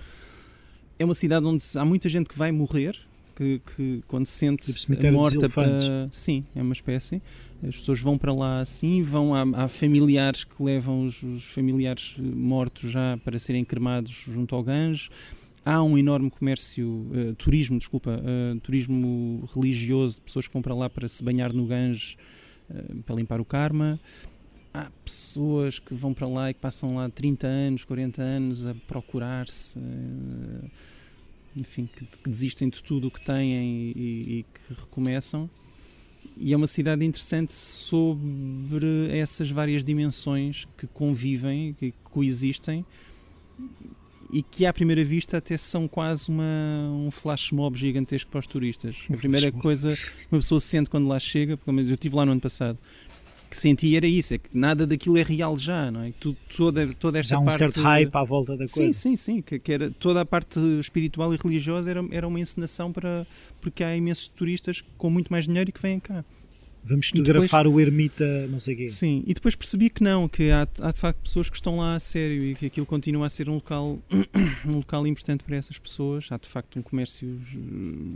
É 0.97 1.05
uma 1.05 1.15
cidade 1.15 1.45
onde 1.45 1.63
há 1.75 1.85
muita 1.85 2.09
gente 2.09 2.27
que 2.27 2.37
vai 2.37 2.51
morrer, 2.51 2.95
que, 3.35 3.61
que 3.75 4.03
quando 4.07 4.25
se 4.25 4.33
sente 4.33 4.73
morta 5.11 5.49
para... 5.49 6.09
Sim, 6.11 6.45
é 6.55 6.61
uma 6.61 6.73
espécie. 6.73 7.21
As 7.61 7.75
pessoas 7.75 7.99
vão 7.99 8.17
para 8.17 8.33
lá 8.33 8.61
assim, 8.61 9.03
vão 9.03 9.35
há, 9.35 9.43
há 9.63 9.67
familiares 9.67 10.45
que 10.45 10.63
levam 10.63 11.03
os, 11.03 11.21
os, 11.21 11.45
familiares 11.45 12.15
mortos 12.17 12.89
já 12.89 13.17
para 13.23 13.37
serem 13.37 13.65
cremados 13.65 14.23
junto 14.25 14.55
ao 14.55 14.63
Ganges 14.63 15.09
há 15.69 15.83
um 15.83 15.97
enorme 15.97 16.31
comércio, 16.31 16.87
uh, 16.87 17.35
turismo, 17.35 17.77
desculpa, 17.77 18.19
uh, 18.19 18.59
turismo 18.61 19.47
religioso 19.53 20.15
de 20.15 20.21
pessoas 20.21 20.47
que 20.47 20.53
vão 20.53 20.63
para 20.63 20.73
lá 20.73 20.89
para 20.89 21.07
se 21.07 21.23
banhar 21.23 21.53
no 21.53 21.67
Ganges 21.67 22.17
uh, 22.71 23.03
para 23.03 23.15
limpar 23.15 23.39
o 23.39 23.45
karma. 23.45 23.99
Há 24.73 24.89
pessoas 25.05 25.77
que 25.77 25.93
vão 25.93 26.11
para 26.11 26.27
lá 26.27 26.49
e 26.49 26.55
que 26.55 26.59
passam 26.59 26.95
lá 26.95 27.07
30 27.07 27.45
anos, 27.45 27.83
40 27.83 28.21
anos 28.21 28.65
a 28.65 28.73
procurar-se, 28.87 29.79
enfim, 31.55 31.87
que, 31.91 32.05
que, 32.05 32.29
desistem 32.29 32.69
de 32.69 32.81
tudo 32.83 33.07
o 33.07 33.11
que 33.11 33.19
têm 33.19 33.51
e, 33.55 34.39
e 34.39 34.45
que 34.53 34.81
recomeçam. 34.81 35.49
E 36.37 36.53
é 36.53 36.57
uma 36.57 36.67
cidade 36.67 37.03
interessante 37.03 37.51
sobre 37.51 39.09
essas 39.11 39.49
várias 39.49 39.83
dimensões 39.83 40.67
que 40.77 40.85
convivem, 40.85 41.73
que 41.73 41.91
coexistem 42.03 42.85
e 44.31 44.43
que 44.43 44.65
à 44.65 44.73
primeira 44.73 45.03
vista 45.03 45.37
até 45.37 45.57
são 45.57 45.87
quase 45.87 46.29
uma, 46.29 46.43
um 46.91 47.09
flash 47.11 47.51
mob 47.51 47.77
gigantesco 47.77 48.29
para 48.29 48.39
os 48.39 48.47
turistas. 48.47 48.97
a 49.11 49.17
primeira 49.17 49.51
coisa 49.51 49.95
que 49.95 50.27
uma 50.31 50.39
pessoa 50.39 50.59
sente 50.59 50.89
quando 50.89 51.07
lá 51.07 51.19
chega, 51.19 51.57
porque 51.57 51.71
eu 51.71 51.93
estive 51.93 52.15
lá 52.15 52.25
no 52.25 52.33
ano 52.33 52.41
passado, 52.41 52.77
que 53.49 53.57
senti 53.57 53.95
era 53.95 54.05
isso, 54.05 54.35
é 54.35 54.37
que 54.37 54.49
nada 54.53 54.85
daquilo 54.85 55.17
é 55.17 55.23
real 55.23 55.57
já, 55.57 55.89
não 55.89 56.03
é? 56.03 56.13
Tu, 56.19 56.35
toda, 56.55 56.93
toda 56.93 57.19
esta 57.19 57.31
já 57.31 57.39
um 57.39 57.45
parte... 57.45 57.57
certo 57.57 57.81
hype 57.81 58.15
à 58.15 58.23
volta 58.23 58.51
da 58.51 58.65
coisa. 58.67 58.73
Sim, 58.75 58.93
sim, 58.93 59.15
sim, 59.15 59.41
que, 59.41 59.57
que, 59.57 59.73
era, 59.73 59.89
toda 59.89 60.21
a 60.21 60.25
parte 60.25 60.59
espiritual 60.79 61.33
e 61.33 61.37
religiosa 61.37 61.89
era, 61.89 62.05
era 62.11 62.27
uma 62.27 62.39
encenação 62.39 62.91
para... 62.91 63.25
porque 63.59 63.83
há 63.83 63.95
imensos 63.95 64.27
turistas 64.27 64.83
com 64.97 65.09
muito 65.09 65.31
mais 65.31 65.45
dinheiro 65.45 65.69
e 65.69 65.73
que 65.73 65.81
vêm 65.81 65.99
cá. 65.99 66.23
Vamos 66.89 67.09
fotografar 67.09 67.63
depois, 67.63 67.75
o 67.75 67.79
ermita, 67.79 68.47
não 68.47 68.59
sei 68.59 68.75
quê. 68.75 68.89
Sim, 68.89 69.23
e 69.27 69.33
depois 69.33 69.55
percebi 69.55 69.89
que 69.89 70.03
não, 70.03 70.27
que 70.27 70.49
há, 70.49 70.67
há, 70.81 70.91
de 70.91 70.99
facto 70.99 71.21
pessoas 71.21 71.49
que 71.49 71.55
estão 71.55 71.77
lá 71.77 71.95
a 71.95 71.99
sério 71.99 72.43
e 72.43 72.55
que 72.55 72.65
aquilo 72.65 72.85
continua 72.85 73.27
a 73.27 73.29
ser 73.29 73.47
um 73.47 73.55
local, 73.55 73.99
um 74.65 74.77
local 74.77 75.05
importante 75.05 75.43
para 75.43 75.55
essas 75.55 75.77
pessoas. 75.77 76.27
Há 76.31 76.37
de 76.37 76.47
facto 76.47 76.79
um 76.79 76.81
comércio 76.81 77.39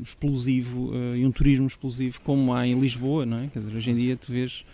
explosivo 0.01 0.91
uh, 0.91 1.15
e 1.15 1.25
um 1.25 1.31
turismo 1.31 1.67
explosivo 1.67 2.19
como 2.21 2.53
há 2.53 2.65
em 2.67 2.79
Lisboa, 2.79 3.25
não 3.25 3.37
é? 3.37 3.47
Quer 3.47 3.59
dizer, 3.59 3.75
hoje 3.75 3.91
em 3.91 3.95
dia 3.95 4.17
tu 4.17 4.31
vês 4.31 4.65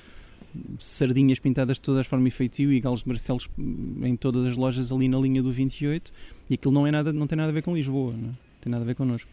sardinhas 0.80 1.38
pintadas 1.40 1.78
de 1.78 1.82
todas 1.82 2.02
as 2.02 2.08
formas 2.08 2.34
e 2.34 2.36
feitio 2.36 2.72
e 2.72 2.80
galos 2.80 3.02
de 3.02 3.08
Barcelos 3.08 3.50
em 3.58 4.16
todas 4.16 4.46
as 4.46 4.58
lojas 4.58 4.92
ali 4.92 5.08
na 5.08 5.20
linha 5.20 5.44
do 5.44 5.52
28 5.52 6.12
e 6.50 6.56
aquilo 6.56 6.74
não, 6.74 6.88
é 6.88 6.92
nada, 6.92 7.14
não 7.14 7.28
tem 7.28 7.38
nada 7.38 7.50
a 7.50 7.54
ver 7.54 7.62
com 7.62 7.76
Lisboa, 7.76 8.14
não 8.14 8.30
é? 8.30 8.34
tem 8.62 8.72
nada 8.72 8.84
a 8.84 8.88
ver 8.88 8.96
connosco. 8.96 9.30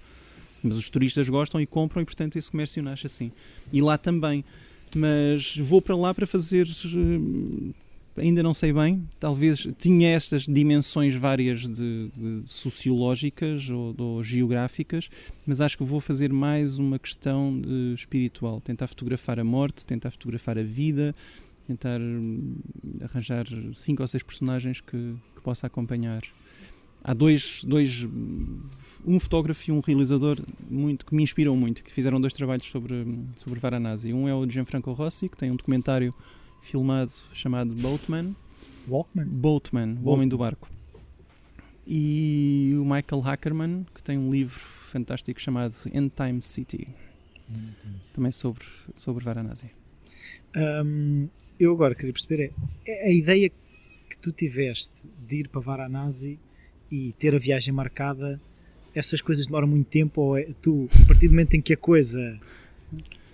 Mas 0.62 0.76
os 0.76 0.90
turistas 0.90 1.28
gostam 1.28 1.60
e 1.60 1.66
compram 1.66 2.02
e, 2.02 2.04
portanto, 2.04 2.36
esse 2.36 2.50
comércio 2.50 2.82
nasce 2.82 3.06
assim. 3.06 3.32
E 3.72 3.80
lá 3.80 3.96
também. 3.98 4.44
Mas 4.94 5.56
vou 5.56 5.82
para 5.82 5.96
lá 5.96 6.14
para 6.14 6.26
fazer. 6.26 6.66
Eh, 6.66 7.72
ainda 8.16 8.42
não 8.42 8.54
sei 8.54 8.72
bem, 8.72 9.06
talvez 9.20 9.66
tinha 9.78 10.10
estas 10.10 10.44
dimensões 10.44 11.14
várias 11.14 11.68
de, 11.68 12.08
de 12.16 12.42
sociológicas 12.46 13.68
ou, 13.70 13.94
ou, 13.98 14.22
geográficas, 14.22 15.10
mas 15.46 15.60
acho 15.60 15.76
que 15.76 15.84
vou 15.84 16.00
fazer 16.00 16.32
mais 16.32 16.78
uma 16.78 16.98
questão 16.98 17.60
de, 17.60 17.94
espiritual, 17.94 18.60
tentar 18.60 18.86
fotografar 18.86 19.38
a 19.38 19.44
morte, 19.44 19.84
tentar 19.84 20.10
fotografar 20.10 20.58
a 20.58 20.62
vida, 20.62 21.14
tentar 21.66 22.00
hum, 22.00 22.56
arranjar 23.02 23.46
cinco 23.74 24.02
ou 24.02 24.08
seis 24.08 24.22
personagens 24.22 24.80
que, 24.80 25.14
que 25.34 25.40
possa 25.42 25.66
acompanhar 25.66 26.22
há 27.06 27.14
dois, 27.14 27.62
dois 27.62 28.04
um 29.06 29.20
fotógrafo 29.20 29.70
e 29.70 29.72
um 29.72 29.78
realizador 29.78 30.40
muito 30.68 31.06
que 31.06 31.14
me 31.14 31.22
inspiram 31.22 31.56
muito, 31.56 31.84
que 31.84 31.92
fizeram 31.92 32.20
dois 32.20 32.32
trabalhos 32.32 32.66
sobre 32.66 33.06
sobre 33.36 33.60
Varanasi. 33.60 34.12
Um 34.12 34.28
é 34.28 34.34
o 34.34 34.48
Gianfranco 34.48 34.92
Rossi, 34.92 35.28
que 35.28 35.36
tem 35.36 35.52
um 35.52 35.56
documentário 35.56 36.12
filmado 36.62 37.12
chamado 37.32 37.72
Boatman. 37.72 38.34
Walkman? 38.88 39.24
Boatman, 39.24 39.98
o 40.02 40.10
homem 40.10 40.28
do 40.28 40.36
barco. 40.36 40.68
E 41.86 42.74
o 42.76 42.84
Michael 42.84 43.20
Hackerman, 43.20 43.86
que 43.94 44.02
tem 44.02 44.18
um 44.18 44.30
livro 44.30 44.58
fantástico 44.58 45.40
chamado 45.40 45.74
End 45.92 46.10
Time 46.10 46.40
City. 46.40 46.88
Também 48.12 48.32
sobre, 48.32 48.64
sobre 48.96 49.24
Varanasi. 49.24 49.70
Um, 50.56 51.28
eu 51.60 51.72
agora 51.72 51.94
queria 51.94 52.12
perceber 52.12 52.52
é, 52.84 53.06
é 53.06 53.06
a 53.06 53.12
ideia 53.12 53.48
que 53.48 54.18
tu 54.20 54.32
tiveste 54.32 54.94
de 55.28 55.36
ir 55.36 55.48
para 55.48 55.60
Varanasi 55.60 56.40
e 56.90 57.14
ter 57.18 57.34
a 57.34 57.38
viagem 57.38 57.72
marcada, 57.72 58.40
essas 58.94 59.20
coisas 59.20 59.46
demoram 59.46 59.66
muito 59.66 59.86
tempo 59.86 60.20
ou 60.20 60.38
é, 60.38 60.48
tu, 60.62 60.88
a 61.02 61.06
partir 61.06 61.28
do 61.28 61.32
momento 61.32 61.54
em 61.54 61.60
que 61.60 61.72
a 61.72 61.76
coisa 61.76 62.38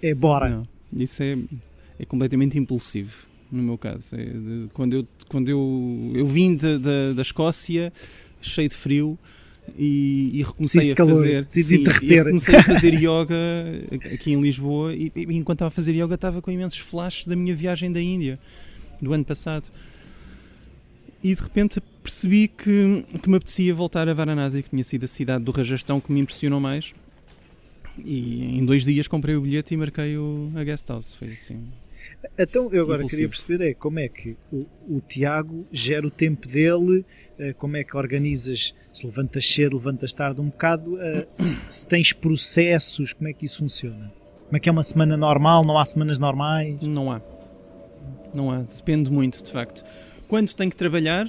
é 0.03 0.15
bora? 0.15 0.49
Não, 0.49 0.67
isso 0.93 1.23
é, 1.23 1.39
é 1.99 2.05
completamente 2.05 2.59
impulsivo, 2.59 3.27
no 3.51 3.63
meu 3.63 3.79
caso. 3.79 4.17
É 4.17 4.25
de, 4.25 4.69
quando 4.73 4.95
eu, 4.95 5.09
quando 5.29 5.49
eu, 5.49 6.13
eu 6.15 6.27
vim 6.27 6.57
de, 6.57 6.79
de, 6.79 7.15
da 7.15 7.23
Escócia, 7.23 7.93
cheio 8.41 8.69
de 8.69 8.75
frio, 8.75 9.19
e, 9.79 10.31
e 10.41 10.43
recomecei 10.43 10.93
a 10.93 10.95
calor, 10.95 11.15
fazer 11.15 11.45
sim, 11.49 11.85
comecei 11.85 12.57
a 12.57 12.65
fazer 12.65 12.95
yoga 12.99 13.37
aqui 14.13 14.33
em 14.33 14.41
Lisboa 14.41 14.93
e, 14.93 15.13
e 15.15 15.37
enquanto 15.37 15.59
estava 15.59 15.69
a 15.69 15.71
fazer 15.71 15.93
yoga 15.93 16.17
estava 16.17 16.43
com 16.43 16.51
imensos 16.51 16.81
flashes 16.81 17.27
da 17.29 17.37
minha 17.37 17.55
viagem 17.55 17.93
da 17.93 18.01
Índia 18.01 18.39
do 19.01 19.13
ano 19.13 19.25
passado 19.25 19.71
e 21.23 21.35
de 21.35 21.43
repente 21.43 21.81
percebi 22.03 22.49
que, 22.49 23.05
que 23.23 23.31
me 23.31 23.37
apetecia 23.37 23.73
voltar 23.73 24.09
a 24.09 24.15
Varanasi, 24.15 24.63
que 24.63 24.71
tinha 24.71 24.83
sido 24.83 25.05
a 25.05 25.09
cidade 25.09 25.45
do 25.45 25.53
Rajastão 25.53 26.01
que 26.01 26.13
me 26.13 26.21
impressionou 26.21 26.59
mais. 26.59 26.93
E 28.05 28.59
em 28.59 28.65
dois 28.65 28.85
dias 28.85 29.07
comprei 29.07 29.37
o 29.37 29.43
bilhete 29.43 29.75
e 29.75 29.77
marquei 29.77 30.17
o, 30.17 30.51
a 30.57 30.65
guest 30.65 30.89
house. 30.89 31.15
Foi 31.15 31.29
assim. 31.29 31.63
Então, 32.37 32.73
eu 32.73 32.83
agora 32.83 33.03
impulsivo. 33.03 33.09
queria 33.09 33.29
perceber 33.29 33.71
é 33.71 33.75
como 33.75 33.99
é 34.01 34.09
que 34.09 34.37
o, 34.51 34.67
o, 34.89 35.01
Tiago 35.01 35.67
gera 35.71 36.07
o 36.07 36.11
tempo 36.11 36.49
dele, 36.49 37.05
eh, 37.39 37.53
como 37.53 37.77
é 37.77 37.85
que 37.85 37.97
organizas, 37.97 38.75
se 38.93 39.07
levantas 39.07 39.47
cedo, 39.47 39.77
levantas 39.77 40.13
tarde 40.13 40.41
um 40.41 40.47
bocado, 40.47 41.01
eh, 41.01 41.27
se, 41.33 41.57
se, 41.69 41.87
tens 41.89 42.13
processos, 42.13 43.13
como 43.13 43.29
é 43.29 43.33
que 43.33 43.45
isso 43.45 43.59
funciona? 43.59 44.13
Como 44.47 44.57
é 44.57 44.61
que 44.61 44.69
é 44.69 44.73
uma 44.73 44.83
semana 44.83 45.17
normal? 45.17 45.65
Não 45.65 45.79
há 45.79 45.85
semanas 45.85 46.19
normais? 46.19 46.81
Não 46.81 47.13
há. 47.13 47.21
Não 48.35 48.51
há. 48.51 48.63
Depende 48.63 49.11
muito, 49.11 49.43
de 49.43 49.53
facto 49.53 49.85
quando 50.33 50.55
tenho 50.55 50.71
que 50.71 50.77
trabalhar, 50.79 51.29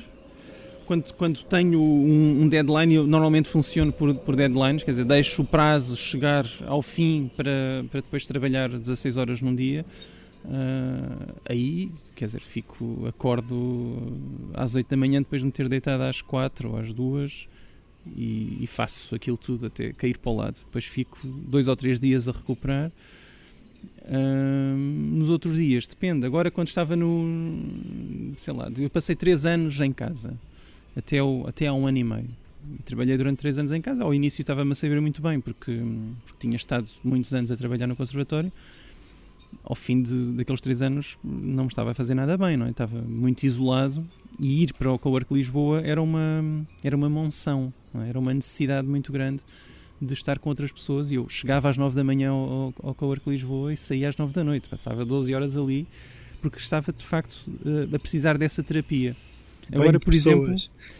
quando, 0.86 1.14
quando 1.16 1.43
tenho 1.43 1.78
um, 1.78 2.43
um, 2.43 2.47
deadline, 2.47 2.93
eu 2.93 3.06
normalmente 3.06 3.49
funciono 3.49 3.91
por, 3.91 4.16
por 4.16 4.34
deadlines, 4.34 4.82
quer 4.82 4.91
dizer, 4.91 5.04
deixo 5.04 5.41
o 5.41 5.45
prazo 5.45 5.97
chegar 5.97 6.45
ao 6.66 6.82
fim 6.82 7.30
para, 7.36 7.84
para 7.91 7.99
depois 7.99 8.26
trabalhar 8.26 8.70
16 8.70 9.18
horas 9.18 9.41
num 9.41 9.54
dia. 9.54 9.86
Uh, 10.45 11.36
aí, 11.49 11.91
quer 12.16 12.28
dizer, 12.28 12.39
fico, 12.39 13.06
acordo 13.06 14.14
às 14.54 14.74
8 14.74 14.89
da 14.89 14.95
manhã 14.95 15.22
depois 15.22 15.41
de 15.41 15.47
me 15.47 15.51
ter 15.51 15.68
deitado 15.68 16.04
às 16.04 16.22
4 16.22 16.70
ou 16.70 16.78
às 16.78 16.93
2 16.93 17.49
e, 18.16 18.64
e 18.64 18.68
faço 18.68 19.14
aquilo 19.14 19.36
tudo 19.36 19.66
até 19.66 19.91
cair 19.91 20.18
para 20.18 20.32
o 20.32 20.36
lado. 20.38 20.56
Depois 20.64 20.86
fico 20.86 21.20
dois 21.28 21.68
ou 21.68 21.76
três 21.76 21.99
dias 21.99 22.30
a 22.30 22.32
recuperar 22.32 22.89
nos 24.12 25.30
outros 25.30 25.56
dias, 25.56 25.88
depende. 25.88 26.26
Agora, 26.26 26.51
quando 26.51 26.68
estava 26.68 26.95
no. 26.95 28.34
sei 28.38 28.54
lá, 28.54 28.70
eu 28.78 28.89
passei 28.89 29.16
3 29.16 29.45
anos 29.45 29.80
em 29.80 29.93
casa, 29.93 30.34
até, 30.95 31.22
o, 31.24 31.45
até 31.47 31.68
há 31.68 31.74
um 31.74 31.88
ano 31.88 31.97
e 31.97 32.04
meio. 32.04 32.30
E 32.80 32.84
trabalhei 32.84 33.18
durante 33.18 33.39
3 33.39 33.60
anos 33.60 33.72
em 33.72 33.82
casa. 33.82 34.04
Ao 34.04 34.14
início 34.14 34.41
estava-me 34.41 34.72
a 34.72 34.76
saber 34.76 34.99
muito 35.01 35.22
bem, 35.22 35.39
porque, 35.39 35.82
porque 36.26 36.39
tinha 36.39 36.56
estado 36.56 36.88
muitos 37.04 37.34
anos 37.34 37.51
a 37.51 37.58
trabalhar 37.58 37.88
no 37.88 37.95
conservatório. 37.95 38.51
Ao 39.64 39.76
fim 39.76 40.01
de, 40.01 40.32
daqueles 40.34 40.62
3 40.62 40.82
anos 40.82 41.18
não 41.24 41.64
me 41.64 41.70
estava 41.70 41.91
a 41.91 41.93
fazer 41.93 42.16
nada 42.16 42.38
bem, 42.38 42.58
não 42.58 42.66
é? 42.66 42.72
Estava 42.72 43.01
muito 43.01 43.43
isolado 43.43 44.06
e 44.39 44.64
ir 44.64 44.74
para 44.74 44.91
o 44.91 44.97
Cowork 44.97 45.32
Lisboa 45.34 45.82
era 45.82 46.01
uma, 46.01 46.66
era 46.84 46.95
uma 46.95 47.08
monção, 47.08 47.72
é? 47.93 48.10
era 48.10 48.20
uma 48.20 48.34
necessidade 48.34 48.88
muito 48.88 49.12
grande 49.12 49.43
de 50.04 50.14
estar 50.14 50.39
com 50.39 50.49
outras 50.49 50.72
pessoas 50.72 51.12
e 51.12 51.16
eu 51.16 51.28
chegava 51.30 51.70
às 51.70 51.78
9 51.78 51.95
da 51.95 52.04
manhã 52.04 52.30
ao, 52.30 52.74
ao 52.82 52.93
Cowork 52.93 53.30
Lisboa 53.30 53.74
e 53.74 53.78
saía 53.78 54.10
às 54.10 54.18
9 54.18 54.34
da 54.34 54.43
noite, 54.43 54.68
passava 54.70 55.06
12 55.06 55.34
horas 55.34 55.56
ali 55.56 55.88
porque 56.41 56.58
estava 56.58 56.91
de 56.91 57.06
facto 57.06 57.38
eh, 57.66 57.95
a 57.95 57.99
precisar 57.99 58.38
dessa 58.38 58.62
terapia. 58.62 59.16
Agora, 59.72 59.97
por 59.97 60.14
exemplo, 60.14 60.54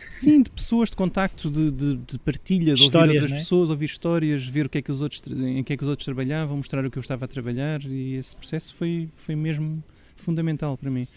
sim, 0.10 0.41
de 0.41 0.49
pessoas, 0.49 0.89
de 0.89 0.95
contacto, 0.95 1.49
de, 1.49 1.70
de, 1.70 1.95
de 1.97 2.20
partilha, 2.20 2.74
de 2.76 2.82
histórias, 2.82 3.10
ouvir 3.10 3.16
outras 3.16 3.32
né? 3.32 3.38
pessoas, 3.39 3.70
ouvir 3.70 3.86
histórias, 3.86 4.47
ver 4.47 4.68
o 4.68 4.70
que 4.70 4.78
é 4.78 4.82
que 4.82 4.89
os 4.89 5.01
outros, 5.01 5.22
em 5.28 5.62
que 5.62 5.74
é 5.74 5.78
que 5.78 5.84
os 5.84 5.89
outros 5.89 6.06
trabalhavam, 6.06 6.56
mostrar 6.56 6.86
o 6.86 6.89
que 6.89 6.97
eu 6.97 7.01
estava 7.01 7.26
a 7.26 7.28
trabalhar 7.28 7.84
e 7.84 8.16
esse 8.16 8.34
processo 8.34 8.74
foi, 8.74 9.10
foi 9.18 9.36
mesmo 9.36 9.84
fundamental 10.16 10.78
para 10.78 10.89
mim. 10.89 11.08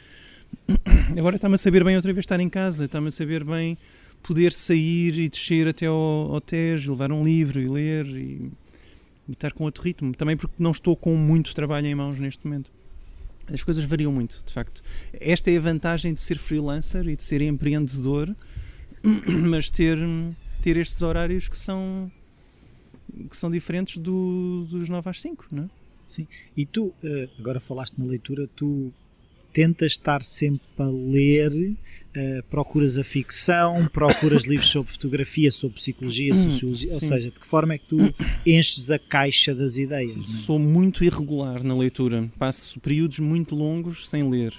Agora 1.16 1.37
está-me 1.37 1.55
a 1.55 1.59
saber 1.59 1.84
bem 1.84 1.95
outra 1.95 2.12
vez 2.12 2.24
estar 2.24 2.41
em 2.41 2.49
casa, 2.49 2.87
está-me 2.87 3.09
a 3.09 3.12
saber 3.12 3.45
bem 3.45 3.78
poder 4.23 4.53
sair 4.53 5.19
e 5.19 5.29
descer 5.29 5.69
até 5.69 5.87
ao, 5.87 6.35
ao 6.35 6.41
Tejo, 6.41 6.93
levar 6.93 7.12
um 7.12 7.25
livro 7.25 7.61
e 7.61 7.69
ler 7.69 8.07
e, 8.07 8.51
e 9.29 9.33
estar 9.33 9.53
com 9.53 9.64
outro 9.64 9.83
ritmo. 9.83 10.14
Também 10.14 10.37
porque 10.37 10.55
não 10.59 10.71
estou 10.71 10.97
com 10.97 11.17
muito 11.17 11.55
trabalho 11.55 11.87
em 11.87 11.95
mãos 11.95 12.19
neste 12.19 12.47
momento. 12.47 12.71
As 13.53 13.62
coisas 13.62 13.85
variam 13.85 14.12
muito, 14.12 14.43
de 14.45 14.53
facto. 14.53 14.83
Esta 15.12 15.51
é 15.51 15.57
a 15.57 15.61
vantagem 15.61 16.12
de 16.12 16.21
ser 16.21 16.39
freelancer 16.39 17.07
e 17.09 17.14
de 17.14 17.23
ser 17.23 17.41
empreendedor, 17.43 18.35
mas 19.49 19.71
ter, 19.71 19.99
ter 20.62 20.77
estes 20.77 21.01
horários 21.01 21.47
que 21.47 21.57
são, 21.57 22.11
que 23.31 23.37
são 23.37 23.51
diferentes 23.51 23.99
do, 23.99 24.67
dos 24.69 24.89
9 24.89 25.09
às 25.09 25.21
5, 25.21 25.47
não 25.53 25.64
é? 25.64 25.69
Sim. 26.07 26.27
E 26.57 26.64
tu, 26.64 26.93
eh, 27.03 27.29
agora 27.39 27.61
falaste 27.61 27.99
na 27.99 28.05
leitura, 28.05 28.49
tu 28.55 28.93
tentas 29.53 29.93
estar 29.93 30.23
sempre 30.23 30.67
a 30.79 30.85
ler, 30.85 31.77
uh, 32.17 32.43
procuras 32.49 32.97
a 32.97 33.05
ficção, 33.05 33.87
procuras 33.89 34.45
livros 34.49 34.69
sobre 34.69 34.91
fotografia, 34.91 35.51
sobre 35.53 35.77
psicologia, 35.77 36.35
hum, 36.35 36.51
sociologia, 36.51 36.95
ou 36.95 37.01
seja, 37.01 37.31
de 37.31 37.39
que 37.39 37.47
forma 37.47 37.75
é 37.75 37.79
que 37.79 37.87
tu 37.87 37.97
enches 38.47 38.91
a 38.91 38.99
caixa 38.99 39.55
das 39.55 39.77
ideias? 39.77 40.19
É? 40.19 40.25
Sou 40.25 40.59
muito 40.59 41.05
irregular 41.05 41.62
na 41.62 41.77
leitura, 41.77 42.31
passo 42.39 42.81
períodos 42.81 43.19
muito 43.19 43.55
longos 43.55 44.09
sem 44.09 44.29
ler. 44.29 44.55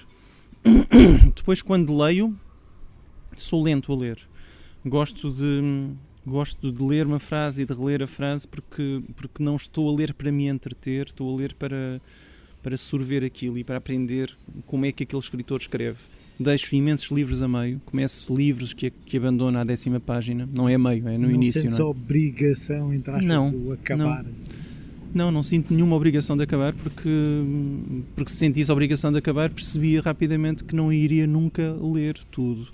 Depois, 1.34 1.60
quando 1.60 1.96
leio, 1.96 2.38
sou 3.36 3.62
lento 3.62 3.92
a 3.92 3.96
ler. 3.96 4.18
Gosto 4.84 5.30
de 5.32 5.88
gosto 6.26 6.70
de 6.70 6.82
ler 6.82 7.06
uma 7.06 7.18
frase 7.18 7.62
e 7.62 7.64
de 7.64 7.72
reler 7.72 8.02
a 8.02 8.06
frase 8.06 8.46
porque 8.46 9.02
porque 9.16 9.42
não 9.42 9.56
estou 9.56 9.88
a 9.88 9.96
ler 9.96 10.12
para 10.12 10.30
me 10.30 10.46
entreter, 10.46 11.06
estou 11.06 11.32
a 11.32 11.36
ler 11.36 11.54
para 11.54 12.00
para 12.62 12.76
sorver 12.76 13.24
aquilo 13.24 13.56
e 13.56 13.64
para 13.64 13.78
aprender 13.78 14.36
como 14.66 14.84
é 14.84 14.92
que 14.92 15.04
aquele 15.04 15.22
escritor 15.22 15.60
escreve. 15.60 15.98
Deixo 16.40 16.76
imensos 16.76 17.10
livros 17.10 17.42
a 17.42 17.48
meio, 17.48 17.80
começo 17.84 18.34
livros 18.34 18.72
que, 18.72 18.90
que 18.90 19.16
abandono 19.16 19.58
à 19.58 19.64
décima 19.64 19.98
página, 19.98 20.48
não 20.52 20.68
é 20.68 20.78
meio, 20.78 21.08
é 21.08 21.18
no 21.18 21.26
não 21.26 21.30
início. 21.30 21.62
Sentes 21.62 21.78
não 21.78 21.86
é? 21.86 21.90
obrigação, 21.90 22.94
entre 22.94 23.10
aspas, 23.10 23.26
não, 23.26 23.50
de 23.50 23.72
acabar? 23.72 24.22
Não. 24.24 24.58
Não, 25.14 25.32
não 25.32 25.42
sinto 25.42 25.72
nenhuma 25.72 25.96
obrigação 25.96 26.36
de 26.36 26.42
acabar 26.42 26.74
porque, 26.74 27.08
porque 28.14 28.30
se 28.30 28.36
sentisse 28.36 28.70
a 28.70 28.74
obrigação 28.74 29.10
de 29.10 29.18
acabar 29.18 29.50
percebia 29.50 30.02
rapidamente 30.02 30.62
que 30.62 30.76
não 30.76 30.92
iria 30.92 31.26
nunca 31.26 31.74
ler 31.80 32.18
tudo. 32.30 32.68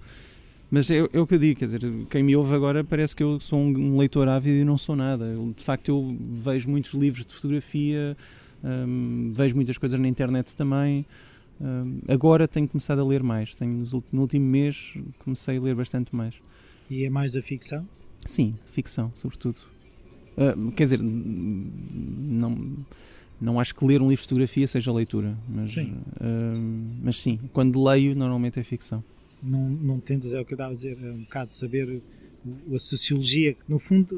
Mas 0.71 0.91
é, 0.91 0.99
é, 0.99 1.21
o 1.21 1.27
que 1.27 1.35
eu 1.35 1.39
digo, 1.39 1.59
quer 1.61 1.67
dizer, 1.67 1.81
quem 2.11 2.23
me 2.23 2.35
ouve 2.35 2.53
agora 2.53 2.83
parece 2.83 3.15
que 3.15 3.23
eu 3.23 3.39
sou 3.39 3.61
um, 3.61 3.69
um 3.69 3.97
leitor 3.97 4.29
ávido 4.29 4.57
e 4.57 4.65
não 4.65 4.77
sou 4.77 4.97
nada. 4.97 5.25
Eu, 5.25 5.55
de 5.57 5.65
facto, 5.65 5.89
eu 5.89 6.17
vejo 6.43 6.69
muitos 6.69 6.93
livros 6.95 7.25
de 7.25 7.33
fotografia, 7.33 8.17
um, 8.65 9.31
vejo 9.33 9.55
muitas 9.55 9.79
coisas 9.79 10.01
na 10.01 10.09
internet 10.09 10.57
também. 10.57 11.07
Agora 12.09 12.47
tenho 12.49 12.69
começado 12.69 13.01
a 13.01 13.05
ler 13.05 13.23
mais. 13.23 13.55
Tenho, 13.55 13.85
no 14.13 14.21
último 14.21 14.45
mês 14.47 14.95
comecei 15.21 15.57
a 15.57 15.61
ler 15.61 15.75
bastante 15.75 16.15
mais. 16.15 16.35
E 16.91 17.05
é 17.05 17.11
mais 17.11 17.37
a 17.37 17.43
ficção? 17.43 17.87
Sim, 18.27 18.55
ficção, 18.67 19.13
sobretudo. 19.15 19.59
Uh, 20.37 20.73
quer 20.73 20.85
dizer, 20.85 21.01
não, 21.01 22.77
não 23.41 23.61
acho 23.61 23.75
que 23.75 23.85
ler 23.85 24.03
um 24.03 24.09
livro 24.09 24.23
de 24.23 24.29
fotografia 24.29 24.67
seja 24.67 24.93
leitura, 24.93 25.37
mas 25.49 25.73
sim. 25.73 25.93
Uh, 26.21 26.95
mas 27.03 27.21
sim, 27.21 27.39
quando 27.53 27.83
leio, 27.83 28.15
normalmente 28.17 28.59
é 28.59 28.63
ficção. 28.63 29.03
Não, 29.43 29.69
não 29.69 30.01
tentas, 30.01 30.33
é 30.33 30.41
o 30.41 30.45
que 30.45 30.55
eu 30.55 30.57
estava 30.57 30.73
a 30.73 30.75
dizer, 30.75 30.99
é 31.03 31.11
um 31.11 31.21
bocado 31.21 31.53
saber 31.53 32.03
a 32.73 32.79
sociologia, 32.79 33.55
que 33.55 33.61
no 33.69 33.79
fundo. 33.79 34.09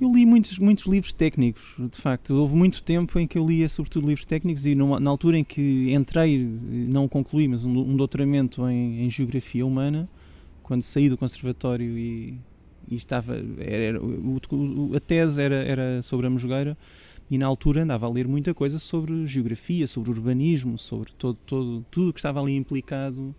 Eu 0.00 0.12
li 0.12 0.24
muitos, 0.24 0.58
muitos 0.58 0.86
livros 0.86 1.12
técnicos, 1.12 1.76
de 1.78 2.00
facto. 2.00 2.34
Houve 2.34 2.54
muito 2.54 2.82
tempo 2.82 3.18
em 3.18 3.26
que 3.26 3.36
eu 3.36 3.46
lia, 3.46 3.68
sobretudo, 3.68 4.06
livros 4.06 4.24
técnicos, 4.24 4.64
e 4.66 4.74
numa, 4.74 5.00
na 5.00 5.10
altura 5.10 5.38
em 5.38 5.44
que 5.44 5.92
entrei, 5.92 6.38
não 6.38 7.08
concluí, 7.08 7.48
mas 7.48 7.64
um, 7.64 7.70
um 7.70 7.96
doutoramento 7.96 8.68
em, 8.68 9.04
em, 9.04 9.10
Geografia 9.10 9.66
Humana, 9.66 10.08
quando 10.62 10.82
saí 10.82 11.08
do 11.08 11.18
Conservatório 11.18 11.98
e, 11.98 12.38
e 12.88 12.94
estava. 12.94 13.36
Era, 13.58 13.82
era, 13.82 14.00
o, 14.02 14.92
a 14.94 15.00
tese 15.00 15.40
era, 15.42 15.56
era 15.56 16.02
sobre 16.02 16.26
a 16.26 16.30
Mosgueira, 16.30 16.76
e 17.30 17.36
na 17.36 17.46
altura 17.46 17.82
andava 17.82 18.06
a 18.06 18.10
ler 18.10 18.28
muita 18.28 18.54
coisa 18.54 18.78
sobre 18.78 19.26
geografia, 19.26 19.86
sobre 19.86 20.10
urbanismo, 20.10 20.78
sobre 20.78 21.12
todo, 21.12 21.38
todo, 21.46 21.84
tudo 21.90 22.12
que 22.12 22.18
estava 22.20 22.40
ali 22.40 22.54
implicado 22.54 23.34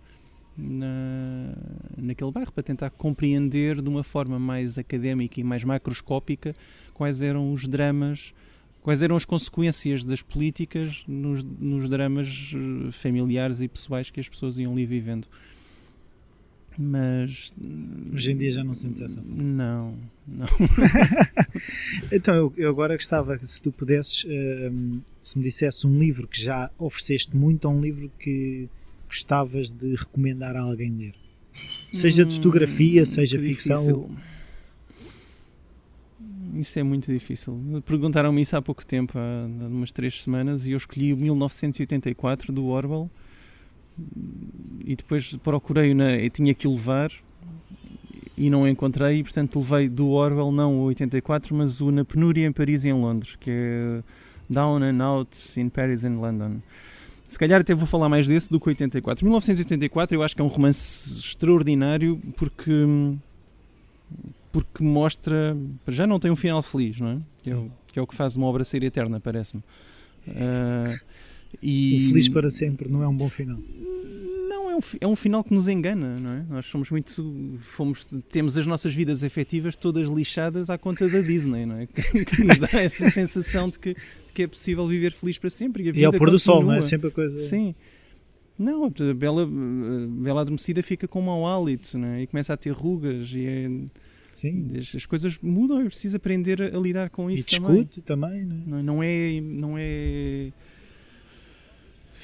na, 0.58 1.54
naquele 1.97 2.32
bairro 2.32 2.51
para 2.51 2.64
tentar 2.64 2.89
compreender 2.91 3.82
de 3.82 3.89
uma 3.89 4.04
forma 4.04 4.38
mais 4.38 4.78
académica 4.78 5.39
e 5.39 5.43
mais 5.43 5.64
macroscópica 5.64 6.56
quais 6.93 7.22
eram 7.22 7.51
os 7.51 7.68
dramas, 7.68 8.34
quais 8.82 9.01
eram 9.01 9.16
as 9.16 9.26
consequências 9.26 10.06
das 10.06 10.22
políticas 10.22 11.04
nos, 11.08 11.43
nos 11.43 11.89
dramas 11.89 12.54
eh, 12.54 12.91
familiares 12.91 13.62
e 13.62 13.68
pessoais 13.68 14.10
que 14.10 14.20
as 14.20 14.30
pessoas 14.30 14.58
iam 14.58 14.74
ali 14.74 14.86
vivendo. 14.86 15.28
Mas. 16.78 17.54
Hoje 18.14 18.32
em 18.32 18.38
dia 18.38 18.51
já 18.51 18.64
não 18.64 18.74
sentes 18.74 19.01
essa 19.01 19.22
forma. 19.22 19.43
Não, 19.43 19.95
não. 20.28 20.47
então, 22.12 22.34
eu, 22.34 22.54
eu, 22.58 22.70
agora 22.70 22.95
gostava 22.95 23.38
que 23.38 23.45
se 23.45 23.62
tu 23.62 23.72
pudesses, 23.72 24.24
uh, 24.24 25.01
se 25.22 25.38
me 25.38 25.43
dissesse 25.43 25.86
um 25.86 25.99
livro 25.99 26.28
que 26.28 26.41
já 26.41 26.72
ofereceste 26.80 27.36
muito 27.36 27.66
ou 27.66 27.76
um 27.76 27.82
livro 27.82 28.12
que 28.20 28.68
gostavas 29.14 29.72
de 29.72 29.95
recomendar 29.95 30.55
a 30.55 30.61
alguém 30.61 30.91
ler? 30.91 31.14
Seja 31.91 32.26
de 32.26 32.36
fotografia, 32.36 33.03
hum, 33.03 33.05
seja 33.05 33.39
ficção. 33.39 33.78
Difícil. 33.78 34.09
Isso 36.55 36.80
é 36.80 36.84
muito 36.84 37.11
difícil. 37.11 37.84
Perguntaram-me 37.86 38.41
isso 38.41 38.55
há 38.55 38.61
pouco 38.61 38.86
tempo, 38.86 39.18
há 39.18 39.45
umas 39.68 39.91
três 39.91 40.22
semanas, 40.22 40.66
e 40.66 40.72
eu 40.72 40.78
escolhi 40.78 41.14
o 41.14 41.18
1984 41.18 42.51
do 42.51 42.66
Orwell. 42.66 43.09
E 44.84 44.95
depois 44.95 45.36
procurei, 45.38 45.93
na, 45.93 46.16
e 46.16 46.30
tinha 46.30 46.53
que 46.53 46.68
o 46.68 46.72
levar 46.72 47.11
e 48.36 48.49
não 48.49 48.68
encontrei, 48.68 49.20
e 49.20 49.24
portanto 49.24 49.59
levei 49.59 49.88
do 49.88 50.09
Orwell 50.09 50.51
não 50.51 50.80
o 50.80 50.84
84, 50.86 51.55
mas 51.55 51.80
o 51.80 51.91
Na 51.91 52.03
Penúria 52.03 52.47
em 52.47 52.51
Paris 52.51 52.84
e 52.84 52.89
em 52.89 52.93
Londres, 52.93 53.36
que 53.36 53.51
é 53.51 54.03
Down 54.49 54.84
and 54.84 55.03
Out 55.03 55.59
in 55.59 55.70
Paris 55.70 56.03
and 56.03 56.20
London. 56.20 56.57
Se 57.34 57.40
calhar 57.40 57.62
até 57.62 57.74
vou 57.74 57.88
falar 57.88 58.08
mais 58.10 58.28
desse 58.28 58.48
do 58.48 58.60
que 58.60 58.70
84. 58.70 59.26
1984 59.26 60.16
eu 60.16 60.22
acho 60.22 60.36
que 60.36 60.42
é 60.44 60.46
um 60.46 60.48
romance 60.48 61.18
extraordinário 61.18 62.22
porque 62.38 62.86
porque 64.52 64.84
mostra 64.84 65.58
já 65.88 66.06
não 66.06 66.20
tem 66.20 66.30
um 66.30 66.36
final 66.36 66.62
feliz, 66.62 67.00
não 67.00 67.10
é? 67.10 67.18
Que 67.42 67.50
é 67.50 67.56
o 67.56 67.72
que, 67.88 67.98
é 67.98 68.02
o 68.04 68.06
que 68.06 68.14
faz 68.14 68.36
uma 68.36 68.46
obra 68.46 68.64
ser 68.64 68.84
eterna, 68.84 69.20
parece-me. 69.20 69.64
Uh, 70.28 70.96
e... 71.60 72.06
Feliz 72.10 72.30
para 72.30 72.52
sempre 72.52 72.88
não 72.88 73.02
é 73.02 73.08
um 73.08 73.18
bom 73.18 73.30
final 73.30 73.58
é 74.54 74.76
um, 74.76 74.80
é 75.01 75.08
um 75.08 75.16
final 75.16 75.43
que 75.43 75.54
nos 75.54 75.68
engana, 75.68 76.18
não 76.20 76.32
é? 76.32 76.45
Nós 76.49 76.66
somos 76.66 76.89
muito. 76.89 77.60
Fomos, 77.62 78.08
temos 78.30 78.58
as 78.58 78.68
nossas 78.68 78.93
vidas 78.93 79.24
efetivas 79.24 79.76
todas 79.76 80.08
lixadas 80.08 80.70
à 80.70 80.78
conta 80.78 81.08
da 81.10 81.22
Disney, 81.22 81.66
não 81.66 81.78
é? 81.78 81.88
Que, 81.88 82.26
que 82.26 82.43
nos 82.43 82.60
dá 82.60 82.70
essa 82.74 83.10
sensação 83.10 83.68
de 83.68 83.80
que, 83.80 83.95
que 84.34 84.43
é 84.43 84.47
possível 84.47 84.88
viver 84.88 85.12
feliz 85.12 85.38
para 85.38 85.49
sempre. 85.49 85.84
E, 85.84 85.89
a 85.89 85.91
vida 85.91 86.01
e 86.01 86.06
ao 86.06 86.14
pôr 86.14 86.30
do 86.30 86.39
sol, 86.39 86.64
não 86.64 86.74
é? 86.74 86.82
Sempre 86.82 87.08
a 87.08 87.12
coisa. 87.12 87.38
Sim. 87.38 87.76
Não, 88.58 88.86
a 88.86 89.14
Bela, 89.16 89.43
a 89.43 89.47
Bela 90.08 90.41
Adormecida 90.41 90.84
fica 90.84 91.08
com 91.08 91.22
mau 91.22 91.47
hálito 91.47 91.97
não 91.97 92.08
é? 92.10 92.22
e 92.22 92.28
começa 92.28 92.54
a 92.54 92.58
ter 92.58 92.70
rugas 92.70 93.32
e 93.34 93.45
é, 93.45 93.70
Sim. 94.32 94.72
as 94.78 95.06
coisas 95.08 95.39
mudam 95.41 95.82
e 95.82 95.86
precisa 95.86 96.18
aprender 96.18 96.62
a, 96.62 96.78
lidar 96.78 97.10
com 97.10 97.32
isso 97.32 97.43
e 97.43 97.60
discute 97.60 98.01
também. 98.01 98.45
também 98.45 98.64
não, 98.66 98.78
é? 98.78 98.84
não 98.84 99.04
é, 99.04 99.41
não 99.41 99.76
é 99.78 100.51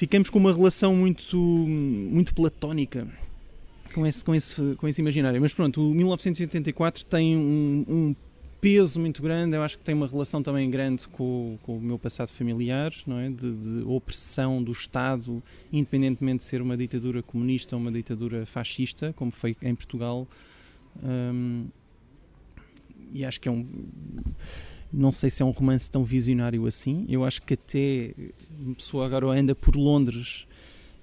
ficamos 0.00 0.30
com 0.30 0.38
uma 0.38 0.50
relação 0.50 0.96
muito, 0.96 1.36
muito 1.36 2.34
platónica 2.34 3.06
com 3.92 4.06
esse, 4.06 4.24
com, 4.24 4.34
esse, 4.34 4.74
com 4.76 4.88
esse 4.88 4.98
imaginário. 4.98 5.38
Mas 5.42 5.52
pronto, 5.52 5.90
o 5.90 5.94
1984 5.94 7.04
tem 7.04 7.36
um, 7.36 7.84
um 7.86 8.16
peso 8.62 8.98
muito 8.98 9.20
grande, 9.20 9.56
eu 9.56 9.62
acho 9.62 9.76
que 9.76 9.84
tem 9.84 9.94
uma 9.94 10.06
relação 10.06 10.42
também 10.42 10.70
grande 10.70 11.06
com, 11.08 11.58
com 11.62 11.76
o 11.76 11.80
meu 11.82 11.98
passado 11.98 12.28
familiar, 12.28 12.94
não 13.06 13.18
é? 13.18 13.28
De, 13.28 13.52
de, 13.52 13.82
opressão 13.84 14.62
do 14.62 14.72
Estado, 14.72 15.42
independentemente 15.70 16.38
de 16.38 16.44
ser 16.44 16.62
uma 16.62 16.78
ditadura 16.78 17.22
comunista 17.22 17.76
ou 17.76 17.82
uma 17.82 17.92
ditadura 17.92 18.46
fascista, 18.46 19.12
como 19.14 19.30
foi 19.30 19.54
em 19.60 19.74
Portugal. 19.74 20.26
Um, 21.04 21.66
e 23.12 23.22
acho 23.22 23.38
que 23.38 23.50
é 23.50 23.52
um 23.52 23.66
não 24.92 25.12
sei 25.12 25.30
se 25.30 25.42
é 25.42 25.44
um 25.44 25.50
romance 25.50 25.90
tão 25.90 26.04
visionário 26.04 26.66
assim. 26.66 27.06
Eu 27.08 27.24
acho 27.24 27.42
que 27.42 27.54
até 27.54 28.12
uma 28.58 28.74
pessoa 28.74 29.06
agora 29.06 29.26
anda 29.28 29.54
por 29.54 29.76
Londres 29.76 30.46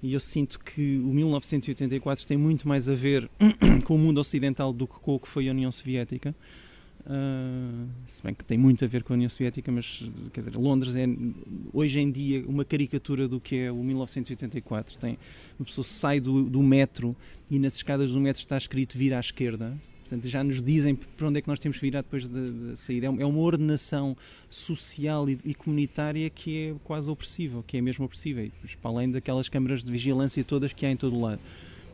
e 0.02 0.12
eu 0.12 0.20
sinto 0.20 0.60
que 0.60 0.98
o 0.98 1.12
1984 1.12 2.26
tem 2.26 2.36
muito 2.36 2.68
mais 2.68 2.88
a 2.88 2.94
ver 2.94 3.28
com 3.84 3.96
o 3.96 3.98
mundo 3.98 4.18
ocidental 4.18 4.72
do 4.72 4.86
que 4.86 4.94
com 5.00 5.14
o 5.14 5.18
que 5.18 5.26
foi 5.26 5.48
a 5.48 5.52
União 5.52 5.72
Soviética. 5.72 6.34
Uh, 7.00 7.88
se 8.06 8.22
bem 8.22 8.34
que 8.34 8.44
tem 8.44 8.58
muito 8.58 8.84
a 8.84 8.88
ver 8.88 9.02
com 9.02 9.14
a 9.14 9.16
União 9.16 9.30
Soviética, 9.30 9.72
mas 9.72 10.04
quer 10.32 10.40
dizer, 10.40 10.56
Londres 10.56 10.94
é 10.94 11.06
hoje 11.72 11.98
em 11.98 12.10
dia 12.10 12.44
uma 12.46 12.66
caricatura 12.66 13.26
do 13.26 13.40
que 13.40 13.56
é 13.56 13.72
o 13.72 13.82
1984. 13.82 14.98
Tem, 14.98 15.18
uma 15.58 15.64
pessoa 15.64 15.84
sai 15.84 16.20
do, 16.20 16.44
do 16.44 16.62
metro 16.62 17.16
e 17.50 17.58
nas 17.58 17.76
escadas 17.76 18.12
do 18.12 18.20
metro 18.20 18.40
está 18.40 18.58
escrito 18.58 18.98
vir 18.98 19.14
à 19.14 19.20
esquerda 19.20 19.74
Portanto, 20.08 20.26
já 20.26 20.42
nos 20.42 20.62
dizem 20.62 20.94
para 20.94 21.28
onde 21.28 21.38
é 21.38 21.42
que 21.42 21.48
nós 21.48 21.60
temos 21.60 21.76
que 21.76 21.84
virar 21.84 22.00
depois 22.00 22.26
da 22.26 22.40
de 22.40 22.76
saída. 22.78 23.06
É, 23.06 23.08
é 23.08 23.26
uma 23.26 23.38
ordenação 23.40 24.16
social 24.48 25.28
e, 25.28 25.38
e, 25.44 25.54
comunitária 25.54 26.30
que 26.30 26.68
é 26.68 26.74
quase 26.82 27.10
opressiva, 27.10 27.62
que 27.66 27.76
é 27.76 27.80
mesmo 27.82 28.06
opressiva, 28.06 28.40
e, 28.40 28.50
para 28.80 28.90
além 28.90 29.10
daquelas 29.10 29.50
câmaras 29.50 29.84
de 29.84 29.92
vigilância 29.92 30.42
todas 30.42 30.72
que 30.72 30.86
há 30.86 30.90
em 30.90 30.96
todo 30.96 31.14
o 31.14 31.20
lado. 31.20 31.40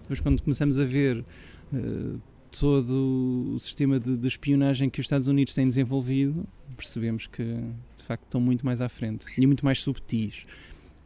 Depois, 0.03 0.21
quando 0.21 0.41
começamos 0.43 0.79
a 0.79 0.85
ver 0.85 1.25
uh, 1.73 2.21
todo 2.53 3.55
o 3.57 3.59
sistema 3.59 3.99
de, 3.99 4.17
de, 4.17 4.29
espionagem 4.29 4.89
que 4.89 5.01
os 5.01 5.07
Estados 5.07 5.27
Unidos 5.27 5.53
têm 5.53 5.67
desenvolvido, 5.67 6.47
percebemos 6.77 7.27
que 7.27 7.43
de 7.43 8.05
facto 8.05 8.23
estão 8.25 8.41
muito 8.41 8.65
mais 8.65 8.81
à 8.81 8.89
frente 8.89 9.27
e 9.37 9.45
muito 9.45 9.65
mais 9.65 9.83
subtis. 9.83 10.47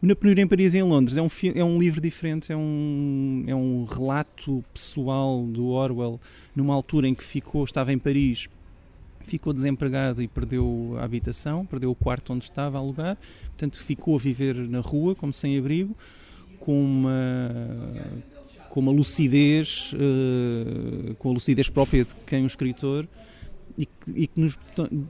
O 0.00 0.06
Na 0.06 0.14
Penúria 0.14 0.42
em 0.42 0.46
Paris 0.46 0.74
e 0.74 0.78
em 0.78 0.82
Londres 0.82 1.16
é 1.16 1.22
um, 1.22 1.28
é 1.56 1.64
um 1.64 1.76
livro 1.76 2.00
diferente, 2.00 2.52
é 2.52 2.56
um, 2.56 3.42
é 3.48 3.54
um 3.54 3.84
relato 3.84 4.64
pessoal 4.72 5.44
do 5.44 5.66
Orwell 5.70 6.20
numa 6.54 6.72
altura 6.72 7.08
em 7.08 7.14
que 7.16 7.24
ficou, 7.24 7.64
estava 7.64 7.92
em 7.92 7.98
Paris, 7.98 8.48
ficou 9.22 9.52
desempregado 9.52 10.22
e 10.22 10.28
perdeu 10.28 10.94
a 11.00 11.04
habitação, 11.04 11.66
perdeu 11.66 11.90
o 11.90 11.96
quarto 11.96 12.32
onde 12.32 12.44
estava 12.44 12.78
a 12.78 12.80
alugar, 12.80 13.18
portanto 13.48 13.82
ficou 13.82 14.14
a 14.14 14.18
viver 14.20 14.54
na 14.68 14.78
rua 14.78 15.16
como 15.16 15.32
sem-abrigo, 15.32 15.96
com 16.60 16.80
uma 16.80 17.50
com 18.70 18.78
uma 18.78 18.92
lucidez, 18.92 19.92
uh, 19.94 21.14
com 21.16 21.30
a 21.30 21.32
lucidez 21.32 21.68
própria 21.68 22.04
de 22.04 22.14
quem 22.24 22.38
é 22.38 22.42
um 22.42 22.46
escritor 22.46 23.08
e 23.76 23.86
que, 23.86 24.10
e 24.14 24.26
que 24.28 24.40
nos 24.40 24.56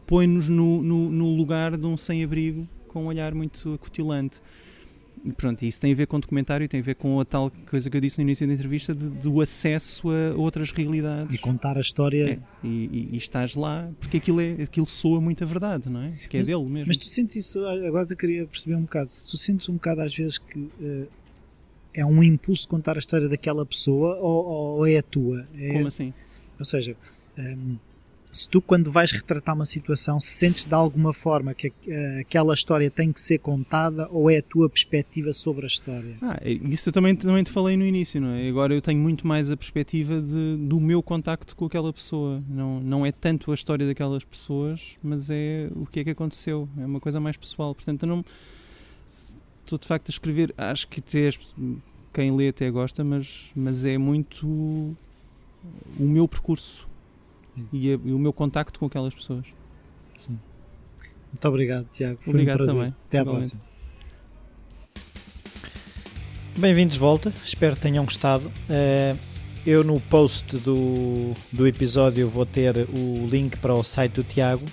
põe-nos 0.07 0.49
no, 0.49 0.80
no, 0.80 1.11
no, 1.11 1.36
lugar 1.36 1.76
de 1.76 1.84
um 1.84 1.97
sem-abrigo 1.97 2.66
com 2.86 3.05
um 3.05 3.07
olhar 3.07 3.34
muito 3.34 3.74
acutilante. 3.74 4.41
E 5.24 5.32
pronto, 5.32 5.64
isso 5.64 5.80
tem 5.80 5.92
a 5.92 5.94
ver 5.94 6.06
com 6.06 6.16
o 6.16 6.20
documentário, 6.20 6.68
tem 6.68 6.80
a 6.80 6.82
ver 6.82 6.94
com 6.94 7.20
a 7.20 7.24
tal 7.24 7.50
coisa 7.68 7.88
que 7.90 7.96
eu 7.96 8.00
disse 8.00 8.18
no 8.18 8.22
início 8.22 8.46
da 8.46 8.52
entrevista, 8.52 8.94
de, 8.94 9.08
do 9.10 9.40
acesso 9.40 10.08
a 10.10 10.34
outras 10.36 10.70
realidades. 10.70 11.34
E 11.34 11.38
contar 11.38 11.76
a 11.76 11.80
história. 11.80 12.32
É, 12.32 12.38
e, 12.66 12.68
e, 12.68 13.08
e, 13.12 13.16
estás 13.16 13.54
lá, 13.54 13.90
porque 13.98 14.18
aquilo, 14.18 14.40
é, 14.40 14.62
aquilo 14.62 14.86
soa 14.86 15.20
muito 15.20 15.42
a 15.42 15.46
verdade, 15.46 15.88
não 15.88 16.02
é? 16.02 16.12
Que 16.28 16.38
é 16.38 16.40
mas, 16.40 16.46
dele 16.46 16.64
mesmo. 16.64 16.86
Mas 16.88 16.96
tu 16.96 17.06
sentes 17.06 17.36
isso, 17.36 17.64
agora 17.64 18.06
eu 18.08 18.16
queria 18.16 18.46
perceber 18.46 18.76
um 18.76 18.82
bocado, 18.82 19.10
tu 19.28 19.36
sentes 19.36 19.68
um 19.68 19.74
bocado 19.74 20.02
às 20.02 20.14
vezes 20.14 20.38
que 20.38 20.58
uh, 20.58 21.08
é 21.92 22.04
um 22.04 22.22
impulso 22.22 22.62
de 22.62 22.68
contar 22.68 22.96
a 22.96 22.98
história 22.98 23.28
daquela 23.28 23.64
pessoa 23.66 24.16
ou, 24.16 24.46
ou 24.78 24.86
é 24.86 24.98
a 24.98 25.02
tua? 25.02 25.44
É, 25.58 25.72
Como 25.72 25.88
assim? 25.88 26.12
Ou 26.58 26.64
seja, 26.64 26.96
um, 27.38 27.76
se 28.32 28.48
tu 28.48 28.60
quando 28.60 28.90
vais 28.90 29.10
retratar 29.10 29.54
uma 29.54 29.66
situação 29.66 30.20
se 30.20 30.28
sentes 30.28 30.64
de 30.64 30.74
alguma 30.74 31.12
forma 31.12 31.54
que 31.54 31.68
uh, 31.68 31.72
aquela 32.20 32.54
história 32.54 32.90
tem 32.90 33.12
que 33.12 33.20
ser 33.20 33.38
contada 33.38 34.08
ou 34.10 34.30
é 34.30 34.38
a 34.38 34.42
tua 34.42 34.68
perspectiva 34.68 35.32
sobre 35.32 35.64
a 35.64 35.66
história? 35.66 36.16
Ah, 36.22 36.38
isso 36.44 36.88
eu 36.88 36.92
também, 36.92 37.14
também 37.14 37.42
te 37.44 37.50
falei 37.50 37.76
no 37.76 37.84
início, 37.84 38.20
não 38.20 38.30
é? 38.30 38.48
Agora 38.48 38.74
eu 38.74 38.82
tenho 38.82 39.00
muito 39.00 39.26
mais 39.26 39.50
a 39.50 39.56
perspectiva 39.56 40.20
de, 40.20 40.56
do 40.56 40.80
meu 40.80 41.02
contacto 41.02 41.54
com 41.54 41.64
aquela 41.66 41.92
pessoa. 41.92 42.42
Não, 42.48 42.80
não 42.80 43.06
é 43.06 43.12
tanto 43.12 43.50
a 43.50 43.54
história 43.54 43.86
daquelas 43.86 44.24
pessoas, 44.24 44.96
mas 45.02 45.28
é 45.30 45.68
o 45.74 45.86
que 45.86 46.00
é 46.00 46.04
que 46.04 46.10
aconteceu. 46.10 46.68
É 46.78 46.86
uma 46.86 47.00
coisa 47.00 47.20
mais 47.20 47.36
pessoal. 47.36 47.74
Portanto, 47.74 48.02
eu 48.02 48.08
não 48.08 48.24
estou 49.64 49.78
de 49.78 49.86
facto 49.86 50.08
a 50.08 50.10
escrever, 50.10 50.54
acho 50.56 50.88
que 50.88 51.00
até 51.00 51.30
quem 52.12 52.34
lê 52.34 52.48
até 52.48 52.70
gosta, 52.70 53.04
mas, 53.04 53.50
mas 53.54 53.84
é 53.84 53.98
muito 53.98 54.46
o 54.46 54.96
meu 55.98 56.26
percurso 56.26 56.88
e, 57.72 57.88
a, 57.88 57.92
e, 57.92 58.12
o 58.12 58.18
meu 58.18 58.32
contacto 58.32 58.78
com 58.78 58.86
aquelas 58.86 59.14
pessoas. 59.14 59.46
Sim. 60.16 60.38
Muito 61.32 61.48
obrigado, 61.48 61.86
Tiago. 61.92 62.18
Foi 62.22 62.32
obrigado 62.32 62.62
um 62.62 62.66
também. 62.66 62.94
Até 63.06 63.18
à 63.18 63.22
Igualmente. 63.22 63.50
próxima. 63.50 63.68
Bem-vindos 66.59 66.94
de 66.94 67.00
volta, 67.00 67.32
espero 67.44 67.76
que 67.76 67.82
tenham 67.82 68.04
gostado. 68.04 68.50
Eh, 68.68 69.14
eu 69.64 69.84
no 69.84 70.00
post 70.00 70.56
do, 70.59 71.32
do 71.52 71.66
episódio 71.66 72.28
vou 72.28 72.44
ter 72.44 72.88
o 72.88 73.26
link 73.26 73.56
para 73.59 73.74
o 73.74 73.84
site 73.84 74.14
do 74.14 74.24
Tiago 74.24 74.64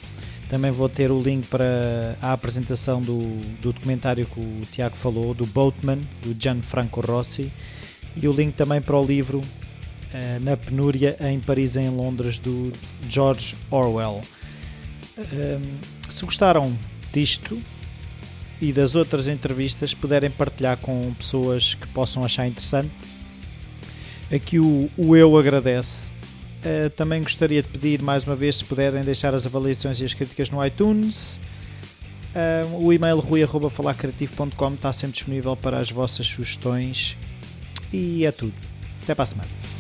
também 0.49 0.71
vou 0.71 0.87
ter 0.87 1.11
o 1.11 1.21
link 1.21 1.47
para 1.47 2.15
a 2.21 2.33
apresentação 2.33 3.01
do, 3.01 3.19
do 3.61 3.73
documentário 3.73 4.25
que 4.25 4.39
o 4.39 4.61
Tiago 4.71 4.95
falou, 4.95 5.33
do 5.33 5.45
Boatman, 5.45 5.99
do 6.21 6.35
Gianfranco 6.39 7.01
Rossi, 7.01 7.51
e 8.15 8.27
o 8.27 8.31
link 8.31 8.53
também 8.53 8.81
para 8.81 8.95
o 8.95 9.03
livro 9.03 9.41
uh, 10.15 10.39
Na 10.41 10.55
Penúria 10.55 11.17
em 11.19 11.39
Paris 11.39 11.75
e 11.75 11.81
em 11.81 11.89
Londres, 11.89 12.39
do 12.39 12.71
George 13.09 13.55
Orwell. 13.69 14.21
Uh, 15.17 15.61
se 16.09 16.23
gostaram 16.25 16.75
disto 17.13 17.61
e 18.61 18.71
das 18.71 18.95
outras 18.95 19.27
entrevistas, 19.27 19.93
puderem 19.93 20.31
partilhar 20.31 20.77
com 20.77 21.13
pessoas 21.13 21.75
que 21.75 21.87
possam 21.87 22.23
achar 22.23 22.47
interessante. 22.47 22.91
Aqui 24.33 24.59
o, 24.59 24.89
o 24.97 25.15
eu 25.15 25.37
agradece 25.37 26.09
Uh, 26.65 26.89
também 26.89 27.21
gostaria 27.21 27.61
de 27.61 27.67
pedir 27.67 28.01
mais 28.01 28.23
uma 28.23 28.35
vez 28.35 28.55
se 28.55 28.65
puderem 28.65 29.03
deixar 29.03 29.35
as 29.35 29.45
avaliações 29.45 30.01
e 30.01 30.05
as 30.05 30.15
críticas 30.15 30.49
no 30.49 30.65
iTunes. 30.65 31.39
Uh, 32.33 32.83
o 32.83 32.91
e-mail 32.91 33.19
rui.falarcreativo.com 33.19 34.73
está 34.73 34.91
sempre 34.91 35.13
disponível 35.13 35.55
para 35.55 35.77
as 35.77 35.91
vossas 35.91 36.25
sugestões. 36.25 37.19
E 37.93 38.25
é 38.25 38.31
tudo. 38.31 38.55
Até 39.03 39.13
para 39.13 39.23
a 39.23 39.27
semana. 39.27 39.74